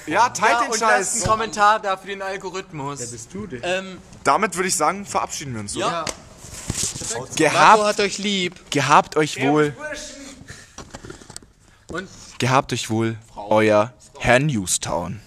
Ja, 0.08 0.30
teilt 0.30 0.52
Ja, 0.52 0.62
den 0.62 0.72
und 0.72 0.80
lasst 0.80 0.80
Scheiß. 0.80 1.14
einen 1.16 1.24
Kommentar 1.24 1.80
da 1.80 1.98
für 1.98 2.08
den 2.08 2.22
Algorithmus. 2.22 3.12
Bist 3.12 3.34
du 3.34 3.48
denn? 3.48 3.62
ähm, 3.64 3.98
Damit 4.24 4.56
würde 4.56 4.70
ich 4.70 4.76
sagen, 4.76 5.06
verabschieden 5.06 5.54
wir 5.54 5.62
uns. 5.62 5.76
ja. 5.76 5.88
oder? 6.04 6.06
Marco 7.16 7.36
Gehabt, 7.36 7.84
hat 7.84 8.00
euch 8.00 8.18
lieb. 8.18 8.70
gehabt 8.72 9.16
euch 9.18 9.42
wohl. 9.42 9.76
Und 11.92 12.08
Gehabt 12.40 12.74
euch 12.74 12.90
wohl, 12.90 13.18
euer 13.36 13.94
Herr 14.20 14.40
Newstown. 14.40 15.22